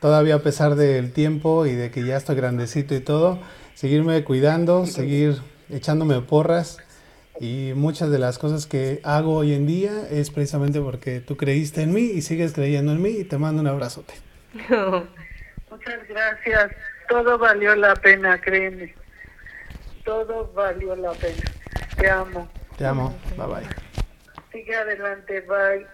todavía 0.00 0.36
a 0.36 0.38
pesar 0.40 0.74
del 0.74 1.12
tiempo 1.12 1.66
y 1.66 1.74
de 1.74 1.92
que 1.92 2.04
ya 2.04 2.16
estoy 2.16 2.34
grandecito 2.34 2.94
y 2.96 3.00
todo, 3.00 3.38
seguirme 3.74 4.22
cuidando, 4.24 4.86
seguir 4.86 5.40
echándome 5.68 6.20
porras 6.22 6.78
y 7.38 7.72
muchas 7.74 8.10
de 8.10 8.18
las 8.18 8.38
cosas 8.38 8.66
que 8.66 9.00
hago 9.04 9.36
hoy 9.36 9.54
en 9.54 9.66
día 9.66 10.08
es 10.10 10.30
precisamente 10.30 10.80
porque 10.80 11.20
tú 11.20 11.36
creíste 11.36 11.82
en 11.82 11.92
mí 11.92 12.02
y 12.02 12.22
sigues 12.22 12.52
creyendo 12.52 12.92
en 12.92 13.00
mí 13.00 13.10
y 13.10 13.24
te 13.24 13.38
mando 13.38 13.60
un 13.62 13.68
abrazote. 13.68 14.14
Muchas 14.68 16.08
gracias. 16.08 16.72
Todo 17.08 17.38
valió 17.38 17.74
la 17.76 17.94
pena, 17.94 18.40
créeme. 18.40 18.94
Todo 20.04 20.50
valió 20.54 20.96
la 20.96 21.12
pena. 21.12 21.42
Te 21.96 22.10
amo. 22.10 22.48
Te 22.76 22.86
amo, 22.86 23.14
bye 23.36 23.46
bye, 23.46 23.66
Sigue 24.52 24.74
adelante, 24.74 25.40
bye. 25.42 25.86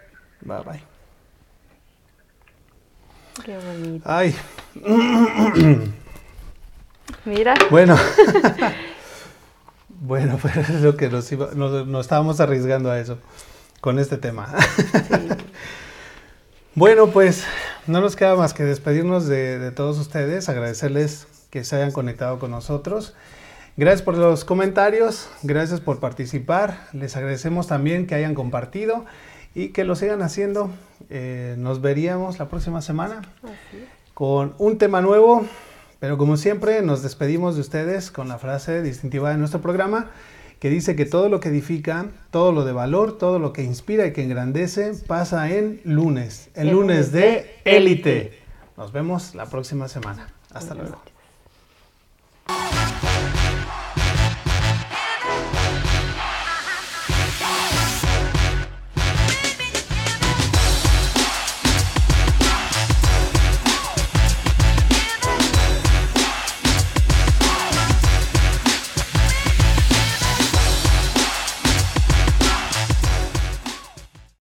bye 0.42 0.62
bye. 0.64 0.82
Qué 3.44 3.56
bonito. 3.58 4.08
Ay, 4.08 4.34
Mira. 7.24 7.54
Bueno. 7.70 7.96
bueno, 10.06 10.38
pues 10.42 10.56
es 10.56 10.80
lo 10.82 10.96
que 10.96 11.08
nos, 11.08 11.30
iba- 11.32 11.50
nos, 11.54 11.86
nos 11.86 12.00
estábamos 12.06 12.40
arriesgando 12.40 12.90
a 12.90 12.98
eso 12.98 13.18
con 13.80 13.98
este 13.98 14.16
tema. 14.16 14.54
bueno, 16.74 17.08
pues 17.08 17.44
no 17.86 18.00
nos 18.00 18.16
queda 18.16 18.34
más 18.34 18.54
que 18.54 18.64
despedirnos 18.64 19.26
de, 19.26 19.58
de 19.58 19.70
todos 19.70 19.98
ustedes, 19.98 20.48
agradecerles 20.48 21.26
que 21.50 21.64
se 21.64 21.76
hayan 21.76 21.92
conectado 21.92 22.38
con 22.38 22.50
nosotros. 22.50 23.14
Gracias 23.76 24.02
por 24.02 24.16
los 24.16 24.44
comentarios, 24.44 25.28
gracias 25.42 25.80
por 25.80 26.00
participar. 26.00 26.88
Les 26.92 27.16
agradecemos 27.16 27.66
también 27.66 28.06
que 28.06 28.14
hayan 28.14 28.34
compartido 28.34 29.04
y 29.54 29.68
que 29.68 29.84
lo 29.84 29.96
sigan 29.96 30.22
haciendo. 30.22 30.70
Eh, 31.10 31.54
nos 31.58 31.80
veríamos 31.82 32.38
la 32.38 32.48
próxima 32.48 32.80
semana 32.80 33.22
con 34.14 34.54
un 34.58 34.78
tema 34.78 35.02
nuevo, 35.02 35.44
pero 35.98 36.18
como 36.18 36.36
siempre, 36.36 36.82
nos 36.82 37.02
despedimos 37.02 37.54
de 37.54 37.62
ustedes 37.62 38.10
con 38.10 38.28
la 38.28 38.38
frase 38.38 38.82
distintiva 38.82 39.30
de 39.30 39.38
nuestro 39.38 39.60
programa 39.60 40.10
que 40.58 40.70
dice 40.70 40.96
que 40.96 41.04
todo 41.04 41.28
lo 41.28 41.40
que 41.40 41.48
edifica, 41.48 42.06
todo 42.30 42.52
lo 42.52 42.64
de 42.64 42.72
valor, 42.72 43.18
todo 43.18 43.38
lo 43.38 43.52
que 43.52 43.62
inspira 43.62 44.06
y 44.06 44.12
que 44.12 44.22
engrandece 44.22 44.92
pasa 45.06 45.50
en 45.50 45.80
lunes, 45.84 46.50
el, 46.54 46.70
lunes 46.70 47.12
de 47.12 47.60
élite. 47.64 48.38
Nos 48.76 48.92
vemos 48.92 49.34
la 49.34 49.46
próxima 49.46 49.88
semana. 49.88 50.28
Hasta 50.52 50.74
luego. 50.74 50.96